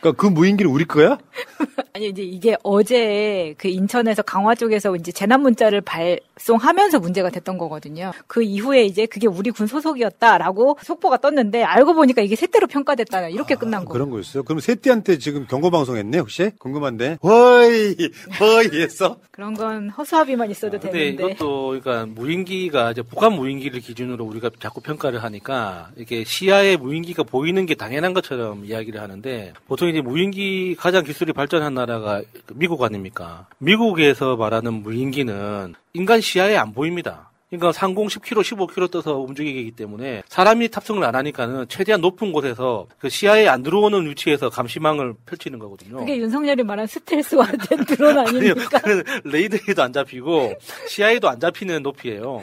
[0.00, 1.18] 그러니까 그 무인기는 우리 거야?
[1.92, 8.12] 아니 이제 이게 어제 그 인천에서 강화 쪽에서 이제 재난 문자를 발송하면서 문제가 됐던 거거든요.
[8.28, 13.56] 그 이후에 이제 그게 우리 군 소속이었다라고 속보가 떴는데 알고 보니까 이게 새때로 평가됐다 이렇게
[13.56, 13.92] 끝난 거.
[13.92, 14.44] 그런 거였어요.
[14.44, 16.52] 그럼 세띠한테 지금 경고 방송했네 혹시?
[16.58, 17.18] 궁금한데.
[17.22, 17.96] 허이,
[18.38, 19.16] 허이 했어?
[19.32, 21.32] 그런 건 허수아비만 있어도 근데 되는데.
[21.32, 27.22] 이것도 그러니까 무인기가 이제 북한 무인기 를 기준으로 우리가 자꾸 평가를 하니까 이게 시야에 무인기가
[27.22, 32.22] 보이는 게 당연한 것처럼 이야기를 하는데 보통 이제 무인기 가장 기술이 발전한 나라가
[32.54, 33.46] 미국 아닙니까?
[33.58, 37.30] 미국에서 말하는 무인기는 인간 시야에 안 보입니다.
[37.50, 43.08] 그러니까 상공 10km, 15km 떠서 움직이기 때문에 사람이 탑승을 안 하니까는 최대한 높은 곳에서 그
[43.08, 45.98] 시야에 안 들어오는 위치에서 감시망을 펼치는 거거든요.
[45.98, 48.80] 그게 윤석열이 말한 스텔스화된 드론 아닙니까?
[49.24, 50.54] 레이더에도 안 잡히고
[50.88, 52.42] 시야에도 안 잡히는 높이예요.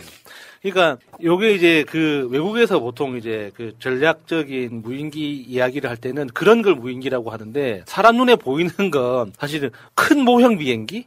[0.61, 6.75] 그러니까 요게 이제 그 외국에서 보통 이제 그 전략적인 무인기 이야기를 할 때는 그런 걸
[6.75, 11.05] 무인기라고 하는데 사람 눈에 보이는 건 사실은 큰 모형 비행기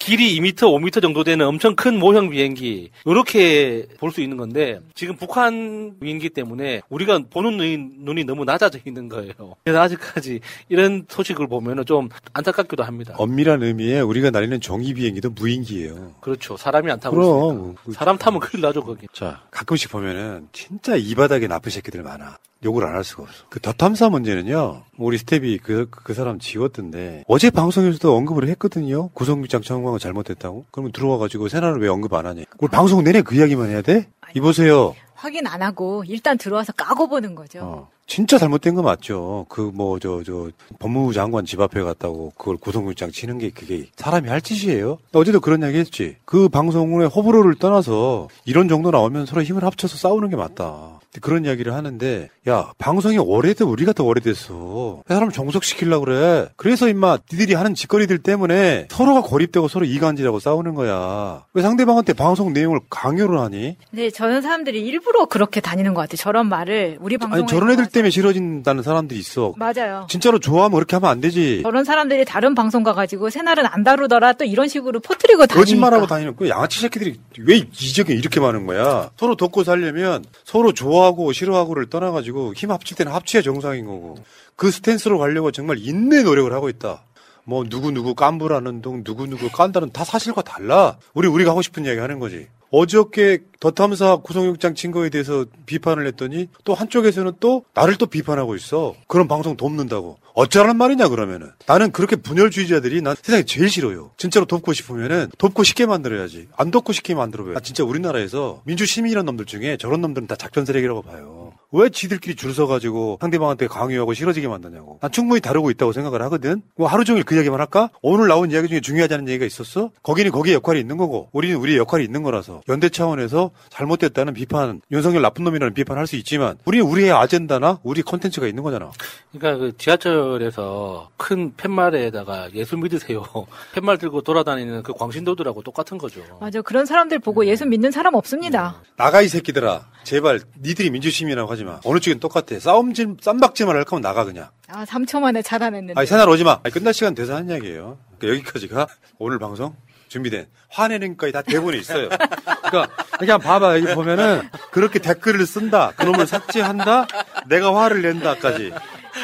[0.00, 5.14] 길이 2m, 5m 정도 되는 엄청 큰 모형 비행기 이렇게 볼 수 있는 건데 지금
[5.14, 9.32] 북한 무인기 때문에 우리가 보는 눈이, 눈이 너무 낮아져 있는 거예요.
[9.62, 13.14] 그래서 아직까지 이런 소식을 보면은 좀 안타깝기도 합니다.
[13.18, 16.14] 엄밀한 의미에 우리가 날리는 종이 비행기도 무인기예요.
[16.20, 16.56] 그렇죠.
[16.56, 17.56] 사람이 안 타고 그럼.
[17.82, 17.92] 있으니까.
[17.92, 19.06] 사람 타면 큰일 나죠 거기.
[19.12, 22.38] 자, 가끔씩 보면은 진짜 이 바닥에 나쁜 새끼들 많아.
[22.64, 23.44] 욕을 안 할 수가 없어.
[23.48, 29.08] 그 더탐사 문제는요, 우리 스텝이 그, 그 사람 지웠던데, 어제 방송에서도 언급을 했거든요?
[29.14, 30.66] 구성유장 청구가 잘못했다고?
[30.70, 32.42] 그러면 들어와가지고 새날을 왜 언급 안 하냐?
[32.58, 34.08] 우리 방송 내내 그 이야기만 해야 돼?
[34.34, 34.94] 이보세요.
[35.14, 37.58] 확인 안 하고 일단 들어와서 까고 보는 거죠.
[37.62, 37.88] 어.
[38.06, 39.44] 진짜 잘못된 거 맞죠.
[39.50, 44.98] 그뭐저저 법무부 장관 집 앞에 갔다고 그걸 구속영장 치는 게 그게 사람이 할 짓이에요.
[45.12, 46.16] 어제도 그런 이야기 했지.
[46.24, 50.99] 그 방송의 호불호를 떠나서 이런 정도 나오면 서로 힘을 합쳐서 싸우는 게 맞다.
[51.20, 53.64] 그런 이야기를 하는데 야 방송이 오래돼?
[53.64, 56.46] 우리가 더 오래됐어 사람 정속시키려고 그래.
[56.56, 61.44] 그래서 임마 니들이 하는 짓거리들 때문에 서로가 고립되고 서로 이간질하고 싸우는 거야.
[61.52, 63.76] 왜 상대방한테 방송 내용을 강요를 하니?
[63.90, 66.16] 근데 저는 사람들이 일부러 그렇게 다니는 것 같아요.
[66.16, 69.54] 저런 말을 우리 방송에 아니 저런 애들 때문에 싫어진다는 사람들이 있어.
[69.56, 70.06] 맞아요.
[70.08, 71.62] 진짜로 좋아하면 그렇게 하면 안 되지.
[71.64, 75.58] 저런 사람들이 다른 방송 가 가지고 새날은 안 다루더라 또 이런 식으로 퍼뜨리고 다니니까.
[75.58, 79.10] 거짓말하고 다니는 그 양아치 새끼들이 왜 이적이 이렇게 많은 거야?
[79.18, 84.16] 서로 돕고 살려면 서로 좋아 하고 싫어하고를 떠나가지고 힘 합칠 때는 합치야 정상인 거고
[84.56, 87.02] 그 스탠스로 가려고 정말 인내 노력을 하고 있다.
[87.44, 90.98] 뭐 누구 누구 깐부라는 둥 누구 누구 깐다는 다 사실과 달라.
[91.14, 96.48] 우리 우리가 하고 싶은 이야기 하는 거지 어저께 더탐사 구속영장 친 거에 대해서 비판을 했더니
[96.64, 98.94] 또 한쪽에서는 또 나를 또 비판하고 있어.
[99.06, 100.18] 그런 방송 돕는다고.
[100.34, 101.50] 어쩌라는 말이냐 그러면은.
[101.66, 104.12] 나는 그렇게 분열주의자들이 난 세상에 제일 싫어요.
[104.16, 106.48] 진짜로 돕고 싶으면은 돕고 싶게 만들어야지.
[106.56, 107.54] 안 돕고 싶게 만들어봐요.
[107.54, 111.49] 나 진짜 우리나라에서 민주시민이란 놈들 중에 저런 놈들은 다 작전 세력이라고 봐요.
[111.72, 114.98] 왜 지들끼리 줄 서가지고 상대방한테 강요하고 싫어지게 만드냐고.
[115.00, 116.62] 난 충분히 다루고 있다고 생각을 하거든.
[116.76, 117.90] 뭐 하루 종일 그 이야기만 할까?
[118.02, 119.90] 오늘 나온 이야기 중에 중요하지 않은 얘기가 있었어?
[120.02, 125.22] 거기는 거기에 역할이 있는 거고, 우리는 우리의 역할이 있는 거라서 연대 차원에서 잘못됐다는 비판, 윤석열
[125.22, 128.90] 나쁜 놈이라는 비판할 수 있지만, 우리는 우리의 아젠다나 우리 컨텐츠가 있는 거잖아.
[129.32, 133.24] 그러니까 그 지하철에서 큰 팻말에다가 예수 믿으세요.
[133.74, 136.20] 팻말 들고 돌아다니는 그 광신도들하고 똑같은 거죠.
[136.40, 136.60] 맞아.
[136.62, 138.82] 그런 사람들 보고 예수 믿는 사람 없습니다.
[138.96, 139.86] 나가 이 새끼들아.
[140.02, 141.80] 제발 니들이 민주시민이라고 하지 마.
[141.84, 142.58] 어느 쪽엔 똑같아.
[142.58, 144.48] 싸움질 쌈박질만 할 거면 나가 그냥.
[144.68, 145.98] 아, 3초 만에 차단했는데.
[145.98, 146.60] 아니 새날 오지 마.
[146.62, 147.98] 아니, 끝날 시간 돼서 한 이야기예요.
[148.18, 148.86] 그러니까 여기까지가
[149.18, 149.74] 오늘 방송
[150.08, 152.08] 준비된 화내는 거에 다 대본에 있어요.
[152.08, 152.88] 그러니까
[153.18, 155.92] 그냥 봐봐 여기 보면은 그렇게 댓글을 쓴다.
[155.96, 157.06] 그놈을 삭제한다.
[157.46, 158.72] 내가 화를 낸다까지.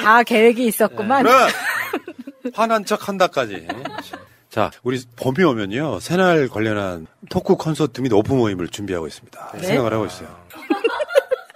[0.03, 1.23] 다 계획이 있었구만.
[1.25, 1.35] 그래.
[2.55, 3.67] 화난 척 한다까지.
[4.49, 6.01] 자, 우리 봄이 오면요.
[6.01, 9.53] 새날 관련한 토크 콘서트 및 오프 모임을 준비하고 있습니다.
[9.55, 9.67] 네?
[9.67, 10.29] 생각을 하고 있어요.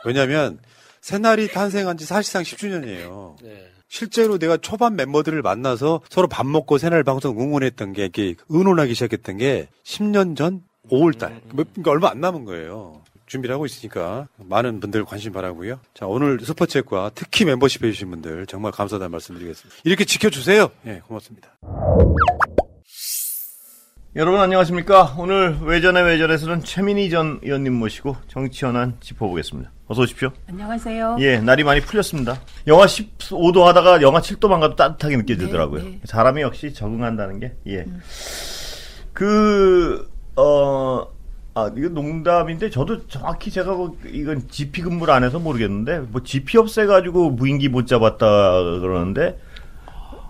[0.04, 0.58] 왜냐하면
[1.00, 3.36] 새날이 탄생한 지 사실상 10주년이에요.
[3.88, 9.38] 실제로 내가 초반 멤버들을 만나서 서로 밥 먹고 새날 방송 응원했던 게 이렇게 의논하기 시작했던
[9.38, 11.40] 게 10년 전 5월달.
[11.48, 13.02] 그러니까 얼마 안 남은 거예요.
[13.26, 15.80] 준비를 하고 있으니까 많은 분들 관심 바라고요.
[15.94, 19.80] 자 오늘 슈퍼챗과 특히 멤버십 해주신 분들 정말 감사하다는 말씀드리겠습니다.
[19.84, 20.70] 이렇게 지켜주세요.
[20.86, 21.56] 예 고맙습니다.
[24.16, 25.14] 여러분 안녕하십니까?
[25.18, 29.70] 오늘 외전의 외전에서는 최민희 전 의원님 모시고 정치 현안 짚어보겠습니다.
[29.90, 30.30] 어서 오십시오.
[30.48, 31.16] 안녕하세요.
[31.18, 32.40] 예, 날이 많이 풀렸습니다.
[32.68, 35.82] 영하 15도 하다가 영하 7도만 가도 따뜻하게 느껴지더라고요.
[35.82, 36.00] 네, 네.
[36.04, 37.86] 사람이 역시 적응한다는 게, 예.
[39.12, 41.08] 그, 어,
[41.54, 46.58] 아, 이거 농담인데, 저도 정확히 제가 뭐 이건 GP 근무를 안 해서 모르겠는데, 뭐 GP
[46.58, 48.26] 없애가지고 무인기 못 잡았다
[48.78, 49.40] 그러는데,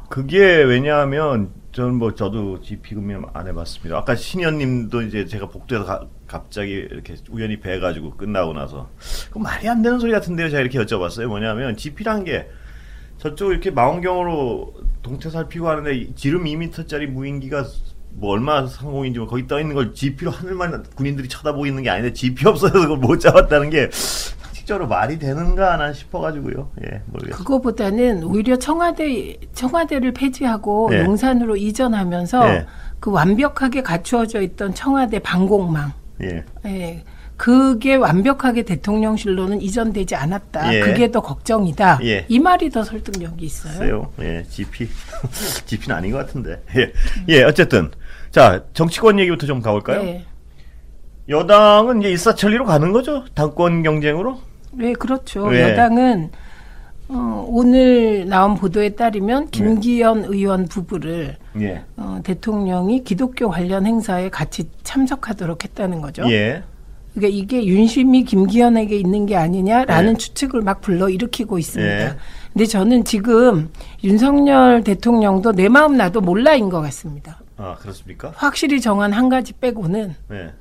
[0.08, 3.96] 그게 왜냐하면, 저는 뭐 저도 근무 안 해봤습니다.
[3.98, 8.88] 아까 신현님도 이제 제가 복도에서 가- 갑자기 이렇게 우연히 뵈가지고 끝나고 나서
[9.30, 10.48] 그 말이 안 되는 소리 같은데요.
[10.50, 11.26] 제가 이렇게 여쭤봤어요.
[11.26, 12.48] 뭐냐면 GP란 게
[13.18, 17.64] 저쪽 이렇게 망원경으로 동태 살피고 하는데 이 지름 2m짜리 무인기가
[18.14, 22.12] 뭐 얼마 상공인지 뭐 거기 떠 있는 걸 GP로 하늘만 군인들이 쳐다보고 있는 게 아닌데
[22.12, 23.88] GP 없어서 그걸 못 잡았다는 게
[24.70, 26.70] 상식적으로 말이 되는가 난 싶어가지고요.
[26.84, 27.36] 예, 모르겠어요.
[27.36, 31.04] 그거보다는 오히려 청와대 청와대를 폐지하고 네.
[31.04, 32.66] 용산으로 이전하면서 네.
[33.00, 35.92] 그 완벽하게 갖추어져 있던 청와대 방공망,
[36.22, 36.44] 예.
[36.66, 37.04] 예,
[37.36, 40.74] 그게 완벽하게 대통령실로는 이전되지 않았다.
[40.74, 40.80] 예.
[40.80, 41.98] 그게 더 걱정이다.
[42.04, 42.24] 예.
[42.28, 43.78] 이 말이 더 설득력이 있어요.
[43.78, 44.12] 글쎄요.
[44.20, 44.88] 예, GP.
[45.66, 46.62] GP는 아닌 것 같은데.
[46.76, 46.92] 예.
[47.28, 47.90] 예, 어쨌든.
[48.30, 50.04] 자, 정치권 얘기부터 좀 가볼까요?
[50.04, 50.24] 네.
[51.28, 53.24] 여당은 이제 일사천리로 가는 거죠?
[53.34, 54.49] 당권 경쟁으로?
[54.72, 55.50] 네, 그렇죠.
[55.50, 55.62] 네.
[55.62, 56.30] 여당은
[57.08, 61.82] 어, 오늘 나온 보도에 따르면 김기현 의원 부부를 예.
[61.96, 66.22] 어, 대통령이 기독교 관련 행사에 같이 참석하도록 했다는 거죠.
[66.30, 66.62] 예.
[67.14, 70.18] 그러니까 이게 윤심이 김기현에게 있는 게 아니냐라는 네.
[70.18, 72.04] 추측을 막 불러 일으키고 있습니다.
[72.04, 72.16] 예.
[72.52, 73.70] 근데 저는 지금
[74.04, 77.40] 윤석열 대통령도 내 마음 나도 몰라인 것 같습니다.
[77.60, 78.32] 아, 그렇습니까?
[78.34, 80.52] 확실히 정한 한 가지 빼고는 네.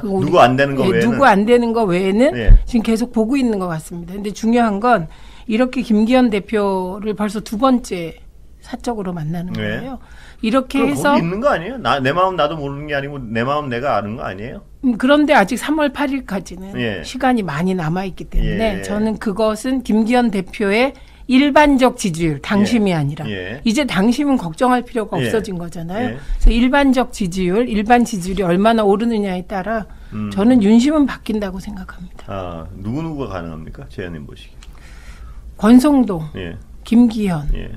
[0.00, 2.58] 그 누구 안 되는 거 예, 외에는 누구 안 되는 거 외에는 네.
[2.64, 4.14] 지금 계속 보고 있는 것 같습니다.
[4.14, 5.08] 근데 중요한 건
[5.46, 8.16] 이렇게 김기현 대표를 벌써 두 번째
[8.60, 9.62] 사적으로 만나는 네.
[9.62, 9.98] 거예요.
[10.42, 11.78] 이렇게 해서 거기 있는 거 아니에요?
[11.78, 14.62] 나, 내 마음 나도 모르는 게 아니고 내 마음 내가 아는 거 아니에요?
[14.84, 17.02] 음, 그런데 아직 3월 8일까지는 예.
[17.04, 18.82] 시간이 많이 남아 있기 때문에 예.
[18.82, 20.94] 저는 그것은 김기현 대표의
[21.28, 23.60] 일반적 지지율, 당심이 아니라 예.
[23.64, 25.24] 이제 당심은 걱정할 필요가 예.
[25.26, 26.10] 없어진 거잖아요.
[26.10, 26.16] 예.
[26.34, 30.30] 그래서 일반적 지지율, 일반 지지율이 얼마나 오르느냐에 따라 음.
[30.30, 32.26] 저는 윤심은 바뀐다고 생각합니다.
[32.28, 33.86] 아 누구 누구가 가능합니까?
[33.88, 34.54] 재현님 보시기.
[35.56, 36.56] 권성동, 예.
[36.84, 37.70] 김기현, 예.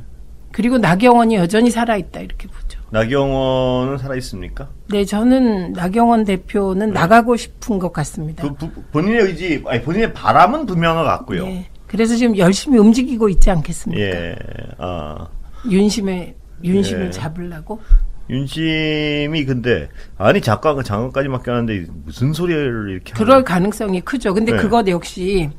[0.52, 2.80] 그리고 나경원이 여전히 살아있다 이렇게 보죠.
[2.92, 4.70] 나경원은 살아 있습니까?
[4.90, 8.44] 네, 저는 나경원 대표는 나가고 싶은 것 같습니다.
[8.44, 11.46] 그 부- 본인의 의지, 아니 본인의 바람은 분명한 것 같고요.
[11.46, 11.70] 네.
[11.90, 14.02] 그래서 지금 열심히 움직이고 있지 않겠습니까?
[14.02, 14.36] 예.
[14.78, 15.28] 아.
[15.70, 17.12] 윤심의 윤심을 예.
[17.12, 17.82] 잡으려고.
[18.30, 24.36] 윤심이 근데 아니 작가 장관까지 맡겨놨는데 무슨 소리를 이렇게 그럴 가능성이 크죠.
[24.36, 24.58] 근데 네.
[24.60, 25.50] 그것 역시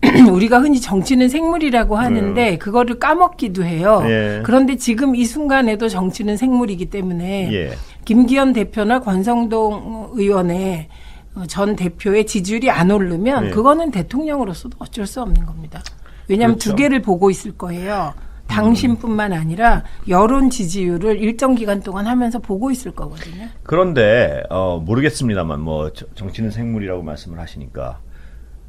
[0.32, 4.02] 우리가 흔히 정치는 생물이라고 하는데 그거를 까먹기도 해요.
[4.06, 4.40] 예.
[4.42, 7.72] 그런데 지금 이 순간에도 정치는 생물이기 때문에 예.
[8.06, 11.07] 김기현 대표나 권성동 의원의 어,
[11.46, 13.50] 전 대표의 지지율이 안 오르면 예.
[13.50, 15.82] 그거는 대통령으로서도 어쩔 수 없는 겁니다.
[16.28, 16.70] 왜냐하면 그렇죠.
[16.70, 18.12] 두 개를 보고 있을 거예요.
[18.48, 23.46] 당신뿐만 아니라 여론 지지율을 일정 기간 동안 하면서 보고 있을 거거든요.
[23.62, 28.00] 그런데 어 모르겠습니다만 뭐 저- 정치는 생물이라고 말씀을 하시니까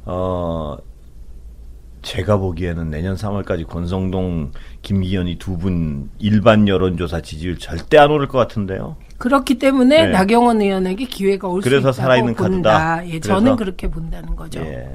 [0.04, 0.76] 어
[2.02, 4.52] 제가 보기에는 내년 3월까지 권성동,
[4.82, 8.96] 김기현이 두 분 일반 여론조사 지지율 절대 안 오를 것 같은데요.
[9.18, 10.12] 그렇기 때문에 네.
[10.12, 12.72] 나경원 의원에게 기회가 올수 그래서 있다고 살아있는 본다.
[12.72, 13.06] 카드다.
[13.08, 13.28] 예, 그래서?
[13.34, 14.60] 저는 그렇게 본다는 거죠.
[14.60, 14.88] 예.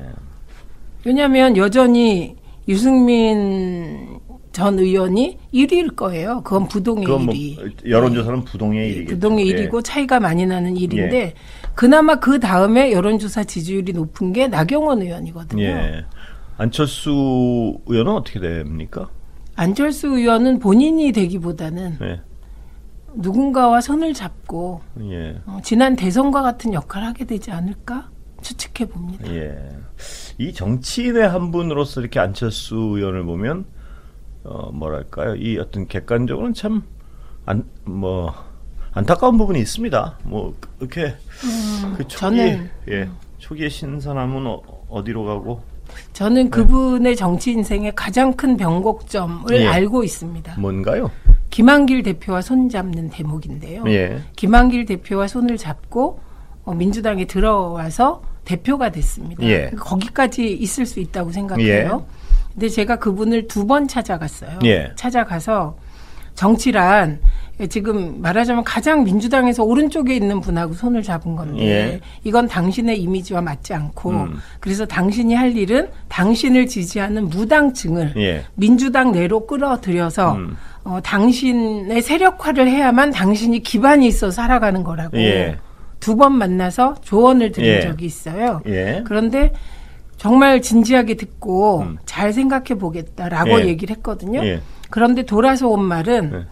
[1.05, 2.35] 왜냐하면 여전히
[2.67, 4.19] 유승민
[4.51, 6.41] 전 의원이 1위일 거예요.
[6.43, 7.87] 그건 부동의 그건 뭐 1위.
[7.87, 9.15] 여론조사는 부동의 일이겠죠.
[9.15, 9.53] 부동의 예.
[9.69, 11.33] 1위고 차이가 많이 나는 일인데 예.
[11.75, 15.61] 그나마 그 다음에 여론조사 지지율이 높은 게 나경원 의원이거든요.
[16.59, 16.63] 예.
[16.63, 19.09] 안철수 의원은 어떻게 됩니까?
[19.55, 22.21] 안철수 의원은 본인이 되기보다는 예.
[23.15, 25.41] 누군가와 손을 잡고 예.
[25.45, 28.09] 어, 지난 대선과 같은 역할을 하게 되지 않을까
[28.41, 29.25] 추측해 봅니다.
[29.33, 29.55] 예.
[30.37, 33.65] 이 정치인의 한 분으로서 이렇게 안철수 의원을 보면
[34.43, 35.35] 어 뭐랄까요?
[35.35, 36.83] 이 어떤 객관적으로는 참
[37.47, 38.33] 안 뭐
[38.91, 40.17] 안타까운 부분이 있습니다.
[40.23, 41.15] 뭐 이렇게
[41.95, 43.09] 그 초기 음, 저는- 예.
[43.37, 45.61] 초기의 신선함은 어, 어디로 가고
[46.13, 49.67] 저는 그분의 정치 인생의 가장 큰 변곡점을 예.
[49.67, 50.55] 알고 있습니다.
[50.59, 51.11] 뭔가요?
[51.49, 53.83] 김한길 대표와 손잡는 대목인데요.
[53.87, 54.19] 예.
[54.35, 56.19] 김한길 대표와 손을 잡고
[56.63, 59.43] 어, 민주당에 들어와서 대표가 됐습니다.
[59.43, 59.71] 예.
[59.77, 62.05] 거기까지 있을 수 있다고 생각해요.
[62.53, 64.59] 근데 제가 그분을 두 번 찾아갔어요.
[64.65, 64.91] 예.
[64.95, 65.75] 찾아가서
[66.35, 67.19] 정치란
[67.69, 71.99] 지금 말하자면 가장 민주당에서 오른쪽에 있는 분하고 손을 잡은 건데 예.
[72.25, 74.37] 이건 당신의 이미지와 맞지 않고 음.
[74.59, 78.43] 그래서 당신이 할 일은 당신을 지지하는 무당층을 예.
[78.55, 80.57] 민주당 내로 끌어들여서 음.
[80.83, 85.57] 어, 당신의 세력화를 해야만 당신이 기반이 있어 살아가는 거라고 예.
[86.01, 87.81] 두번 만나서 조언을 드린 예.
[87.81, 88.61] 적이 있어요.
[88.67, 89.01] 예.
[89.05, 89.53] 그런데
[90.17, 93.59] 정말 진지하게 듣고 잘 생각해 보겠다라고 음.
[93.61, 93.67] 예.
[93.67, 94.43] 얘기를 했거든요.
[94.45, 94.61] 예.
[94.89, 96.45] 그런데 돌아서 온 말은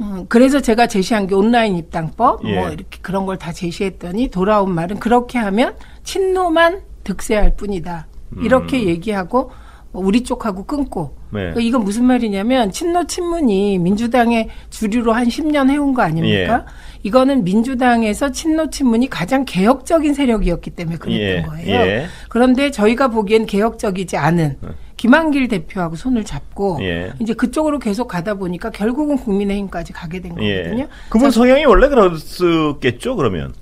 [0.00, 2.54] 음, 그래서 제가 제시한 게 온라인 입당법 예.
[2.58, 5.74] 뭐 이렇게 그런 걸 다 제시했더니 돌아온 말은 그렇게 하면
[6.04, 8.06] 친노만 득세할 뿐이다.
[8.42, 9.50] 이렇게 얘기하고
[9.92, 11.36] 우리 쪽하고 끊고 음.
[11.36, 11.40] 네.
[11.40, 16.64] 그러니까 이건 무슨 말이냐면 친노 친문이 민주당의 주류로 한 10년 해온 거 아닙니까?
[16.66, 16.72] 예.
[17.02, 21.42] 이거는 민주당에서 친노 친문이 가장 개혁적인 세력이었기 때문에 그랬던 예.
[21.42, 21.74] 거예요.
[21.74, 22.06] 예.
[22.28, 24.56] 그런데 저희가 보기엔 개혁적이지 않은
[25.02, 27.12] 김한길 대표하고 손을 잡고 예.
[27.18, 30.82] 이제 그쪽으로 계속 가다 보니까 결국은 국민의힘까지 가게 된 거거든요.
[30.84, 30.88] 예.
[31.08, 33.52] 그분 성향이 원래 그랬겠죠, 그러면.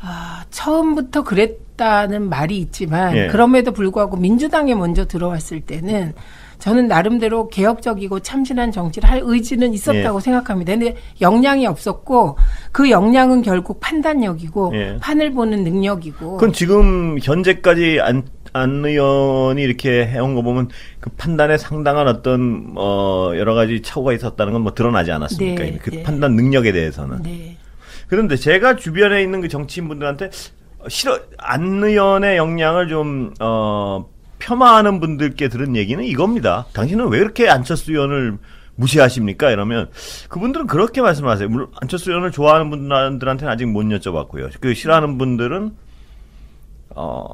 [0.00, 3.26] 아, 처음부터 그랬다는 말이 있지만 예.
[3.26, 6.14] 그럼에도 불구하고 민주당에 먼저 들어왔을 때는
[6.60, 10.20] 저는 나름대로 개혁적이고 참신한 정치를 할 의지는 있었다고 예.
[10.20, 10.72] 생각합니다.
[10.72, 12.36] 근데 역량이 없었고
[12.70, 14.98] 그 역량은 결국 판단력이고 예.
[15.00, 20.68] 판을 보는 능력이고 그럼 지금 현재까지 안, 안 의원이 이렇게 해온 거 보면
[21.00, 25.62] 그 판단에 상당한 어떤 어 여러 가지 착오가 있었다는 건 뭐 드러나지 않았습니까?
[25.62, 26.02] 네, 그 네.
[26.02, 27.22] 판단 능력에 대해서는.
[27.22, 27.56] 네.
[28.08, 30.30] 그런데 제가 주변에 있는 그 정치인분들한테
[30.88, 34.08] 싫어 안 의원의 역량을 좀어
[34.38, 36.66] 폄하하는 분들께 들은 얘기는 이겁니다.
[36.72, 38.38] 당신은 왜 이렇게 안철수 의원을
[38.76, 39.50] 무시하십니까?
[39.50, 39.90] 이러면
[40.30, 41.48] 그분들은 그렇게 말씀하세요.
[41.50, 44.50] 물론 안철수 의원을 좋아하는 분들한테는 아직 못 여쭤봤고요.
[44.60, 45.72] 그 싫어하는 분들은
[46.96, 47.24] 어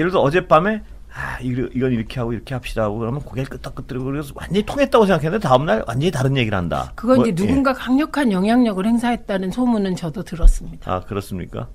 [0.00, 0.82] 예를 들어 어젯밤에
[1.12, 5.46] 아 이거- 이건 이렇게 하고 이렇게 합시다 하고 그러면 고개를 끄덕끄덕거리고 그래서 완전히 통했다고 생각했는데
[5.46, 6.92] 다음날 완전히 다른 얘기를 한다.
[6.94, 7.46] 그건 뭐, 이제 예.
[7.46, 10.90] 누군가 강력한 영향력을 행사했다는 소문은 저도 들었습니다.
[10.92, 11.68] 아 그렇습니까?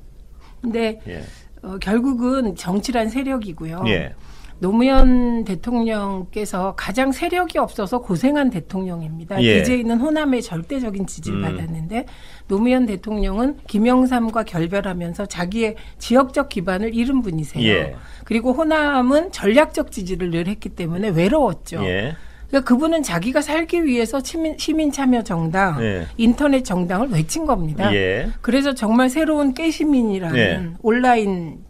[0.61, 1.21] 근데 예.
[1.61, 3.83] 어, 결국은 정치란 세력이고요.
[3.87, 4.15] 예.
[4.59, 9.41] 노무현 대통령께서 가장 세력이 없어서 고생한 대통령입니다.
[9.41, 9.63] 예.
[9.63, 11.43] DJ는 호남의 절대적인 지지를 음.
[11.43, 12.05] 받았는데
[12.47, 17.67] 노무현 대통령은 김영삼과 결별하면서 자기의 지역적 기반을 잃은 분이세요.
[17.67, 17.95] 예.
[18.23, 21.83] 그리고 호남은 전략적 지지를 늘 했기 때문에 외로웠죠.
[21.83, 22.15] 예.
[22.47, 26.07] 그러니까 그분은 자기가 살기 위해서 시민, 시민 참여 정당, 예.
[26.15, 27.93] 인터넷 정당을 외친 겁니다.
[27.93, 28.29] 예.
[28.41, 30.69] 그래서 정말 새로운 깨시민이라는 예.
[30.81, 31.64] 온라인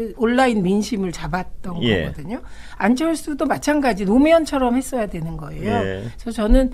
[0.00, 2.04] 그 온라인 민심을 잡았던 예.
[2.06, 2.40] 거거든요.
[2.78, 5.70] 안철수도 마찬가지 노무현처럼 했어야 되는 거예요.
[5.70, 6.04] 예.
[6.18, 6.70] 그래서 저는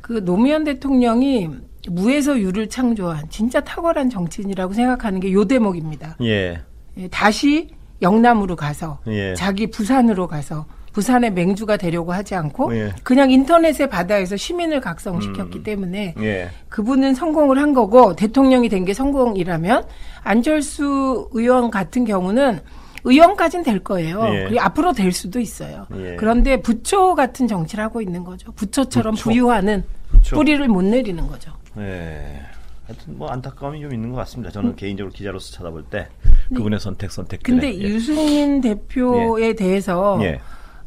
[0.00, 1.48] 그 노무현 대통령이
[1.88, 6.16] 무에서 유를 창조한 진짜 탁월한 정치인이라고 생각하는 게 요 대목입니다.
[6.22, 6.60] 예.
[6.96, 7.68] 예, 다시
[8.02, 9.34] 영남으로 가서 예.
[9.34, 10.66] 자기 부산으로 가서
[10.96, 12.90] 부산의 맹주가 되려고 하지 않고 예.
[13.02, 16.48] 그냥 인터넷의 바다에서 시민을 각성시켰기 때문에 예.
[16.70, 19.84] 그분은 성공을 한 거고 대통령이 된 게 성공이라면
[20.22, 22.60] 안철수 의원 같은 경우는
[23.04, 24.22] 의원까지는 될 거예요.
[24.32, 24.44] 예.
[24.44, 25.86] 그리고 앞으로 될 수도 있어요.
[25.96, 26.16] 예.
[26.18, 28.52] 그런데 부처 같은 정치를 하고 있는 거죠.
[28.52, 29.28] 부처처럼 부처.
[29.30, 30.34] 부유하는 부처.
[30.36, 31.52] 뿌리를 못 내리는 거죠.
[31.78, 32.40] 예.
[32.86, 34.50] 하여튼 뭐 안타까움이 좀 있는 것 같습니다.
[34.50, 36.06] 저는 개인적으로 기자로서 찾아볼 때
[36.54, 37.42] 그분의 선택 선택.
[37.42, 40.40] 근데 유승민 대표에 대해서 예.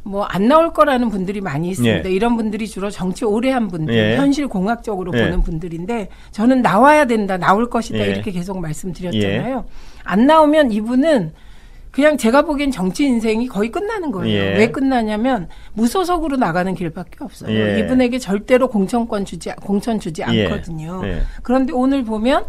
[0.04, 2.10] 뭐 안 나올 거라는 분들이 많이 있습니다.
[2.10, 2.14] 예.
[2.14, 4.18] 이런 분들이 주로 정치 오래 한 분들, 예.
[4.18, 5.24] 현실 공학적으로 예.
[5.26, 8.12] 보는 분들인데 저는 나와야 된다, 나올 것이다 예.
[8.12, 9.66] 이렇게 계속 말씀드렸잖아요.
[10.04, 11.34] 안 나오면 이분은
[11.92, 14.34] 그냥 제가 보기엔 정치 인생이 거의 끝나는 거예요.
[14.34, 14.58] 예.
[14.58, 17.52] 왜 끝나냐면 무소속으로 나가는 길밖에 없어요.
[17.56, 17.80] 예.
[17.80, 20.46] 이분에게 절대로 공천권 주지 공천 주지 예.
[20.46, 21.02] 않거든요.
[21.04, 21.22] 예.
[21.42, 22.46] 그런데 오늘 보면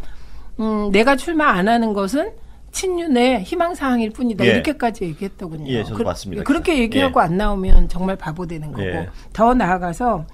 [0.60, 2.30] 음, 내가 출마 안 하는 것은
[2.72, 4.44] 친윤의 희망 사항일 뿐이다.
[4.44, 4.50] 예.
[4.50, 5.68] 이렇게까지 얘기했더군요.
[5.68, 6.42] 예, 저도 봤습니다.
[6.44, 6.82] 그렇게 기사.
[6.82, 7.24] 얘기하고 예.
[7.24, 9.08] 안 나오면 정말 바보 되는 거고 예.
[9.32, 10.26] 더 나아가서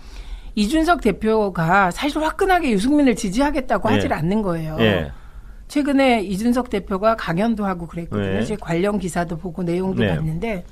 [0.54, 3.94] 이준석 대표가 사실 화끈하게 유승민을 지지하겠다고 예.
[3.94, 4.76] 하질 않는 거예요.
[4.80, 5.12] 예.
[5.68, 8.34] 최근에 이준석 대표가 강연도 하고 그랬거든요.
[8.34, 8.42] 네.
[8.42, 10.14] 이제 관련 기사도 보고 내용도 네.
[10.14, 10.64] 봤는데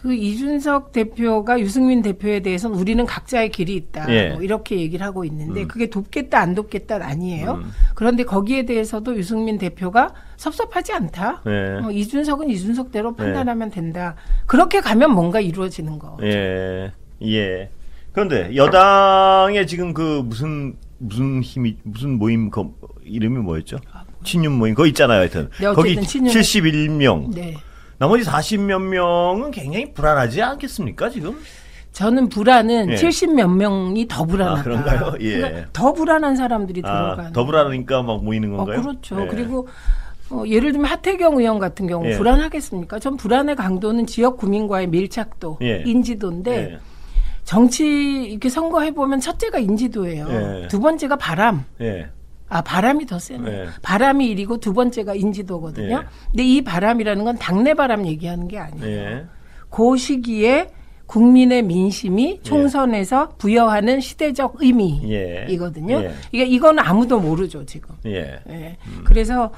[0.00, 4.06] 그 이준석 대표가 유승민 대표에 대해서는 우리는 각자의 길이 있다.
[4.14, 4.28] 예.
[4.30, 5.68] 뭐 이렇게 얘기를 하고 있는데 음.
[5.68, 7.54] 그게 돕겠다 안 돕겠다 아니에요.
[7.54, 7.70] 음.
[7.96, 11.42] 그런데 거기에 대해서도 유승민 대표가 섭섭하지 않다.
[11.48, 11.84] 예.
[11.84, 13.24] 어, 이준석은 이준석대로 네.
[13.24, 14.14] 판단하면 된다.
[14.46, 16.16] 그렇게 가면 뭔가 이루어지는 거.
[16.22, 16.92] 예.
[17.24, 17.68] 예.
[18.12, 22.62] 그런데 여당의 지금 그 무슨 무슨 힘이 무슨 모임 그
[23.04, 23.78] 이름이 뭐였죠?
[24.24, 25.48] 친윤 모임 그거 있잖아요, 하여튼.
[25.60, 27.34] 네, 거기 친윤- 71명.
[27.34, 27.54] 네.
[27.98, 31.36] 나머지 40몇 명은 굉장히 불안하지 않겠습니까, 지금?
[31.92, 32.94] 저는 불안은 예.
[32.94, 34.60] 70몇 명이 더 불안하다.
[34.60, 35.14] 아, 그런가요?
[35.20, 35.36] 예.
[35.38, 37.26] 그러니까 더 불안한 사람들이 들어가는.
[37.26, 38.82] 아, 더 불안하니까 막 모이는 어, 건가요?
[38.82, 39.20] 그렇죠.
[39.22, 39.26] 예.
[39.26, 39.66] 그리고
[40.30, 42.16] 어, 예를 들면 하태경 의원 같은 경우 예.
[42.16, 43.00] 불안하겠습니까?
[43.00, 45.82] 전 불안의 강도는 지역 구민과의 밀착도, 예.
[45.84, 46.78] 인지도인데 예.
[47.42, 50.28] 정치 이렇게 선거해 보면 첫째가 인지도예요.
[50.62, 50.68] 예.
[50.68, 51.64] 두 번째가 바람.
[52.50, 52.54] 예.
[52.54, 53.50] 아 바람이 더 세네.
[53.50, 53.66] 예.
[53.82, 55.96] 바람이 일이고 두 번째가 인지도거든요.
[55.96, 56.06] 예.
[56.30, 58.86] 근데 이 바람이라는 건 당내 바람 얘기하는 게 아니에요.
[58.86, 59.24] 예.
[59.70, 60.70] 그 시기에
[61.06, 66.02] 국민의 민심이 총선에서 부여하는 시대적 의미이거든요.
[66.02, 66.14] 예.
[66.32, 67.94] 이게 이건 아무도 모르죠 지금.
[68.06, 68.40] 예.
[68.48, 68.76] 예.
[69.04, 69.50] 그래서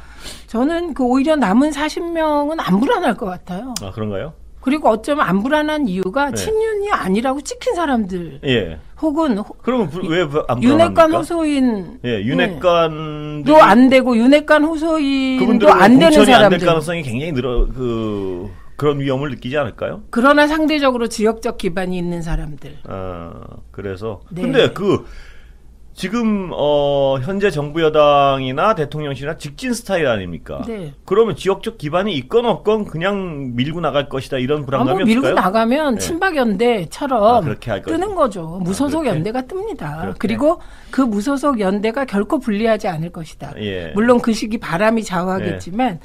[0.47, 3.75] 저는 그 오히려 남은 40명은 안 불안할 것 같아요.
[3.83, 4.33] 아, 그런가요?
[4.61, 6.37] 그리고 어쩌면 안 불안한 이유가 네.
[6.37, 8.79] 친윤이 아니라고 찍힌 사람들 예.
[9.01, 10.63] 혹은 호- 그러면 부- 왜안?
[10.63, 16.67] 윤핵관 호소인 예, 윤핵관도 도안 되고 윤핵관 호소인도 그분들은 안 되는 공천이 안될 사람들.
[16.67, 20.03] 가능성이 굉장히 늘어 그 그런 위험을 느끼지 않을까요?
[20.11, 22.79] 그러나 상대적으로 지역적 기반이 있는 사람들.
[22.85, 23.33] 아,
[23.71, 24.43] 그래서 네.
[24.43, 25.05] 근데 그
[25.93, 30.63] 지금 어 현재 정부 여당이나 대통령실이나 직진 스타일 아닙니까?
[30.67, 30.95] 네.
[31.05, 35.35] 그러면 지역적 기반이 있건 없건 그냥 밀고 나갈 것이다 이런 불안감이 아무 밀고 없을까요?
[35.45, 36.01] 나가면 네.
[36.01, 37.81] 친박연대처럼 아.
[37.87, 38.61] 뜨는 거죠.
[38.63, 39.17] 무소속 그렇게?
[39.17, 40.01] 연대가 뜹니다.
[40.01, 40.19] 그렇게?
[40.19, 40.61] 그리고
[40.91, 43.55] 그 무소속 연대가 결코 불리하지 않을 것이다.
[43.59, 43.93] 예.
[43.95, 46.01] 물론 그 시기 바람이 좌우하겠지만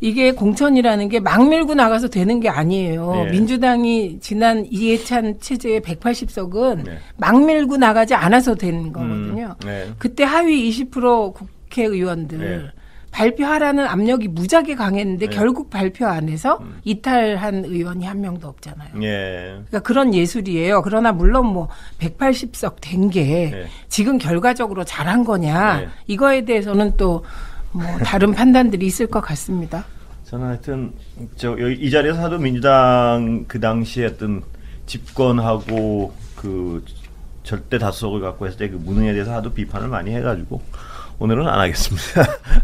[0.00, 3.24] 이게 공천이라는 게 막 밀고 나가서 되는 게 아니에요.
[3.26, 3.30] 예.
[3.30, 6.98] 민주당이 지난 이해찬 체제의 180석은 네.
[7.16, 9.56] 막 밀고 나가지 않아서 되는 거거든요.
[9.62, 9.88] 음, 네.
[9.98, 12.70] 그때 하위 20% 국회의원들 네.
[13.10, 15.34] 발표하라는 압력이 무지하게 강했는데 네.
[15.34, 16.78] 결국 발표 안 해서 음.
[16.84, 18.90] 이탈한 의원이 한 명도 없잖아요.
[19.02, 19.54] 예.
[19.54, 20.82] 그러니까 그런 예술이에요.
[20.82, 21.68] 그러나 물론 뭐
[21.98, 23.64] 180석 된게 네.
[23.88, 25.88] 지금 결과적으로 잘한 거냐 네.
[26.06, 27.24] 이거에 대해서는 또
[27.76, 29.84] 뭐 다른 판단들이 있을 것 같습니다.
[30.24, 30.92] 저는 하여튼
[31.36, 34.42] 저 여기 이 자리에서 하도 민주당 그 당시에 어떤
[34.86, 36.84] 집권하고 그
[37.44, 40.60] 절대 다수석을 갖고 했을 때 그 무능에 대해서 하도 비판을 많이 해가지고
[41.18, 42.04] 오늘은 안 하겠습니다.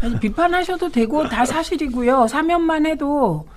[0.01, 2.27] 아니, 비판하셔도 되고 다 사실이고요.
[2.27, 3.47] 사면만 해도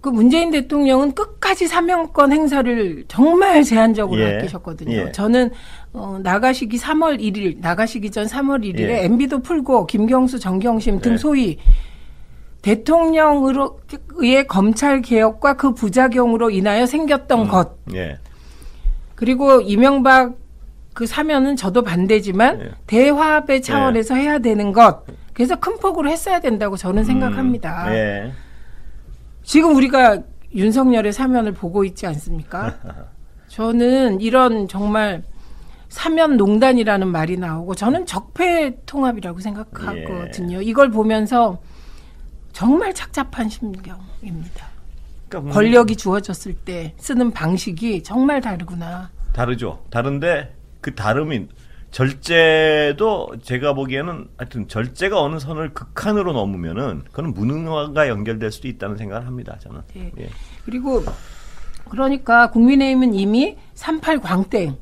[0.00, 4.38] 그 문재인 대통령은 끝까지 사면권 행사를 정말 제한적으로 예.
[4.38, 4.96] 아끼셨거든요.
[4.96, 5.12] 예.
[5.12, 5.50] 저는
[5.92, 9.04] 어, 나가시기 3월 1일, 나가시기 전 3월 1일에 예.
[9.04, 11.16] MB도 풀고 김경수, 정경심 등 예.
[11.18, 11.58] 소위
[12.62, 18.18] 대통령으로의 검찰 개혁과 그 부작용으로 인하여 생겼던 것 예.
[19.14, 20.34] 그리고 이명박
[20.94, 22.70] 그 사면은 저도 반대지만 예.
[22.86, 25.04] 대화합의 차원에서 해야 되는 것.
[25.34, 27.94] 그래서 큰 폭으로 했어야 된다고 저는 생각합니다.
[27.94, 28.32] 예.
[29.50, 30.22] 지금 우리가
[30.54, 32.78] 윤석열의 사면을 보고 있지 않습니까?
[33.48, 35.24] 저는 이런 정말
[35.88, 40.62] 사면 농단이라는 말이 나오고 저는 적폐 통합이라고 생각하거든요.
[40.62, 41.60] 이걸 보면서
[42.52, 44.68] 정말 착잡한 심경입니다.
[45.28, 49.10] 그러니까 뭐- 권력이 주어졌을 때 쓰는 방식이 정말 다르구나.
[49.32, 49.84] 다르죠.
[49.90, 51.48] 다른데 그 다름이
[51.90, 59.26] 절제도 제가 보기에는 하여튼 절제가 어느 선을 극한으로 넘으면은 그건 무능화가 연결될 수도 있다는 생각을
[59.26, 59.56] 합니다.
[59.60, 59.80] 저는.
[59.96, 60.12] 예.
[60.18, 60.28] 예.
[60.64, 61.02] 그리고
[61.88, 64.76] 그러니까 국민의힘은 이미 38 광땡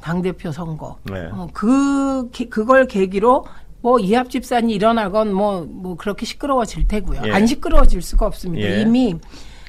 [0.00, 1.28] 당 대표 선거 네.
[1.32, 3.44] 어, 그 게- 그걸 계기로
[3.80, 7.22] 뭐 이합 집산이 일어나건 뭐뭐 그렇게 시끄러워질 테고요.
[7.26, 7.32] 예.
[7.32, 8.66] 안 시끄러워질 수가 없습니다.
[8.68, 8.80] 예.
[8.82, 9.14] 이미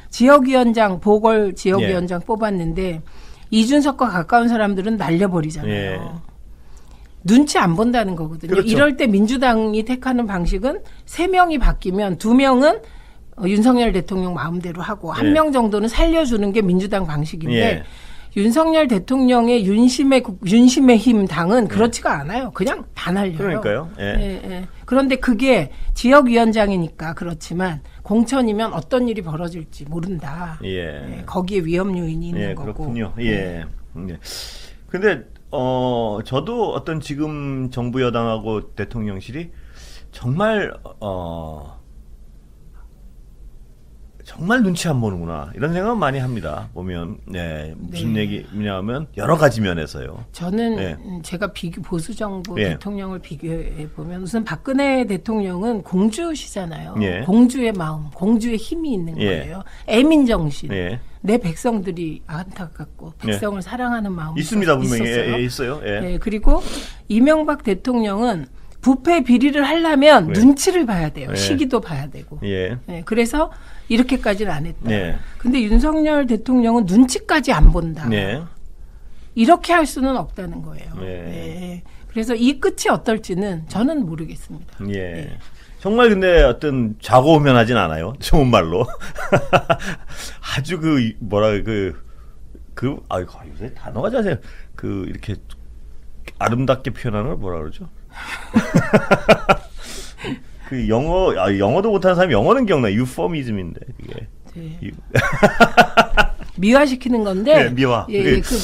[0.10, 3.02] 지역위원장 보궐 지역위원장 뽑았는데
[3.49, 6.22] 이준석과 가까운 사람들은 날려버리잖아요.
[7.30, 7.34] 예.
[7.34, 8.52] 눈치 안 본다는 거거든요.
[8.52, 8.68] 그렇죠.
[8.68, 12.80] 이럴 때 민주당이 택하는 방식은 세 명이 바뀌면 두 명은
[13.38, 15.31] 어, 윤석열 대통령 마음대로 하고 한 예.
[15.31, 17.84] 명 정도는 살려주는 게 민주당 방식인데 예.
[18.38, 22.52] 윤석열 대통령의 윤심의 국- 윤심의 힘 당은 그렇지가 않아요.
[22.52, 22.84] 그냥.
[23.26, 23.31] 예.
[23.31, 23.89] 그러니까요.
[23.99, 24.03] 예.
[24.03, 24.68] 예, 예.
[24.85, 30.60] 그런데 그게 지역위원장이니까 그렇지만 공천이면 어떤 일이 벌어질지 모른다.
[30.65, 31.23] 예.
[31.26, 32.73] 거기에 위험 요인이 있는 예, 거고.
[32.73, 33.14] 그렇군요.
[33.19, 33.26] 예.
[34.10, 34.18] 예.
[34.89, 35.23] 근데
[35.57, 39.52] 어 저도 어떤 지금 정부 여당하고 대통령실이
[40.11, 41.80] 정말 어
[44.26, 46.68] 정말 눈치 안 보는구나 이런 생각 많이 합니다.
[46.73, 48.22] 보면 네 무슨 네.
[48.22, 50.26] 얘기냐면 여러 가지 면에서요.
[50.31, 50.97] 저는 예.
[51.06, 52.69] 음, 제가 비교 보수 정부 예.
[52.69, 56.95] 대통령을 비교해 보면 우선 박근혜 대통령은 공주시잖아요.
[57.02, 57.19] 예.
[57.22, 59.26] 공주의 마음, 공주의 힘이 있는 예.
[59.26, 59.64] 거예요.
[59.88, 60.73] 애민 정신.
[60.73, 60.99] 예.
[61.22, 63.61] 내 백성들이 안타깝고 백성을 예.
[63.61, 65.06] 사랑하는 마음이 있습니다 분명히.
[65.06, 65.81] 예, 예, 있어요.
[65.85, 66.14] 예.
[66.14, 66.64] 예, 그리고
[67.07, 68.47] 이명박 대통령은
[68.81, 70.39] 부패 비리를 하려면 네.
[70.39, 71.30] 눈치를 봐야 돼요.
[71.31, 71.35] 예.
[71.35, 72.39] 시기도 봐야 되고.
[72.43, 72.77] 예.
[72.89, 73.52] 예, 그래서
[73.88, 74.91] 이렇게까지는 안 했다.
[74.91, 75.18] 예.
[75.38, 78.07] 근데 윤석열 대통령은 눈치까지 안 본다.
[78.07, 78.41] 네.
[79.36, 80.91] 이렇게 할 수는 없다는 거예요.
[81.02, 81.07] 예.
[81.07, 81.84] 예.
[82.07, 84.78] 그래서 이 끝이 어떨지는 저는 모르겠습니다.
[84.94, 85.38] 예.
[85.80, 88.14] 정말 근데 어떤 좌고우면하진 않아요.
[88.20, 88.86] 좋은 말로.
[90.57, 92.03] 아주 그 이- 뭐라 그
[92.74, 94.38] 그 아이고 요새 단어가 자세
[94.76, 95.36] 그 이렇게
[96.40, 97.88] 아름답게 표현하는 걸 뭐라 그러죠?
[100.70, 102.92] 그 영어 아 영어도 못하는 사람이 영어는 기억나.
[102.92, 104.28] 유포미즘인데 그게.
[104.56, 104.80] 네.
[104.84, 104.92] 유-
[106.58, 108.08] 미화시키는 건데 네, 미화.
[108.10, 108.56] 예, 예, 그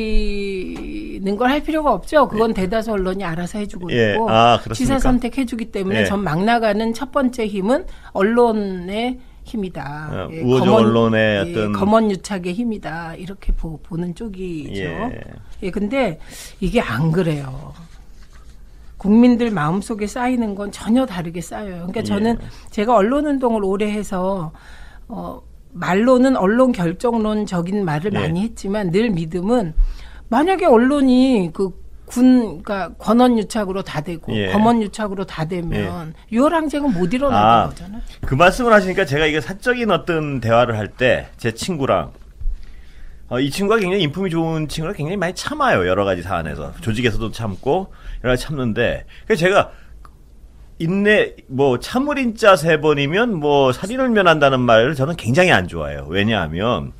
[0.00, 2.26] 미화시키는 걸 할 필요가 없죠.
[2.28, 4.12] 그건 대다수 언론이 알아서 해주고 예.
[4.12, 4.58] 있고 아?
[4.72, 6.04] 시사 선택해주기 때문에 예.
[6.06, 10.10] 전막 나가는 첫 번째 힘은 언론의 힘이다.
[10.12, 13.14] 어, 예, 우호적 검언- 언론의 예, 어떤- 검언 유착의 힘이다.
[13.16, 14.80] 이렇게 보, 는 쪽이죠.
[14.80, 15.20] 예.
[15.62, 16.18] 예, 근데
[16.60, 17.72] 이게 안 그래요.
[19.04, 21.86] 국민들 마음속에 쌓이는 건 전혀 다르게 쌓여요.
[21.88, 22.46] 그러니까 저는 예.
[22.70, 24.52] 제가 언론 운동을 오래 해서
[25.08, 25.40] 어
[25.72, 28.18] 말로는 언론 결정론적인 말을 예.
[28.18, 29.72] 많이 했지만 늘 믿음은
[30.28, 34.50] 만약에 언론이 그 군, 그러니까 권원 유착으로 다 되고 예.
[34.52, 38.02] 검언 유착으로 다 되면 유월항쟁은 못 일어나는 아, 거잖아요.
[38.26, 42.10] 그 말씀을 하시니까 제가 이게 사적인 어떤 대화를 할 때 제 친구랑
[43.30, 47.92] 어, 이 친구가 굉장히 인품이 좋은 친구라 굉장히 많이 참아요 여러 가지 사안에서 조직에서도 참고
[48.28, 49.70] 가지 참는데 그래서 제가
[50.78, 56.06] 인내 뭐 참을인자 세 번이면 뭐 살인을 면한다는 말을 저는 굉장히 안 좋아해요.
[56.08, 56.92] 왜냐하면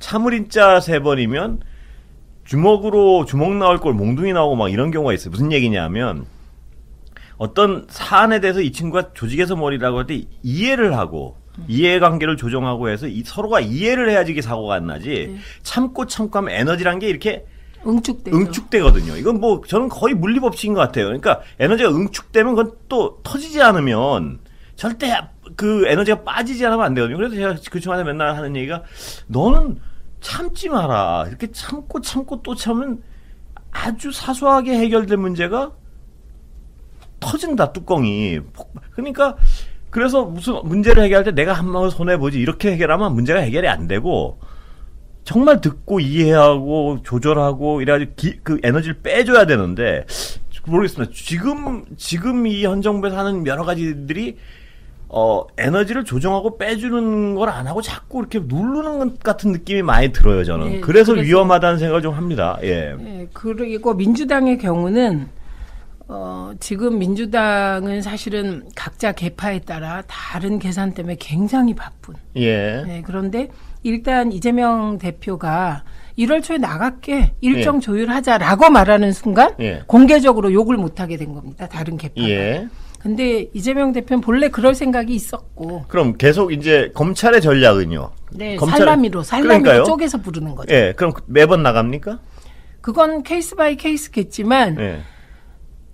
[0.00, 1.60] 참을인자 세 번이면
[2.44, 5.30] 주먹으로 주먹 나올 걸 몽둥이 나오고 막 이런 경우가 있어요.
[5.30, 6.24] 무슨 얘기냐면
[7.36, 11.36] 어떤 사안에 대해서 이 친구가 조직에서 머리라고 할 때 이해를 하고
[11.68, 15.36] 이해관계를 조정하고 해서 이 서로가 이해를 해야지 이게 사고가 안 나지.
[15.62, 17.44] 참고 참고 하면 에너지란 게 이렇게
[17.86, 18.36] 응축되죠.
[18.36, 19.16] 응축되거든요.
[19.16, 21.06] 이건 뭐 저는 거의 물리 법칙인 것 같아요.
[21.06, 24.40] 그러니까 에너지가 응축되면 그건 또 터지지 않으면
[24.76, 25.12] 절대
[25.56, 27.16] 그 에너지가 빠지지 않으면 안 되거든요.
[27.16, 28.82] 그래서 제가 그 중간에 맨날 하는 얘기가
[29.26, 29.78] 너는
[30.20, 31.26] 참지 마라.
[31.28, 33.02] 이렇게 참고 참고 또 참으면
[33.70, 35.72] 아주 사소하게 해결된 문제가
[37.20, 38.40] 터진다 뚜껑이.
[38.52, 39.36] 폭- 그러니까
[39.90, 43.86] 그래서 무슨 문제를 해결할 때 내가 한 방울 손해 보지 이렇게 해결하면 문제가 해결이 안
[43.88, 44.38] 되고
[45.28, 50.06] 정말 듣고 이해하고 조절하고 이래가지고 기- 그 에너지를 빼줘야 되는데
[50.66, 51.12] 모르겠습니다.
[51.14, 54.38] 지금 지금 이 현 정부에서 하는 여러 가지들이
[55.10, 60.44] 어 에너지를 조정하고 빼주는 걸 안 하고 자꾸 이렇게 누르는 것 같은 느낌이 많이 들어요
[60.44, 60.70] 저는.
[60.72, 62.58] 네, 그래서, 그래서- 위험하다는 생각을 좀 합니다.
[62.62, 62.94] 예.
[62.98, 65.28] 예, 그리고 민주당의 경우는
[66.10, 72.14] 어, 지금 민주당은 사실은 각자 개파에 따라 다른 계산 때문에 굉장히 바쁜.
[72.36, 72.82] 예.
[72.86, 73.50] 네, 그런데
[73.82, 75.84] 일단 이재명 대표가
[76.18, 77.80] 1월 초에 나갈게 일정 예.
[77.80, 79.82] 조율하자라고 말하는 순간 예.
[79.86, 81.68] 공개적으로 욕을 못하게 된 겁니다.
[81.68, 82.26] 다른 개파가.
[82.28, 82.66] 예.
[82.98, 88.10] 근데 이재명 대표는 본래 그럴 생각이 있었고 그럼 계속 이제 검찰의 전략은요?
[88.32, 89.84] 네, 검찰- 살라미로 살라미로 그러니까요.
[89.84, 90.74] 쪼개서 부르는 거죠.
[90.74, 92.18] 예, 그럼 매번 나갑니까?
[92.80, 95.00] 그건 case by case겠지만 예.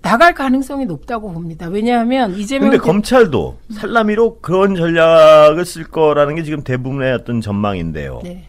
[0.05, 1.67] 나갈 가능성이 높다고 봅니다.
[1.69, 8.21] 왜냐하면 이재명 근데 대- 검찰도 살라미로 그런 전략을 쓸 거라는 게 지금 대부분의 어떤 전망인데요.
[8.23, 8.47] 네.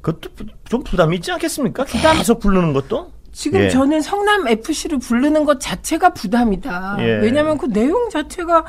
[0.00, 1.84] 그것도 부- 좀 부담이 있지 않겠습니까?
[1.84, 3.12] 계속 부르는 것도?
[3.30, 3.68] 지금 예.
[3.68, 6.96] 저는 성남 FC를 부르는 것 자체가 부담이다.
[7.00, 7.04] 예.
[7.20, 8.64] 왜냐하면 그 내용 자체가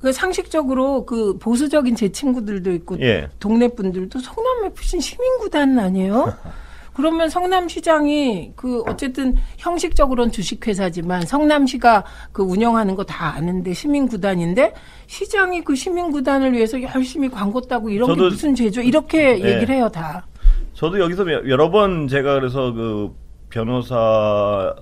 [0.00, 3.28] 그 상식적으로 그 보수적인 제 친구들도 있고 예.
[3.40, 6.32] 동네 분들도 성남 FC 시민구단 아니에요?
[6.96, 14.72] 그러면 성남시장이 그 어쨌든 형식적으로는 주식회사지만 성남시가 그 운영하는 거 다 아는데 시민구단인데
[15.06, 18.80] 시장이 그 시민구단을 위해서 열심히 광고 따고 이런 게 저도- 무슨 죄죠?
[18.80, 19.56] 이렇게 예.
[19.56, 20.26] 얘기를 해요 다.
[20.72, 23.14] 저도 여기서 여- 여러 번 제가 그래서 그
[23.50, 24.76] 변호사도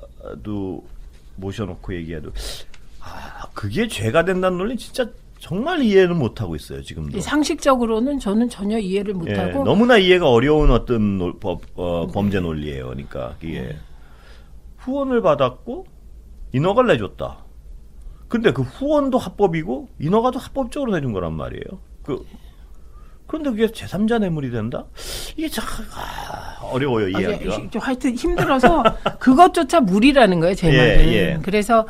[1.36, 2.31] 모셔놓고 얘기해도
[3.01, 5.05] 아 그게 죄가 된다는 논리 진짜
[5.45, 7.21] 정말 이해는 못 하고 있어요 지금도.
[7.21, 12.87] 상식적으로는 저는 전혀 이해를 예, 못하고 너무나 이해가 어려운 어떤 논- 법, 어, 범죄 논리예요.
[12.87, 13.77] 그러니까 이게
[14.79, 15.85] 후원을 받았고
[16.55, 17.45] 인허가를 내줬다.
[18.29, 21.79] 근데 그 후원도 합법이고 인허가도 합법적으로 내준 거란 말이에요.
[22.03, 22.25] 그
[23.27, 24.87] 그런데 그게 제3자 뇌물이 된다?
[25.37, 25.62] 이게 참
[25.95, 27.61] 아, 어려워요 아, 이해하기가.
[27.65, 28.83] 예, 좀 하여튼 힘들어서
[29.19, 31.12] 그것조차 무리라는 거예요, 제 예, 말은.
[31.12, 31.39] 예.
[31.43, 31.87] 그래서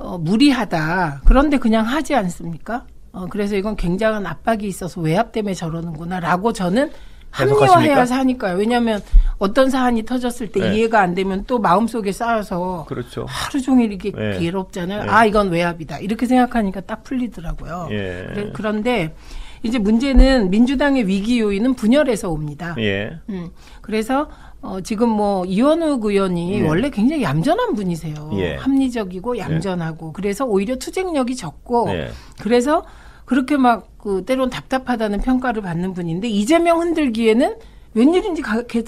[0.00, 1.22] 어, 무리하다.
[1.26, 2.86] 그런데 그냥 하지 않습니까?
[3.12, 6.90] 어, 그래서 이건 굉장한 압박이 있어서 외압 때문에 저러는구나라고 저는?
[7.32, 8.56] 합리화해야 하니까요.
[8.56, 9.00] 왜냐하면
[9.38, 10.74] 어떤 사안이 터졌을 때 네.
[10.76, 13.24] 이해가 안 되면 또 마음속에 쌓여서 그렇죠.
[13.28, 14.36] 하루 종일 이게 네.
[14.40, 15.04] 괴롭잖아요.
[15.04, 15.08] 네.
[15.08, 15.98] 아 이건 외압이다.
[16.00, 17.86] 이렇게 생각하니까 딱 풀리더라고요.
[17.92, 18.26] 예.
[18.34, 19.14] 그래- 그런데
[19.62, 22.74] 이제 문제는 민주당의 위기 요인은 분열에서 옵니다.
[22.78, 23.20] 예.
[23.28, 23.50] 음,
[23.80, 24.28] 그래서
[24.62, 26.68] 어, 지금 뭐 이원욱 의원이 네.
[26.68, 28.30] 원래 굉장히 얌전한 분이세요.
[28.34, 28.56] 예.
[28.56, 32.08] 합리적이고 얌전하고 그래서 오히려 투쟁력이 적고 네.
[32.40, 32.84] 그래서
[33.24, 37.56] 그렇게 막 그 때론 답답하다는 평가를 받는 분인데 이재명 흔들기에는
[37.92, 38.82] 웬일인지 가, 게-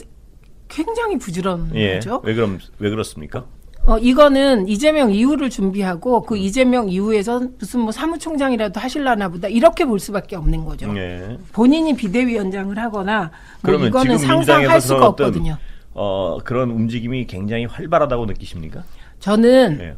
[0.69, 2.01] 굉장히 부지런 예.
[2.23, 3.44] 왜 그럼 왜 그렇습니까?
[3.84, 9.98] 어, 이거는 이재명 이후를 준비하고 그 이재명 이후에서 무슨 뭐 사무총장이라도 하실라나 보다 이렇게 볼
[9.98, 10.96] 수밖에 없는 거죠.
[10.96, 11.36] 예.
[11.52, 13.30] 본인이 비대위원장을 하거나 뭐
[13.62, 15.59] 그러면 이거는 지금 상상할 민주당에서 수가 어떤 없거든요.
[15.94, 18.84] 어, 그런 움직임이 굉장히 활발하다고 느끼십니까?
[19.18, 19.94] 저는 예.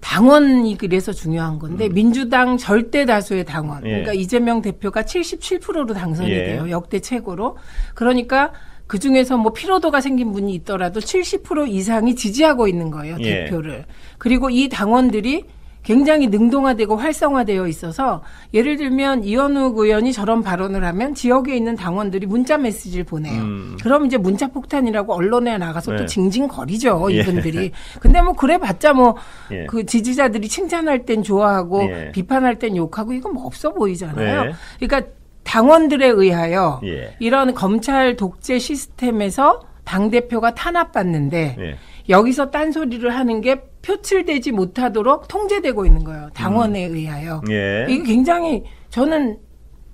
[0.00, 3.86] 당원이 그래서 중요한 건데 민주당 절대 다수의 당원 음.
[3.86, 3.90] 예.
[3.90, 6.44] 그러니까 이재명 대표가 77%로 당선이 예.
[6.44, 7.58] 돼요 역대 최고로
[7.94, 8.52] 그러니까
[8.90, 13.44] 그 중에서 뭐 피로도가 생긴 분이 있더라도 70% 이상이 지지하고 있는 거예요 예.
[13.44, 13.84] 대표를
[14.18, 15.44] 그리고 이 당원들이
[15.84, 22.58] 굉장히 능동화되고 활성화되어 있어서 예를 들면 이현욱 의원이 저런 발언을 하면 지역에 있는 당원들이 문자
[22.58, 23.40] 메시지를 보내요.
[23.40, 23.76] 음.
[23.80, 25.98] 그럼 이제 문자 폭탄이라고 언론에 나가서 네.
[25.98, 27.20] 또 징징거리죠 예.
[27.20, 27.70] 이분들이.
[27.98, 29.16] 근데 뭐 그래봤자 뭐
[29.52, 29.66] 예.
[29.66, 32.12] 그 지지자들이 칭찬할 땐 좋아하고 예.
[32.12, 34.44] 비판할 땐 욕하고 이건 뭐 없어 보이잖아요.
[34.44, 34.52] 네.
[34.80, 35.10] 그러니까
[35.50, 37.16] 당원들에 의하여 예.
[37.18, 41.76] 이런 검찰 독재 시스템에서 당 대표가 탄압받는데 예.
[42.08, 46.30] 여기서 딴소리를 하는 게 표출되지 못하도록 통제되고 있는 거예요.
[46.34, 47.42] 당원에 의하여.
[47.50, 47.86] 예.
[47.88, 49.38] 이게 굉장히 저는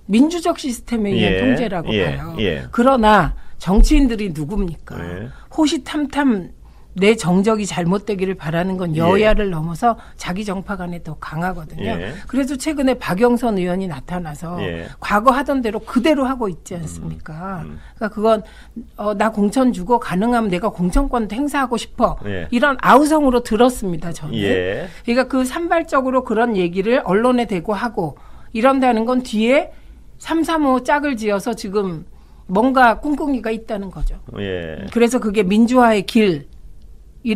[0.04, 1.40] 민주적 시스템에 의한 예.
[1.40, 2.16] 통제라고 예.
[2.16, 2.36] 봐요.
[2.38, 2.64] 예.
[2.70, 5.00] 그러나 정치인들이 누굽니까?
[5.00, 5.28] 예.
[5.56, 6.50] 호시탐탐
[6.98, 9.00] 내 정적이 잘못되기를 바라는 건 예.
[9.00, 11.84] 여야를 넘어서 자기 정파 간에 더 강하거든요.
[11.84, 12.14] 예.
[12.26, 14.86] 그래서 최근에 박영선 의원이 나타나서 예.
[14.98, 17.62] 과거 하던 대로 그대로 하고 있지 않습니까?
[17.66, 17.78] 음.
[17.96, 18.42] 그러니까 그건
[18.96, 22.16] 어, 나 공천 주고 가능하면 내가 공천권도 행사하고 싶어.
[22.24, 22.48] 예.
[22.50, 24.12] 이런 아우성으로 들었습니다.
[24.12, 24.34] 저는.
[24.38, 24.88] 예.
[25.04, 28.16] 그러니까 그 산발적으로 그런 얘기를 언론에 대고 하고
[28.54, 29.70] 이런다는 건 뒤에
[30.16, 32.06] 335 짝을 지어서 지금
[32.46, 34.18] 뭔가 꿍꿍이가 있다는 거죠.
[34.38, 34.86] 예.
[34.92, 36.46] 그래서 그게 민주화의 길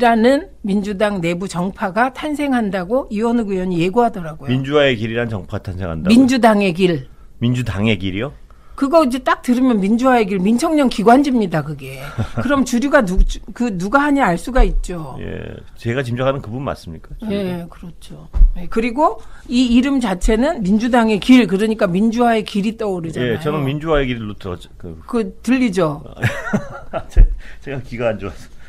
[0.00, 4.48] 이라는 민주당 내부 정파가 탄생한다고 이원욱 의원이 예고하더라고요.
[4.48, 6.06] 민주화의 길이란 정파 탄생한다.
[6.10, 7.08] 민주당의 길.
[7.38, 8.32] 민주당의 길이요?
[8.76, 11.98] 그거 이제 딱 들으면 민주화의 길 민청년 기관지입니다, 그게.
[12.40, 15.18] 그럼 주류가 누, 주- 그 누가 하냐 알 수가 있죠.
[15.20, 15.42] 예.
[15.74, 17.08] 제가 짐작하는 그분 맞습니까?
[17.28, 18.28] 예, 그렇죠.
[18.58, 23.32] 예, 그리고 이 이름 자체는 민주당의 길, 그러니까 민주화의 길이 떠오르잖아요.
[23.32, 24.70] 예, 저는 민주화의 길로 들었죠.
[24.78, 26.04] 그, 그 들리죠.
[27.10, 27.28] 제-
[27.62, 28.59] 제가 귀가 안 좋아서.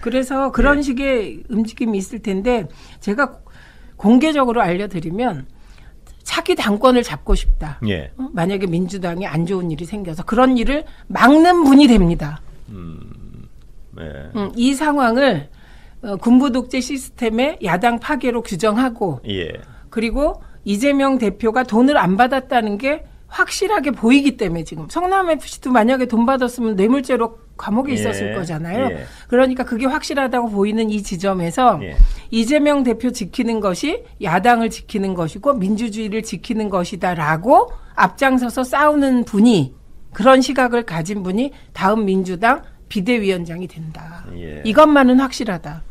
[0.00, 2.66] 그래서 그런 식의 움직임이 있을 텐데
[3.00, 3.38] 제가
[3.96, 5.46] 공개적으로 알려드리면
[6.22, 7.80] 차기 당권을 잡고 싶다.
[7.88, 8.12] 예.
[8.18, 8.28] 어?
[8.32, 12.40] 만약에 민주당에 안 좋은 일이 생겨서 그런 일을 막는 분이 됩니다.
[13.96, 14.30] 네.
[14.36, 15.48] 음, 이 상황을
[16.02, 19.52] 어, 군부 독재 시스템의 야당 파괴로 규정하고 예.
[19.90, 26.26] 그리고 이재명 대표가 돈을 안 받았다는 게 확실하게 보이기 때문에 지금 성남 FC도 만약에 돈
[26.26, 28.86] 받았으면 뇌물죄로 감옥에 예, 있었을 거잖아요.
[28.92, 29.04] 예.
[29.28, 31.96] 그러니까 그게 확실하다고 보이는 이 지점에서 예.
[32.30, 39.74] 이재명 대표 지키는 것이 야당을 지키는 것이고 민주주의를 지키는 것이다라고 앞장서서 싸우는 분이
[40.14, 44.24] 그런 시각을 가진 분이 다음 민주당 비대위원장이 된다.
[44.36, 44.62] 예.
[44.64, 45.82] 이것만은 확실하다.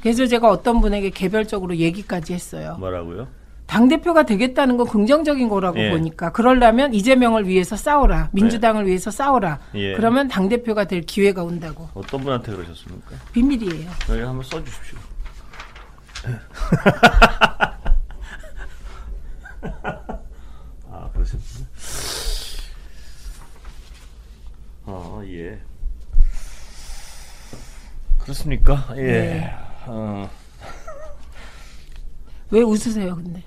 [0.00, 2.76] 그래서 제가 어떤 분에게 개별적으로 얘기까지 했어요.
[2.78, 3.28] 뭐라고요?
[3.70, 5.90] 당 대표가 되겠다는 건 긍정적인 거라고 예.
[5.90, 9.60] 보니까 그러려면 이재명을 위해서 싸워라, 민주당을 위해서 싸워라.
[9.76, 9.94] 예.
[9.94, 11.88] 그러면 당 대표가 될 기회가 온다고.
[11.94, 13.14] 어떤 분한테 그러셨습니까?
[13.32, 13.88] 비밀이에요.
[14.08, 14.98] 여기 한번 써주십시오.
[20.90, 21.66] 아 그러셨군요.
[24.86, 25.60] 아 예.
[28.18, 28.88] 그렇습니까?
[28.96, 29.02] 예.
[29.02, 29.54] 네.
[29.86, 30.28] 어,
[32.50, 33.42] 왜 웃으세요, 근데?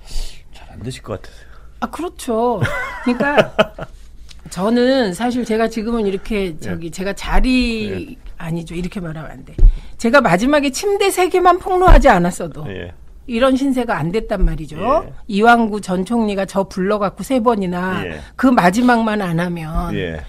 [0.53, 1.43] 잘 안 되실 것 같아서.
[1.81, 2.61] 아, 그렇죠.
[3.03, 3.53] 그러니까
[4.49, 8.75] 저는 사실 제가 지금은 이렇게 저기 제가 자리 아니죠.
[8.75, 9.53] 이렇게 말하면 안 돼.
[9.97, 12.93] 제가 마지막에 침대 세 개만 폭로하지 않았어도 예.
[13.27, 15.11] 이런 신세가 안 됐단 말이죠.
[15.27, 18.19] 이왕구 전 총리가 저 불러갖고 세 번이나 예.
[18.35, 20.21] 그 마지막만 안 하면 예.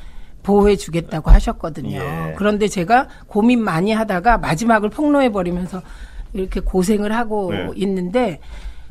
[0.43, 1.99] 보호해 주겠다고 하셨거든요.
[1.99, 2.35] 예.
[2.37, 5.83] 그런데 제가 고민 많이 하다가 마지막을 폭로해 버리면서
[6.35, 7.71] 이렇게 고생을 하고 네.
[7.77, 8.41] 있는데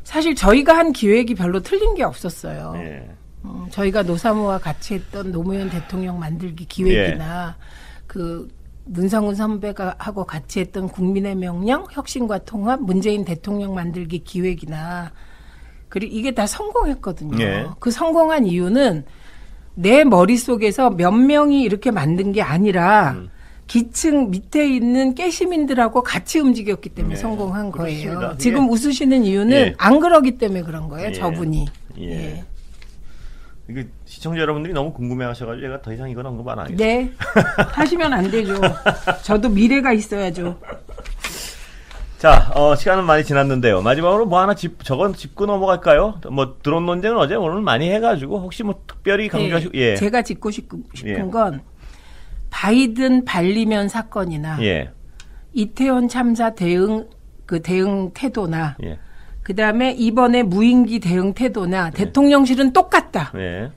[0.04, 2.74] 사실 저희가 한 기획이 별로 틀린 게 없었어요.
[2.76, 3.08] 예.
[3.44, 7.56] 음, 저희가 노사모와 같이 했던 노무현 대통령 만들기 기획이나
[8.06, 8.48] 그
[8.84, 15.10] 문성훈 선배가 하고 같이 했던 국민의 명령 혁신과 통합 문재인 대통령 만들기 기획이나
[15.88, 17.42] 그리고 이게 다 성공했거든요.
[17.42, 17.66] 예.
[17.80, 19.04] 그 성공한 이유는
[19.74, 23.30] 내 머릿속에서 몇 명이 이렇게 만든 게 아니라 음.
[23.66, 27.16] 기층 밑에 있는 깨시민들하고 같이 움직였기 때문에 예.
[27.16, 28.14] 성공한 그렇습니다.
[28.14, 28.36] 거예요.
[28.38, 29.74] 지금 웃으시는 이유는 예.
[29.78, 31.08] 안 그러기 때문에 그런 거예요.
[31.08, 31.12] 예.
[31.12, 31.66] 저분이.
[32.00, 32.44] 예.
[33.70, 36.84] 이게 시청자 여러분들이 너무 궁금해하셔가지고 제가 더 이상 이건 언급 안 하겠습니다.
[36.84, 37.12] 네.
[37.56, 38.54] 하시면 안 되죠.
[39.22, 40.58] 저도 미래가 있어야죠.
[42.18, 43.82] 자, 어, 시간은 많이 지났는데요.
[43.82, 46.20] 마지막으로 뭐 하나 짚, 저건 짚고 넘어갈까요?
[46.30, 49.96] 뭐, 드론 논쟁은 어제 오늘 많이 해가지고, 혹시 뭐 특별히 강조하시고, 네, 예.
[49.96, 51.30] 제가 짚고 싶, 싶은 예.
[51.30, 51.60] 건
[52.54, 54.88] 바이든 반리면 사건이나 예.
[55.54, 57.08] 이태원 참사 대응
[57.46, 58.96] 그 대응 태도나 예.
[59.42, 63.32] 그 다음에 이번에 무인기 대응 태도나 대통령실은 똑같다.
[63.34, 63.72] 예.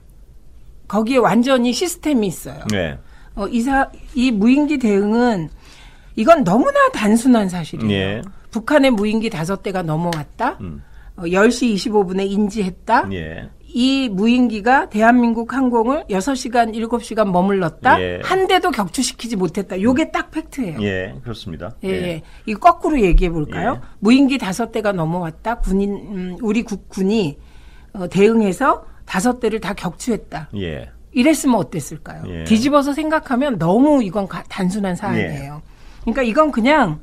[0.86, 2.60] 거기에 완전히 시스템이 있어요.
[2.72, 2.98] 예.
[3.34, 5.50] 어, 이사 이 무인기 대응은
[6.14, 7.92] 이건 너무나 단순한 사실이에요.
[7.92, 8.22] 예.
[8.52, 10.58] 북한의 무인기 다섯 대가 넘어왔다.
[10.60, 10.84] 음.
[11.16, 13.08] 어, 10시 25분에 인지했다.
[13.12, 13.50] 예.
[13.70, 18.00] 이 무인기가 대한민국 항공을 6시간, 7시간 머물렀다.
[18.00, 18.20] 예.
[18.24, 19.80] 한 대도 격추시키지 못했다.
[19.80, 20.80] 요게 딱 팩트예요.
[20.82, 21.14] 예.
[21.22, 21.72] 그렇습니다.
[21.84, 22.22] 예, 예.
[22.46, 23.80] 이거 거꾸로 얘기해 볼까요?
[23.98, 25.56] 무인기 다섯 대가 넘어왔다.
[25.58, 27.38] 군인, 음, 우리 국군이
[27.92, 30.48] 어, 대응해서 다섯 대를 다 격추했다.
[30.56, 30.90] 예.
[31.12, 32.22] 이랬으면 어땠을까요?
[32.28, 32.44] 예.
[32.44, 35.60] 뒤집어서 생각하면 너무 이건 가- 단순한 사안이에요.
[36.02, 37.00] 그러니까 이건 그냥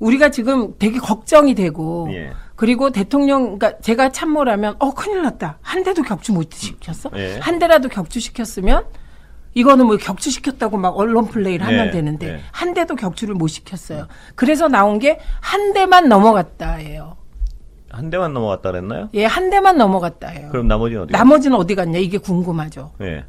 [0.00, 2.30] 우리가 지금 되게 걱정이 되고 예.
[2.58, 5.58] 그리고 대통령 그러니까 제가 참모라면 어 큰일 났다.
[5.62, 7.08] 한 대도 격추 못 시켰어?
[7.14, 7.38] 예.
[7.38, 8.84] 한 대라도 격추 시켰으면
[9.54, 12.40] 이거는 뭐 격추 시켰다고 막 언론 플레이를 하면 네, 되는데 네.
[12.50, 14.08] 한 대도 격추를 못 시켰어요.
[14.34, 17.16] 그래서 나온 게 한 대만 넘어갔다예요.
[17.90, 19.08] 한 대만 넘어갔다 그랬나요?
[19.14, 20.48] 예, 한 대만 넘어갔다예요.
[20.50, 21.12] 그럼 나머지는 어디?
[21.12, 22.90] 나머지는 어디 갔냐 이게 궁금하죠.
[23.02, 23.24] 예.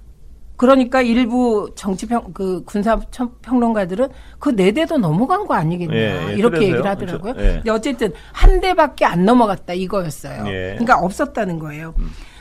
[0.60, 4.10] 그러니까 일부 정치평 그 군사 청- 평론가들은
[4.40, 6.62] 그 네 대도 넘어간 거 아니겠냐 예, 예, 이렇게 그래서요.
[6.64, 7.34] 얘기를 하더라고요.
[7.34, 7.48] 저- 예.
[7.56, 10.44] 근데 어쨌든 한 대밖에 안 넘어갔다 이거였어요.
[10.48, 10.72] 예.
[10.78, 11.94] 그러니까 없었다는 거예요.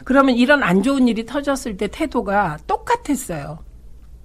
[0.04, 3.60] 그러면 이런 안 좋은 일이 터졌을 때 태도가 똑같았어요.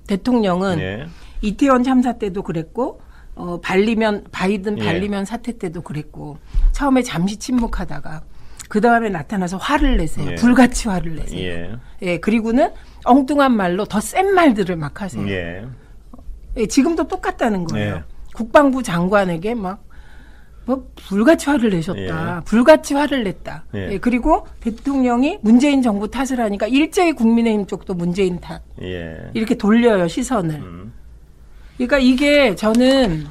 [0.08, 1.06] 대통령은 예.
[1.42, 3.00] 이태원 참사 때도 그랬고
[3.36, 4.86] 어 발리면 바이든 예.
[4.86, 6.38] 발리면 사태 때도 그랬고
[6.72, 8.22] 처음에 잠시 침묵하다가
[8.70, 10.32] 그 다음에 나타나서 화를 내세요.
[10.32, 10.36] 예.
[10.36, 11.42] 불같이 화를 내세요.
[11.48, 11.72] 예.
[12.02, 12.72] 예, 그리고는
[13.06, 15.28] 엉뚱한 말로 더 센 말들을 막 하세요.
[15.30, 15.66] 예.
[16.58, 17.96] 예, 지금도 똑같다는 거예요.
[17.96, 18.04] 예.
[18.36, 19.84] 국방부 장관에게 막,
[20.66, 22.38] 뭐, 불같이 화를 내셨다.
[22.38, 22.44] 예.
[22.46, 23.66] 불같이 화를 냈다.
[23.76, 23.94] 예.
[23.94, 28.62] 예, 그리고 대통령이 문재인 정부 탓을 하니까 일제히 국민의힘 쪽도 문재인 탓.
[28.82, 29.18] 예.
[29.34, 30.56] 이렇게 돌려요, 시선을.
[30.56, 30.94] 음.
[31.78, 33.26] 그러니까 이게 저는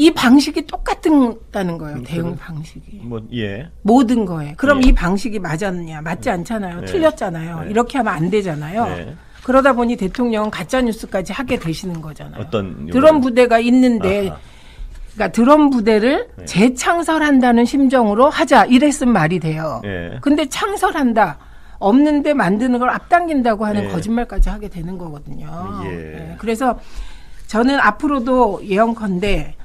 [0.00, 3.02] 이 방식이 똑같다는 거예요, 대응 방식이.
[3.02, 3.68] 뭐, 예.
[3.82, 4.54] 모든 거에.
[4.56, 4.88] 그럼 예.
[4.88, 6.00] 이 방식이 맞았냐?
[6.00, 6.80] 맞지 않잖아요.
[6.80, 6.86] 네.
[6.86, 7.60] 틀렸잖아요.
[7.64, 7.70] 네.
[7.70, 8.86] 이렇게 하면 안 되잖아요.
[8.86, 9.14] 네.
[9.44, 12.40] 그러다 보니 대통령은 가짜 뉴스까지 하게 되시는 거잖아요.
[12.40, 14.38] 어떤 드론 부대가 있는데 아하.
[15.12, 16.44] 그러니까 드론 부대를 네.
[16.46, 19.82] 재창설한다는 심정으로 하자 이랬으면 말이 돼요.
[19.84, 20.16] 예.
[20.22, 21.36] 근데 창설한다.
[21.78, 23.88] 없는데 만드는 걸 앞당긴다고 하는 예.
[23.88, 25.82] 거짓말까지 하게 되는 거거든요.
[25.84, 25.90] 예.
[25.90, 26.36] 예.
[26.38, 26.78] 그래서
[27.48, 29.56] 저는 앞으로도 예언컨대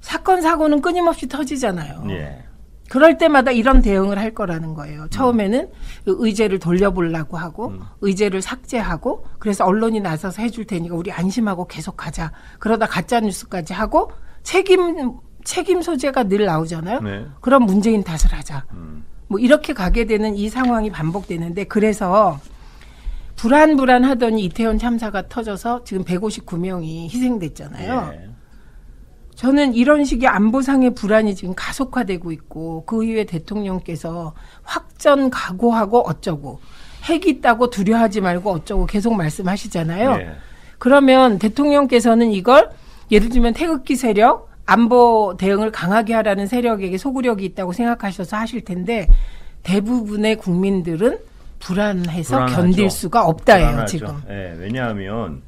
[0.00, 2.04] 사건 사고는 끊임없이 터지잖아요.
[2.10, 2.44] 예.
[2.88, 5.08] 그럴 때마다 이런 대응을 할 거라는 거예요.
[5.10, 5.70] 처음에는
[6.04, 12.32] 그 의제를 돌려보려고 하고 의제를 삭제하고 그래서 언론이 나서서 해줄 테니까 우리 안심하고 계속 가자.
[12.58, 14.10] 그러다 가짜 뉴스까지 하고
[14.42, 17.00] 책임 책임 소재가 늘 나오잖아요.
[17.00, 17.26] 네.
[17.40, 18.64] 그럼 문재인 탓을 하자.
[19.28, 22.40] 뭐 이렇게 가게 되는 이 상황이 반복되는데 그래서
[23.36, 28.12] 불안불안하더니 이태원 참사가 터져서 지금 159명이 희생됐잖아요.
[28.14, 28.30] 예.
[29.38, 34.34] 저는 이런 식의 안보상의 불안이 지금 가속화되고 있고 그 이후에 대통령께서
[34.64, 36.58] 확전 각오하고 어쩌고
[37.04, 40.16] 핵 있다고 두려워하지 말고 어쩌고 계속 말씀하시잖아요.
[40.16, 40.32] 네.
[40.78, 42.70] 그러면 대통령께서는 이걸
[43.12, 49.08] 예를 들면 태극기 세력 안보 대응을 강하게 하라는 세력에게 소구력이 있다고 생각하셔서 하실 텐데
[49.62, 51.16] 대부분의 국민들은
[51.60, 52.56] 불안해서 불안하죠.
[52.56, 53.98] 견딜 수가 없다예요 불안하죠.
[53.98, 54.20] 지금.
[54.30, 55.42] 예, 왜냐하면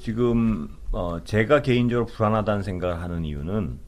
[0.00, 3.78] 지금 어, 제가 개인적으로 불안하다는 생각을 하는 이유는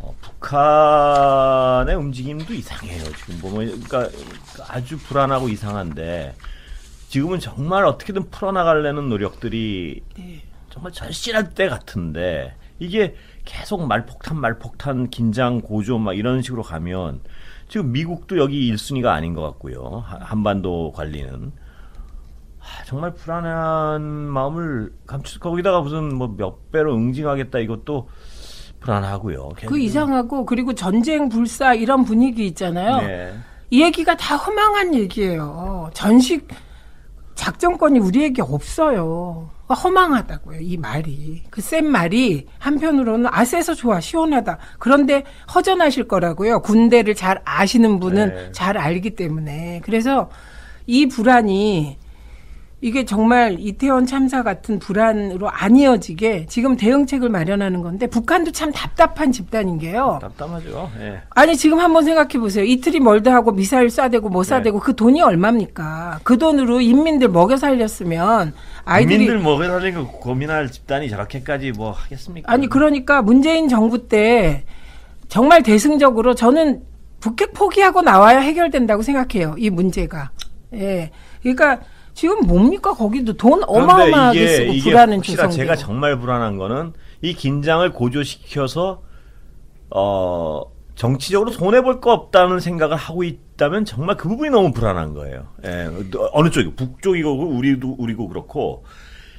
[0.00, 3.04] 어, 북한의 움직임도 이상해요.
[3.16, 4.08] 지금 보면 그러니까
[4.68, 6.34] 아주 불안하고 이상한데
[7.08, 10.02] 지금은 정말 어떻게든 풀어나가려는 노력들이
[10.70, 13.14] 정말 절실할 때 같은데 이게
[13.44, 17.20] 계속 말폭탄 말폭탄 긴장 고조 막 이런 식으로 가면
[17.68, 20.02] 지금 미국도 여기 1순위가 아닌 것 같고요.
[20.06, 21.61] 하- 한반도 관리는 아,
[22.86, 28.08] 정말 불안한 마음을 감추 거기다가 무슨 뭐 몇 배로 응징하겠다 이것도
[28.80, 29.50] 불안하고요.
[29.66, 32.96] 그 이상하고 그리고 전쟁 불사 이런 분위기 있잖아요.
[33.06, 33.32] 네.
[33.70, 35.90] 이 얘기가 다 허망한 얘기예요.
[35.94, 36.48] 전식
[37.34, 39.50] 작전권이 우리에게 없어요.
[39.72, 41.44] 허망하다고요, 이 말이.
[41.48, 44.58] 그 센 말이 한편으로는 아, 세서 좋아, 시원하다.
[44.78, 45.24] 그런데
[45.54, 46.60] 허전하실 거라고요.
[46.60, 48.52] 군대를 잘 아시는 분은 네.
[48.52, 49.80] 잘 알기 때문에.
[49.82, 50.28] 그래서
[50.86, 51.96] 이 불안이
[52.84, 59.30] 이게 정말 이태원 참사 같은 불안으로 안 이어지게 지금 대응책을 마련하는 건데 북한도 참 답답한
[59.30, 60.18] 집단인 게요.
[60.20, 60.90] 답답하죠.
[60.98, 61.20] 예.
[61.30, 62.64] 아니 지금 한번 생각해 보세요.
[62.64, 64.50] 이틀이 멀다 하고 미사일 쏴대고 뭐 네.
[64.50, 66.18] 쏴대고 그 돈이 얼마입니까?
[66.24, 68.52] 그 돈으로 인민들 먹여 살렸으면
[68.84, 72.52] 아이들이 국민들 먹여 살리는 거 고민할 집단이 저렇게까지 뭐 하겠습니까?
[72.52, 74.64] 아니 그러니까 문재인 정부 때
[75.28, 76.82] 정말 대승적으로 저는
[77.20, 79.54] 북핵 포기하고 나와야 해결된다고 생각해요.
[79.56, 80.32] 이 문제가.
[80.74, 81.12] 예.
[81.42, 81.78] 그러니까
[82.14, 85.56] 지금 뭡니까 거기도 돈 어마어마하게 쓰고 불안은 혹시나 조성되고.
[85.56, 89.02] 제가 정말 불안한 거는 이 긴장을 고조시켜서
[89.90, 90.62] 어
[90.94, 95.48] 정치적으로 손해 볼 거 없다는 생각을 하고 있다면 정말 그 부분이 너무 불안한 거예요.
[95.64, 95.88] 예,
[96.32, 98.84] 어느 쪽이 북쪽이고 우리도 우리고 그렇고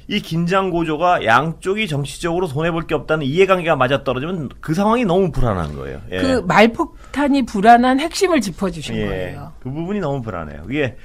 [0.08, 5.30] 이 긴장 고조가 양쪽이 정치적으로 손해 볼 게 없다는 이해관계가 맞아 떨어지면 그 상황이 너무
[5.30, 6.00] 불안한 거예요.
[6.10, 6.18] 예.
[6.18, 9.52] 그 말폭탄이 불안한 핵심을 짚어주신 예, 거예요.
[9.60, 10.64] 그 부분이 너무 불안해요.
[10.68, 10.96] 이게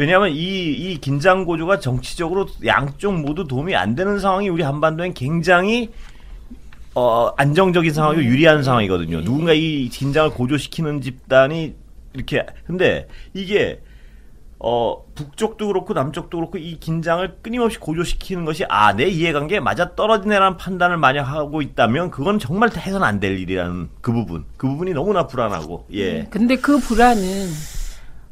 [0.00, 5.90] 왜냐하면 이, 이 긴장 고조가 정치적으로 양쪽 모두 도움이 안 되는 상황이 우리 한반도엔 굉장히
[6.94, 9.22] 어, 안정적인 상황이고 유리한 상황이거든요.
[9.22, 11.74] 누군가 이 긴장을 고조시키는 집단이
[12.14, 13.82] 이렇게 근데 이게
[14.58, 20.56] 어, 북쪽도 그렇고 남쪽도 그렇고 이 긴장을 끊임없이 고조시키는 것이 아, 내 이해관계에 맞아 떨어지네라는
[20.56, 24.46] 판단을 만약 하고 있다면 그건 정말 해서는 안될 일이라는 그 부분.
[24.56, 25.88] 그 부분이 너무나 불안하고.
[25.92, 26.24] 예.
[26.30, 27.79] 근데 그 불안은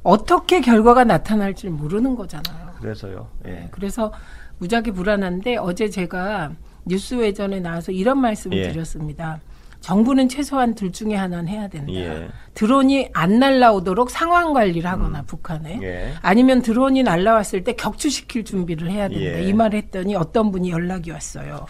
[0.02, 2.72] 어떻게 결과가 나타날지 모르는 거잖아요.
[2.80, 3.28] 그래서요.
[3.46, 3.68] 예.
[3.70, 4.12] 그래서
[4.58, 6.52] 무지하게 불안한데 어제 제가
[6.84, 8.72] 뉴스 외전에 나와서 이런 말씀을 예.
[8.72, 9.40] 드렸습니다.
[9.80, 11.92] 정부는 최소한 둘 중에 하나는 해야 된다.
[11.92, 12.28] 예.
[12.54, 16.14] 드론이 안 날라오도록 상황 관리를 하거나 북한에 예.
[16.20, 19.24] 아니면 드론이 날라왔을 때 격추시킬 준비를 해야 된다.
[19.24, 19.44] 예.
[19.44, 21.66] 이말 했더니 어떤 분이 연락이 왔어요.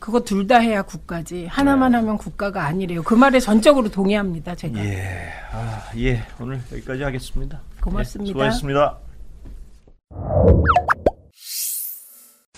[0.00, 1.46] 그거 둘 다 해야 국가지.
[1.46, 3.02] 하나만 하면 국가가 아니래요.
[3.04, 4.56] 그 말에 전적으로 동의합니다.
[4.56, 4.82] 제가.
[4.84, 5.28] 예.
[5.52, 6.22] 아, 예.
[6.40, 7.60] 오늘 여기까지 하겠습니다.
[7.82, 8.28] 고맙습니다.
[8.30, 8.98] 예, 수고하셨습니다.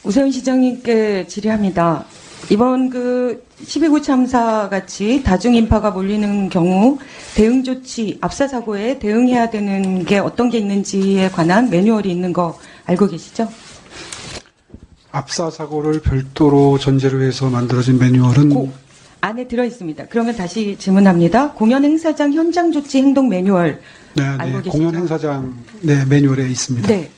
[0.04, 2.04] 우세훈 시장님께 질의합니다.
[2.50, 6.98] 이번 그 12구 참사 같이 다중 인파가 몰리는 경우
[7.36, 13.08] 대응 조치, 압사 사고에 대응해야 되는 게 어떤 게 있는지에 관한 매뉴얼이 있는 거 알고
[13.08, 13.48] 계시죠?
[15.12, 18.72] 압사 사고를 별도로 전제로 해서 만들어진 매뉴얼은
[19.20, 20.06] 안에 들어 있습니다.
[20.08, 21.52] 그러면 다시 질문합니다.
[21.52, 23.80] 공연 행사장 현장 조치 행동 매뉴얼
[24.14, 24.70] 네, 알고 네, 계시죠?
[24.70, 26.88] 공연 행사장 네, 매뉴얼에 있습니다.
[26.88, 27.10] 네.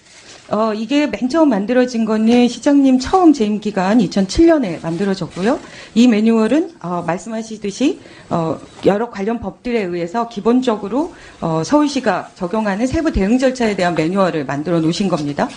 [0.50, 5.58] 어, 이게 맨 처음 만들어진 거는 시장님 처음 재임 기간 2007년에 만들어졌고요.
[5.94, 13.38] 이 매뉴얼은 어, 말씀하시듯이 어, 여러 관련 법들에 의해서 기본적으로 어, 서울시가 적용하는 세부 대응
[13.38, 15.48] 절차에 대한 매뉴얼을 만들어 놓으신 겁니다.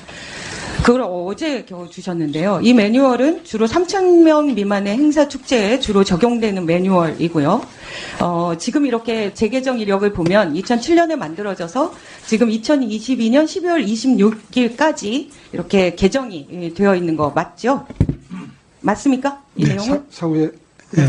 [0.84, 2.62] 그걸 어제 겨우 주셨는데요.
[2.64, 7.62] 이 매뉴얼은 주로 3,000명 미만의 행사 축제에 주로 적용되는 매뉴얼이고요.
[8.22, 11.94] 어, 지금 이렇게 재개정 이력을 보면 2007년에 만들어져서
[12.26, 17.86] 지금 2022년 12월 26일까지 이렇게 개정이 예, 되어 있는 거 맞죠?
[18.82, 19.42] 맞습니까?
[19.56, 20.06] 이 네, 내용은?
[20.10, 20.50] 사, 사후에
[20.98, 21.02] 예,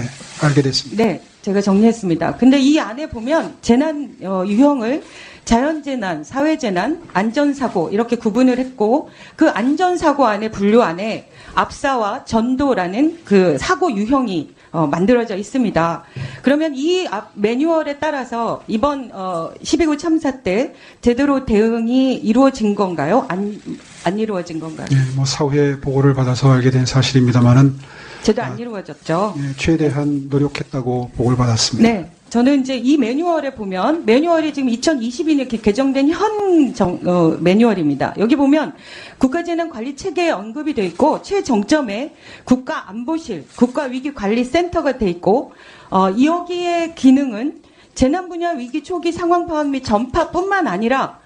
[0.43, 1.05] 알게 됐습니다.
[1.05, 1.23] 네.
[1.43, 2.37] 제가 정리했습니다.
[2.37, 5.03] 근데 이 안에 보면 재난 어, 유형을
[5.49, 13.91] 자연재난, 사회재난, 안전사고 이렇게 구분을 했고 그 안전사고 안에 분류 안에 압사와 전도라는 그 사고
[13.91, 16.05] 유형이 어, 만들어져 있습니다.
[16.43, 23.25] 그러면 이 앞 매뉴얼에 따라서 이번 어, 12구 참사 때 제대로 대응이 이루어진 건가요?
[23.29, 23.59] 안,
[24.05, 24.87] 안 이루어진 건가요?
[24.93, 27.79] 예, 뭐 사회 보고를 받아서 알게 된 사실입니다만은
[28.21, 29.35] 제대로 안 이루어졌죠.
[29.39, 31.89] 예, 최대한 노력했다고 보고를 받았습니다.
[31.89, 32.11] 네.
[32.31, 38.15] 저는 이제 이 매뉴얼에 보면 매뉴얼이 지금 2022년 이렇게 개정된 현 정, 어, 매뉴얼입니다.
[38.19, 38.75] 여기 보면
[39.17, 42.15] 국가재난 관리 체계에 언급이 돼 있고 최정점에
[42.45, 45.53] 국가 안보실, 국가 위기 관리 센터가 돼 있고
[45.91, 47.63] 어, 여기의 기능은
[47.95, 51.21] 재난 분야 위기 초기 상황 파악 및 전파뿐만 아니라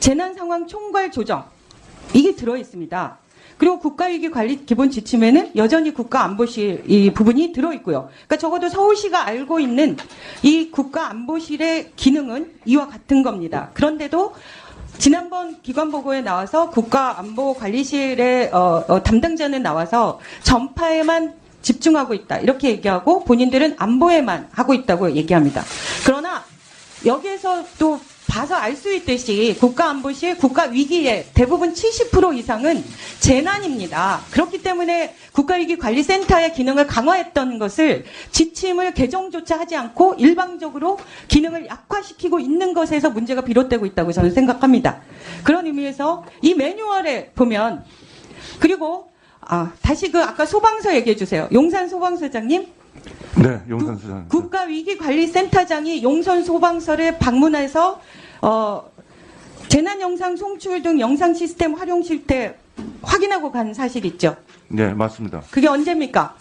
[0.00, 1.44] 재난 상황 총괄 조정
[2.12, 3.21] 이게 들어 있습니다.
[3.62, 8.08] 그리고 국가위기 관리 기본 지침에는 여전히 국가안보실 이 부분이 들어 있고요.
[8.26, 9.96] 그러니까 적어도 서울시가 알고 있는
[10.42, 13.70] 이 국가안보실의 기능은 이와 같은 겁니다.
[13.74, 14.34] 그런데도
[14.98, 23.76] 지난번 기관 보고에 나와서 국가안보관리실의 어, 어, 담당자는 나와서 전파에만 집중하고 있다 이렇게 얘기하고 본인들은
[23.78, 25.62] 안보에만 하고 있다고 얘기합니다.
[26.04, 26.42] 그러나
[27.06, 28.00] 여기에서 또
[28.32, 32.82] 봐서 알 수 있듯이 국가안보실 국가위기의 대부분 70% 이상은
[33.20, 34.22] 재난입니다.
[34.30, 40.98] 그렇기 때문에 국가위기관리센터의 기능을 강화했던 것을 지침을 개정조차 하지 않고 일방적으로
[41.28, 45.02] 기능을 약화시키고 있는 것에서 문제가 비롯되고 있다고 저는 생각합니다.
[45.44, 47.84] 그런 의미에서 이 매뉴얼에 보면
[48.58, 49.10] 그리고
[49.42, 51.48] 아, 다시 그 아까 소방서 얘기해 주세요.
[51.52, 52.66] 용산 소방서장님
[53.36, 54.26] 네, 용산 수장.
[54.28, 58.00] 국가 위기 관리 센터장이 용선 소방서를 방문해서
[58.42, 58.90] 어,
[59.68, 62.56] 재난 영상 송출 등 영상 시스템 활용 실태
[63.02, 64.36] 확인하고 간 사실 있죠.
[64.68, 65.42] 네, 맞습니다.
[65.50, 66.36] 그게 언제입니까?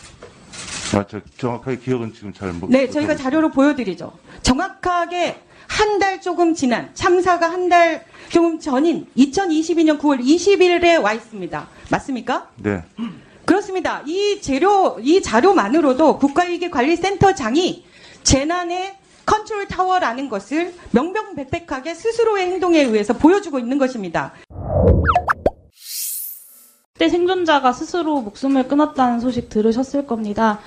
[0.94, 2.70] 아, 저 정확하게 기억은 지금 잘 못.
[2.70, 4.12] 네, 저희가 자료로 보여드리죠.
[4.42, 11.68] 정확하게 한 달 조금 지난 참사가 한 달 조금 전인 2022년 9월 20일에 와 있습니다.
[11.90, 12.50] 맞습니까?
[12.58, 12.84] 네.
[13.46, 14.04] 그렇습니다.
[14.06, 17.86] 이 재료, 이 자료만으로도 국가위기관리센터장이
[18.24, 24.34] 재난의 컨트롤 타워라는 것을 명명백백하게 스스로의 행동에 의해서 보여주고 있는 것입니다.
[26.94, 30.60] 그때 생존자가 스스로 목숨을 끊었다는 소식 들으셨을 겁니다.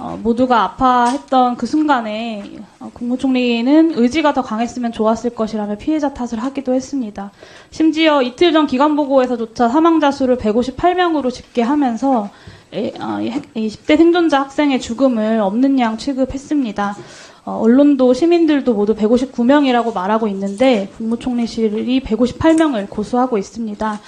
[0.00, 2.42] 어, 모두가 아파했던 그 순간에
[2.78, 7.30] 어, 국무총리는 의지가 더 강했으면 좋았을 것이라며 피해자 탓을 하기도 했습니다.
[7.70, 12.30] 심지어 이틀 전 기관보고에서조차 사망자 수를 158명으로 집계하면서
[12.72, 16.96] 에, 어, 이 학- 이 10대 생존자 학생의 죽음을 없는 양 취급했습니다.
[17.44, 24.00] 어, 언론도 시민들도 모두 159명이라고 말하고 있는데 국무총리실이 158명을 고수하고 있습니다.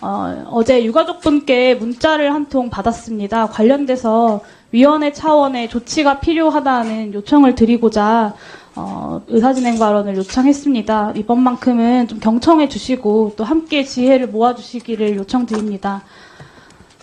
[0.00, 3.48] 어, 어제 유가족분께 문자를 한 통 받았습니다.
[3.48, 4.40] 관련돼서
[4.72, 8.34] 위원회 차원의 조치가 필요하다는 요청을 드리고자
[8.76, 11.12] 어, 의사진행 발언을 요청했습니다.
[11.16, 16.02] 이번만큼은 좀 경청해 주시고 또 함께 지혜를 모아 주시기를 요청드립니다.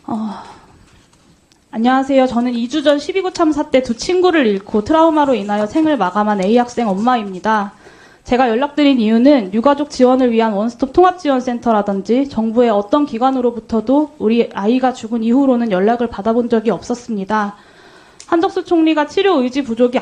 [0.07, 0.29] 어,
[1.71, 2.27] 안녕하세요.
[2.27, 6.87] 저는 2주 전 12구 참사 때 두 친구를 잃고 트라우마로 인하여 생을 마감한 A 학생
[6.87, 7.73] 엄마입니다.
[8.25, 15.69] 제가 연락드린 이유는 유가족 지원을 위한 원스톱 통합지원센터라든지 정부의 어떤 기관으로부터도 우리 아이가 죽은 이후로는
[15.69, 17.55] 연락을 받아본 적이 없었습니다.
[18.25, 19.99] 한덕수 총리가 치료 의지 부족이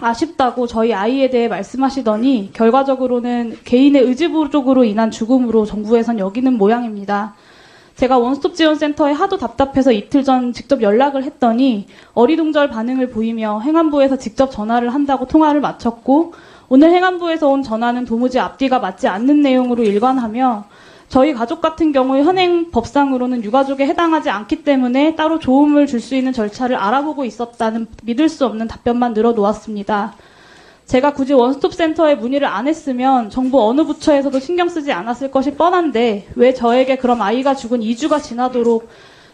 [0.00, 7.36] 아쉽다고 저희 아이에 대해 말씀하시더니 결과적으로는 개인의 의지 부족으로 인한 죽음으로 정부에선 여기는 모양입니다.
[7.94, 14.50] 제가 원스톱 지원센터에 하도 답답해서 이틀 전 직접 연락을 했더니 어리둥절 반응을 보이며 행안부에서 직접
[14.50, 16.32] 전화를 한다고 통화를 마쳤고
[16.72, 20.66] 오늘 행안부에서 온 전화는 도무지 앞뒤가 맞지 않는 내용으로 일관하며
[21.08, 26.32] 저희 가족 같은 경우 현행 법상으로는 유가족에 해당하지 않기 때문에 따로 조음을 줄 수 있는
[26.32, 30.14] 절차를 알아보고 있었다는 믿을 수 없는 답변만 늘어놓았습니다.
[30.86, 36.28] 제가 굳이 원스톱 센터에 문의를 안 했으면 정부 어느 부처에서도 신경 쓰지 않았을 것이 뻔한데
[36.36, 38.88] 왜 저에게 그럼 아이가 죽은 2주가 지나도록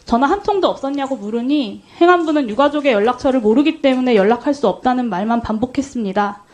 [0.07, 6.46] 전화 한 통도 없었냐고 물으니 행안부는 유가족의 연락처를 모르기 때문에 연락할 수 없다는 말만 반복했습니다.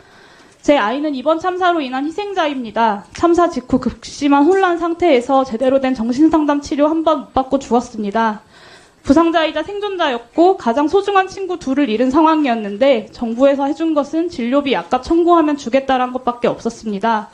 [0.62, 3.06] 제 아이는 이번 참사로 인한 희생자입니다.
[3.14, 8.42] 참사 직후 극심한 혼란 상태에서 제대로 된 정신상담 치료 한 번 못 받고 죽었습니다.
[9.02, 16.12] 부상자이자 생존자였고 가장 소중한 친구 둘을 잃은 상황이었는데 정부에서 해준 것은 진료비 약값 청구하면 주겠다란
[16.12, 17.28] 것밖에 없었습니다.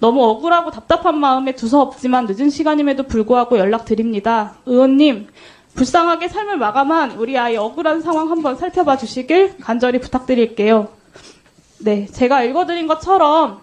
[0.00, 4.54] 너무 억울하고 답답한 마음에 두서없지만 늦은 시간임에도 불구하고 연락드립니다.
[4.64, 5.28] 의원님,
[5.74, 10.88] 불쌍하게 삶을 마감한 우리 아이 억울한 상황 한번 살펴봐 주시길 간절히 부탁드릴게요.
[11.84, 13.60] 네, 제가 읽어드린 것처럼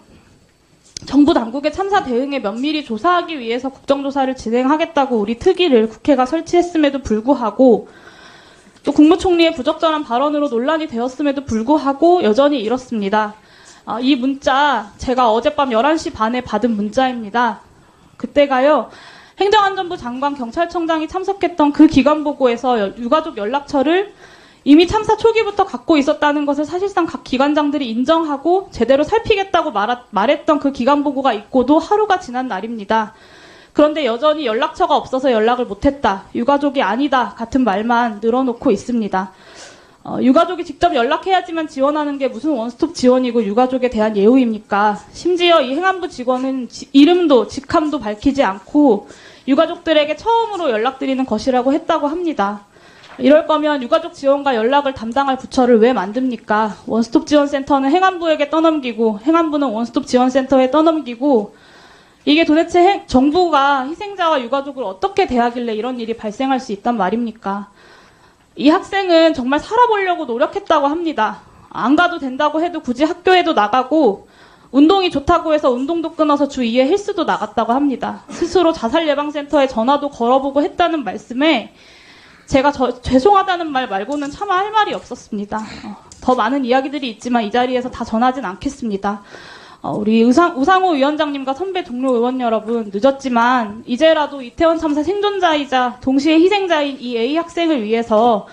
[1.06, 7.88] 정부 당국의 참사 대응에 면밀히 조사하기 위해서 국정조사를 진행하겠다고 우리 특위를 국회가 설치했음에도 불구하고
[8.84, 13.34] 또 국무총리의 부적절한 발언으로 논란이 되었음에도 불구하고 여전히 이렇습니다.
[13.84, 17.60] 아, 이 문자 제가 어젯밤 11시 반에 받은 문자입니다.
[18.18, 18.90] 그때가요.
[19.40, 24.12] 행정안전부 장관 경찰청장이 참석했던 그 기관 보고에서 유가족 연락처를
[24.64, 30.72] 이미 참사 초기부터 갖고 있었다는 것을 사실상 각 기관장들이 인정하고 제대로 살피겠다고 말하, 말했던 그
[30.72, 33.14] 기관 보고가 있고도 하루가 지난 날입니다.
[33.72, 36.24] 그런데 여전히 연락처가 없어서 연락을 못했다.
[36.34, 37.34] 유가족이 아니다.
[37.36, 39.32] 같은 말만 늘어놓고 있습니다.
[40.04, 44.98] 어, 유가족이 직접 연락해야지만 지원하는 게 무슨 원스톱 지원이고 유가족에 대한 예우입니까?
[45.12, 49.08] 심지어 이 행안부 직원은 지, 이름도 직함도 밝히지 않고
[49.48, 52.66] 유가족들에게 처음으로 연락드리는 것이라고 했다고 합니다.
[53.18, 56.76] 이럴 거면 유가족 지원과 연락을 담당할 부처를 왜 만듭니까?
[56.86, 61.54] 원스톱 지원센터는 행안부에게 떠넘기고 행안부는 원스톱 지원센터에 떠넘기고
[62.24, 67.68] 이게 도대체 해, 정부가 희생자와 유가족을 어떻게 대하길래 이런 일이 발생할 수 있단 말입니까?
[68.56, 71.40] 이 학생은 정말 살아보려고 노력했다고 합니다.
[71.68, 74.28] 안 가도 된다고 해도 굳이 학교에도 나가고
[74.70, 78.22] 운동이 좋다고 해서 운동도 끊어서 주 2회 헬스도 나갔다고 합니다.
[78.28, 81.74] 스스로 자살예방센터에 전화도 걸어보고 했다는 말씀에
[82.46, 85.58] 제가 저, 죄송하다는 말 말고는 차마 할 말이 없었습니다.
[85.58, 89.22] 어, 더 많은 이야기들이 있지만 이 자리에서 다 전하진 않겠습니다.
[89.82, 96.38] 어, 우리 우상, 우상호 위원장님과 선배 동료 의원 여러분 늦었지만 이제라도 이태원 참사 생존자이자 동시에
[96.38, 98.46] 희생자인 이 A 학생을 위해서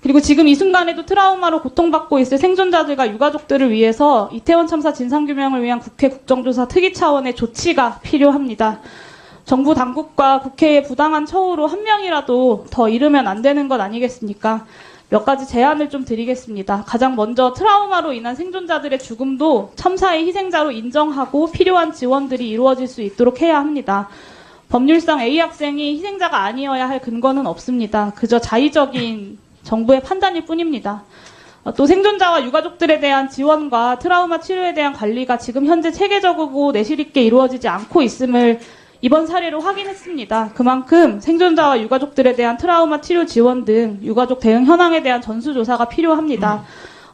[0.00, 6.08] 그리고 지금 이 순간에도 트라우마로 고통받고 있을 생존자들과 유가족들을 위해서 이태원 참사 진상규명을 위한 국회
[6.08, 8.80] 국정조사 특위 차원의 조치가 필요합니다.
[9.48, 14.66] 정부 당국과 국회의 부당한 처우로 한 명이라도 더 잃으면 안 되는 것 아니겠습니까?
[15.08, 16.84] 몇 가지 제안을 좀 드리겠습니다.
[16.86, 23.56] 가장 먼저 트라우마로 인한 생존자들의 죽음도 참사의 희생자로 인정하고 필요한 지원들이 이루어질 수 있도록 해야
[23.56, 24.10] 합니다.
[24.68, 28.12] 법률상 A 학생이 희생자가 아니어야 할 근거는 없습니다.
[28.16, 31.04] 그저 자의적인 정부의 판단일 뿐입니다.
[31.74, 37.66] 또 생존자와 유가족들에 대한 지원과 트라우마 치료에 대한 관리가 지금 현재 체계적이고 내실 있게 이루어지지
[37.66, 38.60] 않고 있음을
[39.00, 40.52] 이번 사례로 확인했습니다.
[40.54, 46.64] 그만큼 생존자와 유가족들에 대한 트라우마 치료 지원 등 유가족 대응 현황에 대한 전수조사가 필요합니다.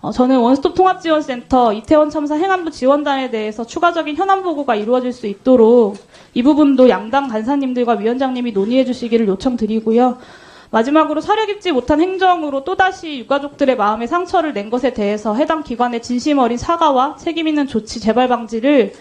[0.01, 5.97] 어, 저는 원스톱 통합지원센터 이태원 참사 행안부 지원단에 대해서 추가적인 현안 보고가 이루어질 수 있도록
[6.33, 10.19] 이 부분도 양당 간사님들과 위원장님이 논의해 주시기를 요청드리고요.
[10.71, 16.39] 마지막으로 사려 깊지 못한 행정으로 또다시 유가족들의 마음에 상처를 낸 것에 대해서 해당 기관의 진심
[16.39, 18.93] 어린 사과와 책임 있는 조치 재발 방지를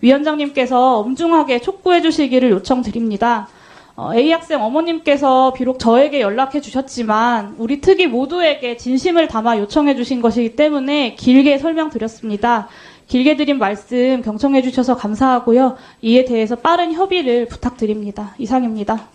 [0.00, 3.48] 위원장님께서 엄중하게 촉구해 주시기를 요청드립니다.
[3.96, 10.20] 어, A 학생 어머님께서 비록 저에게 연락해 주셨지만 우리 특위 모두에게 진심을 담아 요청해 주신
[10.20, 12.68] 것이기 때문에 길게 설명드렸습니다.
[13.08, 15.76] 길게 드린 말씀 경청해 주셔서 감사하고요.
[16.02, 18.34] 이에 대해서 빠른 협의를 부탁드립니다.
[18.38, 19.08] 이상입니다.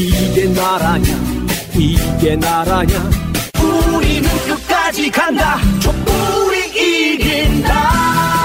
[0.00, 1.06] 이게 나라냐
[1.76, 3.10] 이게 나라냐
[3.96, 6.57] 우리는 끝까지 간다 촛불이
[7.38, 8.37] in love.